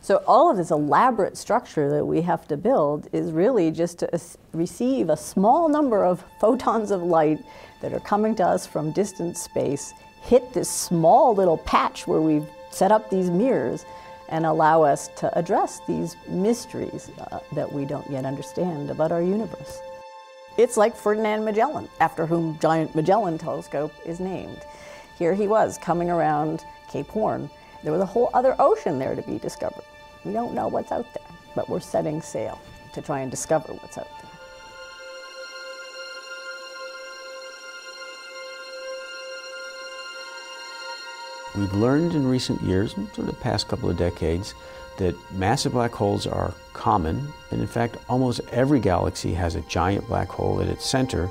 So 0.03 0.23
all 0.27 0.51
of 0.51 0.59
this 0.59 0.73
elaborate 0.73 1.39
structure 1.39 1.89
that 1.89 2.05
we 2.05 2.21
have 2.23 2.47
to 2.49 2.57
build 2.59 3.09
is 3.13 3.31
really 3.31 3.71
just 3.71 4.01
to 4.01 4.21
receive 4.53 5.09
a 5.09 5.17
small 5.17 5.71
number 5.71 6.05
of 6.05 6.23
photons 6.39 6.91
of 6.91 7.03
light 7.03 7.39
that 7.81 7.95
are 7.95 8.01
coming 8.01 8.35
to 8.35 8.45
us 8.45 8.67
from 8.67 8.93
distant 8.93 9.39
space, 9.39 9.95
hit 10.23 10.53
this 10.53 10.71
small 10.71 11.35
little 11.35 11.59
patch 11.59 12.07
where 12.07 12.21
we've 12.21 12.49
set 12.71 12.91
up 12.91 13.11
these 13.11 13.31
mirrors, 13.31 13.85
and 14.33 14.47
allow 14.47 14.83
us 14.83 15.09
to 15.09 15.39
address 15.39 15.83
these 15.87 16.17
mysteries 16.27 17.11
uh, 17.19 17.39
that 17.53 17.71
we 17.71 17.85
don't 17.85 18.11
yet 18.11 18.25
understand 18.25 18.91
about 18.91 19.13
our 19.13 19.21
universe. 19.21 19.81
It's 20.57 20.79
like 20.79 20.97
Ferdinand 20.97 21.45
Magellan, 21.45 21.89
after 22.01 22.27
whom 22.27 22.59
Giant 22.59 22.95
Magellan 22.95 23.37
Telescope 23.37 23.93
is 24.07 24.21
named. 24.21 24.63
Here 25.19 25.35
he 25.35 25.47
was 25.49 25.77
coming 25.77 26.09
around 26.09 26.65
Cape 26.91 27.09
Horn. 27.09 27.51
There 27.83 27.93
was 27.93 28.01
a 28.01 28.07
whole 28.07 28.31
other 28.33 28.57
ocean 28.59 28.99
there 28.99 29.15
to 29.15 29.23
be 29.23 29.39
discovered. 29.39 29.85
We 30.25 30.33
don't 30.33 30.55
know 30.55 30.69
what's 30.69 30.93
out 30.93 31.13
there, 31.13 31.37
but 31.55 31.69
we're 31.69 31.81
setting 31.81 32.23
sail 32.23 32.59
to 32.95 33.03
try 33.03 33.21
and 33.21 33.31
discover 33.31 33.75
what's 33.75 33.99
out 33.99 34.09
there. 34.21 34.22
We've 41.57 41.75
learned 41.75 42.15
in 42.15 42.27
recent 42.27 42.63
years, 42.63 42.93
sort 42.93 43.19
of 43.19 43.27
the 43.27 43.33
past 43.35 43.69
couple 43.69 43.91
of 43.91 43.99
decades, 43.99 44.55
that 44.97 45.15
massive 45.33 45.73
black 45.73 45.93
holes 45.93 46.27
are 46.27 46.55
common, 46.73 47.33
and 47.51 47.61
in 47.61 47.67
fact, 47.67 47.97
almost 48.09 48.41
every 48.51 48.81
galaxy 48.81 49.35
has 49.35 49.55
a 49.55 49.61
giant 49.63 50.07
black 50.09 50.29
hole 50.29 50.61
at 50.61 50.69
its 50.69 50.87
center, 50.87 51.31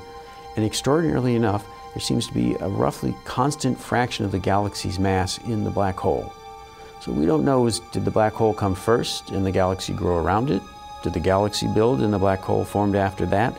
and 0.56 0.64
extraordinarily 0.64 1.34
enough, 1.34 1.66
there 1.92 2.00
seems 2.00 2.26
to 2.26 2.34
be 2.34 2.54
a 2.60 2.68
roughly 2.68 3.14
constant 3.24 3.78
fraction 3.78 4.24
of 4.24 4.32
the 4.32 4.38
galaxy's 4.38 4.98
mass 4.98 5.38
in 5.38 5.64
the 5.64 5.70
black 5.70 5.98
hole. 5.98 6.32
So 7.00 7.10
we 7.12 7.26
don't 7.26 7.44
know 7.44 7.66
is 7.66 7.80
did 7.90 8.04
the 8.04 8.10
black 8.10 8.32
hole 8.32 8.54
come 8.54 8.74
first 8.74 9.30
and 9.30 9.44
the 9.44 9.50
galaxy 9.50 9.92
grow 9.92 10.18
around 10.18 10.50
it? 10.50 10.62
Did 11.02 11.14
the 11.14 11.20
galaxy 11.20 11.66
build 11.66 12.00
and 12.00 12.12
the 12.12 12.18
black 12.18 12.40
hole 12.40 12.64
formed 12.64 12.94
after 12.94 13.26
that? 13.26 13.58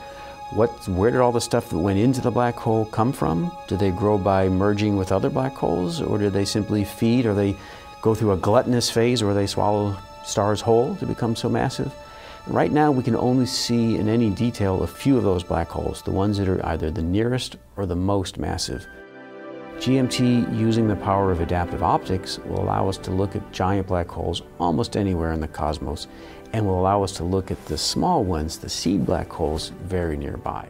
What, 0.56 0.88
where 0.88 1.10
did 1.10 1.20
all 1.20 1.32
the 1.32 1.42
stuff 1.42 1.72
that 1.72 1.80
went 1.80 1.98
into 1.98 2.22
the 2.22 2.30
black 2.30 2.56
hole 2.56 2.86
come 2.86 3.12
from? 3.12 3.52
Do 3.68 3.76
they 3.76 3.90
grow 3.90 4.20
by 4.20 4.50
merging 4.50 4.98
with 4.98 5.12
other 5.12 5.32
black 5.32 5.56
holes, 5.56 6.00
or 6.00 6.20
do 6.20 6.30
they 6.30 6.46
simply 6.46 6.84
feed, 6.84 7.26
or 7.26 7.34
they 7.34 7.56
go 8.04 8.14
through 8.14 8.34
a 8.34 8.38
gluttonous 8.38 8.88
phase 8.88 9.24
where 9.24 9.34
they 9.34 9.48
swallow 9.48 9.98
stars 10.24 10.62
whole 10.62 10.96
to 10.98 11.08
become 11.08 11.36
so 11.36 11.50
massive? 11.50 11.92
Right 12.46 12.72
now, 12.72 12.92
we 12.92 13.02
can 13.02 13.16
only 13.16 13.48
see 13.48 13.98
in 13.98 14.08
any 14.08 14.30
detail 14.30 14.84
a 14.84 14.88
few 14.88 15.18
of 15.18 15.24
those 15.24 15.42
black 15.42 15.70
holes, 15.70 16.04
the 16.04 16.12
ones 16.12 16.38
that 16.38 16.48
are 16.48 16.64
either 16.68 16.92
the 16.92 17.02
nearest 17.02 17.56
or 17.76 17.88
the 17.88 17.96
most 17.96 18.38
massive. 18.38 18.86
GMT, 19.80 20.58
using 20.58 20.88
the 20.88 20.96
power 20.96 21.32
of 21.32 21.42
adaptive 21.42 21.84
optics, 21.84 22.40
will 22.40 22.62
allow 22.62 22.88
us 22.88 22.98
to 23.00 23.12
look 23.12 23.36
at 23.36 23.52
giant 23.52 23.88
black 23.88 24.08
holes 24.08 24.42
almost 24.60 24.96
anywhere 24.96 25.34
in 25.34 25.42
the 25.42 25.48
cosmos 25.48 26.08
and 26.54 26.66
will 26.66 26.80
allow 26.80 27.04
us 27.04 27.12
to 27.18 27.24
look 27.24 27.52
at 27.52 27.66
the 27.66 27.78
small 27.78 28.24
ones, 28.24 28.58
the 28.58 28.70
seed 28.70 29.06
black 29.06 29.30
holes, 29.30 29.70
very 29.84 30.16
nearby. 30.16 30.70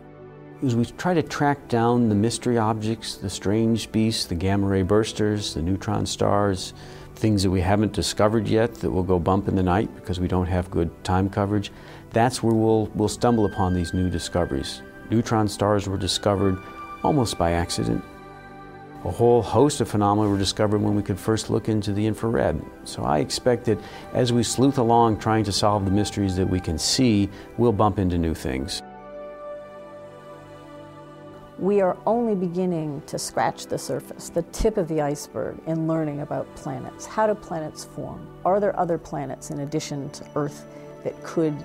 As 0.64 0.76
we 0.76 0.86
try 0.86 1.14
to 1.14 1.22
track 1.22 1.68
down 1.68 2.08
the 2.08 2.16
mystery 2.16 2.58
objects, 2.58 3.16
the 3.16 3.30
strange 3.30 3.92
beasts, 3.92 4.26
the 4.26 4.36
gamma 4.36 4.66
ray 4.66 4.84
bursters, 4.84 5.54
the 5.54 5.62
neutron 5.62 6.06
stars, 6.06 6.74
things 7.16 7.44
that 7.44 7.52
we 7.52 7.62
haven't 7.62 7.92
discovered 7.92 8.48
yet 8.48 8.74
that 8.76 8.90
will 8.90 9.04
go 9.04 9.20
bump 9.20 9.48
in 9.48 9.56
the 9.56 9.62
night 9.62 9.94
because 9.96 10.20
we 10.20 10.28
don't 10.28 10.48
have 10.48 10.72
good 10.72 10.90
time 11.04 11.30
coverage, 11.30 11.72
that's 12.12 12.42
where 12.42 12.56
we'll, 12.56 12.88
we'll 12.96 13.10
stumble 13.10 13.46
upon 13.46 13.74
these 13.74 13.94
new 13.94 14.10
discoveries. 14.10 14.82
Neutron 15.12 15.50
stars 15.50 15.88
were 15.88 15.98
discovered 15.98 16.58
almost 17.04 17.38
by 17.38 17.52
accident 17.52 18.04
a 19.06 19.12
whole 19.12 19.42
host 19.42 19.82
of 19.82 19.90
phenomena 19.90 20.30
were 20.30 20.38
discovered 20.38 20.82
when 20.82 20.96
we 20.96 21.04
could 21.04 21.20
first 21.20 21.50
look 21.50 21.68
into 21.68 21.92
the 21.92 22.06
infrared. 22.06 22.62
So 22.86 23.04
I 23.04 23.20
expect 23.20 23.66
that 23.66 23.78
as 24.14 24.32
we 24.32 24.44
sleuth 24.44 24.78
along 24.78 25.20
trying 25.20 25.44
to 25.44 25.52
solve 25.52 25.84
the 25.84 25.92
mysteries 25.92 26.38
that 26.38 26.50
we 26.50 26.60
can 26.60 26.78
see, 26.78 27.30
we'll 27.58 27.74
bump 27.74 28.00
into 28.00 28.18
new 28.18 28.34
things. 28.34 28.82
We 31.60 31.82
are 31.82 31.98
only 32.06 32.34
beginning 32.34 33.04
to 33.08 33.20
scratch 33.20 33.68
the 33.68 33.78
surface, 33.78 34.30
the 34.30 34.42
tip 34.54 34.78
of 34.78 34.88
the 34.88 35.02
iceberg, 35.02 35.60
in 35.68 35.88
learning 35.88 36.22
about 36.22 36.54
planets. 36.56 37.06
How 37.06 37.28
do 37.28 37.36
planets 37.36 37.86
form? 37.86 38.28
Are 38.44 38.60
there 38.60 38.78
other 38.80 38.98
planets 38.98 39.52
in 39.52 39.60
addition 39.60 40.10
to 40.12 40.26
Earth 40.36 40.66
that 41.04 41.22
could 41.24 41.56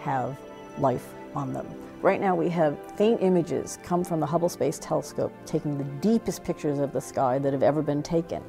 have 0.00 0.36
life 0.78 1.08
on 1.34 1.52
them? 1.52 1.66
Right 2.00 2.20
now 2.20 2.36
we 2.36 2.48
have 2.50 2.78
faint 2.92 3.22
images 3.22 3.80
come 3.82 4.04
from 4.04 4.20
the 4.20 4.26
Hubble 4.26 4.48
Space 4.48 4.78
Telescope 4.78 5.32
taking 5.44 5.76
the 5.76 5.84
deepest 6.00 6.44
pictures 6.44 6.78
of 6.78 6.92
the 6.92 7.00
sky 7.00 7.40
that 7.40 7.52
have 7.52 7.64
ever 7.64 7.82
been 7.82 8.04
taken. 8.04 8.40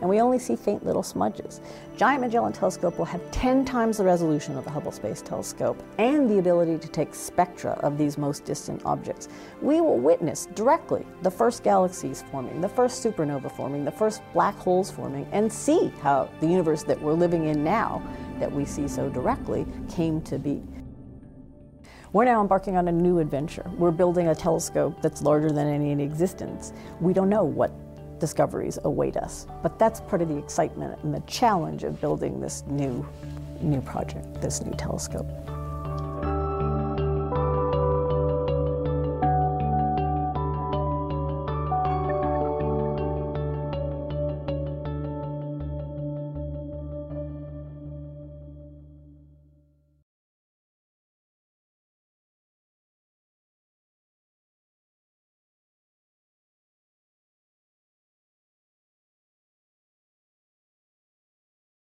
And 0.00 0.10
we 0.10 0.20
only 0.20 0.40
see 0.40 0.56
faint 0.56 0.84
little 0.84 1.04
smudges. 1.04 1.60
Giant 1.96 2.22
Magellan 2.22 2.52
Telescope 2.52 2.98
will 2.98 3.04
have 3.04 3.20
10 3.30 3.64
times 3.64 3.98
the 3.98 4.04
resolution 4.04 4.58
of 4.58 4.64
the 4.64 4.70
Hubble 4.70 4.90
Space 4.90 5.22
Telescope 5.22 5.80
and 5.98 6.28
the 6.28 6.40
ability 6.40 6.78
to 6.78 6.88
take 6.88 7.14
spectra 7.14 7.74
of 7.84 7.96
these 7.96 8.18
most 8.18 8.44
distant 8.44 8.84
objects. 8.84 9.28
We 9.62 9.80
will 9.80 9.98
witness 9.98 10.46
directly 10.56 11.06
the 11.22 11.30
first 11.30 11.62
galaxies 11.62 12.24
forming, 12.32 12.60
the 12.60 12.68
first 12.68 13.04
supernova 13.04 13.52
forming, 13.52 13.84
the 13.84 13.92
first 13.92 14.20
black 14.32 14.56
holes 14.56 14.90
forming, 14.90 15.28
and 15.30 15.50
see 15.50 15.92
how 16.02 16.28
the 16.40 16.48
universe 16.48 16.82
that 16.82 17.00
we're 17.00 17.12
living 17.12 17.46
in 17.46 17.62
now, 17.62 18.02
that 18.40 18.50
we 18.50 18.64
see 18.64 18.88
so 18.88 19.08
directly, 19.08 19.64
came 19.88 20.20
to 20.22 20.40
be. 20.40 20.60
We're 22.12 22.24
now 22.24 22.40
embarking 22.40 22.76
on 22.76 22.88
a 22.88 22.92
new 22.92 23.18
adventure. 23.18 23.68
We're 23.76 23.90
building 23.90 24.28
a 24.28 24.34
telescope 24.34 25.02
that's 25.02 25.22
larger 25.22 25.50
than 25.50 25.66
any 25.66 25.90
in 25.90 26.00
existence. 26.00 26.72
We 27.00 27.12
don't 27.12 27.28
know 27.28 27.44
what 27.44 27.72
discoveries 28.20 28.78
await 28.84 29.16
us, 29.16 29.46
but 29.62 29.78
that's 29.78 30.00
part 30.00 30.22
of 30.22 30.28
the 30.28 30.38
excitement 30.38 30.98
and 31.02 31.12
the 31.12 31.20
challenge 31.20 31.84
of 31.84 32.00
building 32.00 32.40
this 32.40 32.62
new, 32.68 33.06
new 33.60 33.80
project, 33.80 34.40
this 34.40 34.62
new 34.62 34.72
telescope. 34.74 35.26